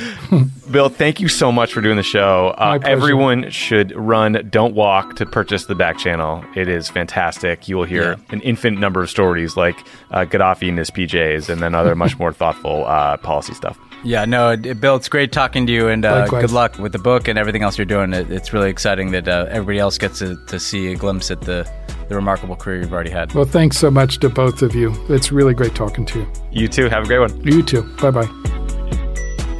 Bill, 0.70 0.88
thank 0.88 1.20
you 1.20 1.26
so 1.28 1.50
much 1.50 1.72
for 1.72 1.80
doing 1.80 1.96
the 1.96 2.02
show. 2.04 2.54
Uh, 2.56 2.78
everyone 2.84 3.50
should 3.50 3.92
run, 3.96 4.46
don't 4.50 4.74
walk 4.74 5.16
to 5.16 5.26
purchase 5.26 5.64
the 5.66 5.74
back 5.74 5.98
channel. 5.98 6.44
It 6.54 6.68
is 6.68 6.88
fantastic. 6.88 7.68
You 7.68 7.76
will 7.78 7.84
hear 7.84 8.12
Yeah. 8.12 8.16
an 8.34 8.40
infinite 8.42 8.78
number 8.78 9.02
of 9.02 9.10
stories 9.10 9.56
like 9.56 9.76
uh, 10.12 10.24
Gaddafi 10.24 10.68
in 10.68 10.76
his 10.76 10.90
PJs 10.90 11.48
and 11.48 11.60
then 11.60 11.74
other 11.74 11.96
much 11.96 12.16
more 12.18 12.32
thoughtful 12.32 12.86
uh, 12.86 13.16
policy 13.16 13.54
stuff. 13.54 13.76
Yeah, 14.02 14.24
no, 14.24 14.50
it, 14.50 14.80
Bill, 14.80 14.96
it's 14.96 15.08
great 15.08 15.32
talking 15.32 15.66
to 15.66 15.72
you, 15.72 15.88
and 15.88 16.04
uh, 16.04 16.26
good 16.26 16.50
luck 16.50 16.78
with 16.78 16.92
the 16.92 16.98
book 16.98 17.28
and 17.28 17.38
everything 17.38 17.62
else 17.62 17.76
you're 17.76 17.84
doing. 17.84 18.12
It, 18.14 18.30
it's 18.30 18.52
really 18.52 18.70
exciting 18.70 19.10
that 19.12 19.28
uh, 19.28 19.46
everybody 19.50 19.78
else 19.78 19.98
gets 19.98 20.20
to, 20.20 20.36
to 20.46 20.58
see 20.58 20.92
a 20.92 20.96
glimpse 20.96 21.30
at 21.30 21.42
the, 21.42 21.70
the 22.08 22.14
remarkable 22.14 22.56
career 22.56 22.80
you've 22.80 22.92
already 22.92 23.10
had. 23.10 23.32
Well, 23.34 23.44
thanks 23.44 23.76
so 23.76 23.90
much 23.90 24.18
to 24.20 24.28
both 24.28 24.62
of 24.62 24.74
you. 24.74 24.94
It's 25.08 25.30
really 25.30 25.54
great 25.54 25.74
talking 25.74 26.06
to 26.06 26.20
you. 26.20 26.32
You 26.50 26.68
too. 26.68 26.88
Have 26.88 27.04
a 27.04 27.06
great 27.06 27.18
one. 27.18 27.40
You 27.46 27.62
too. 27.62 27.82
Bye 27.96 28.10
bye. 28.10 28.26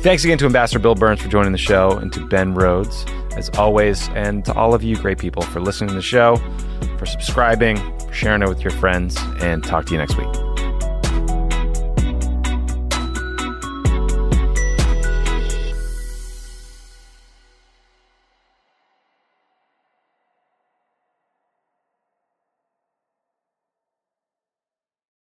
Thanks 0.02 0.24
again 0.24 0.38
to 0.38 0.46
Ambassador 0.46 0.78
Bill 0.78 0.94
Burns 0.94 1.20
for 1.20 1.28
joining 1.28 1.52
the 1.52 1.58
show 1.58 1.90
and 1.98 2.10
to 2.14 2.26
Ben 2.26 2.54
Rhodes, 2.54 3.04
as 3.36 3.50
always, 3.50 4.08
and 4.10 4.42
to 4.46 4.54
all 4.54 4.72
of 4.72 4.82
you 4.82 4.96
great 4.96 5.18
people 5.18 5.42
for 5.42 5.60
listening 5.60 5.88
to 5.88 5.94
the 5.94 6.00
show, 6.00 6.36
for 6.98 7.04
subscribing, 7.04 7.76
for 7.76 8.12
sharing 8.14 8.42
it 8.42 8.48
with 8.48 8.62
your 8.62 8.72
friends, 8.72 9.18
and 9.40 9.62
talk 9.62 9.84
to 9.86 9.92
you 9.92 9.98
next 9.98 10.16
week. 10.16 10.49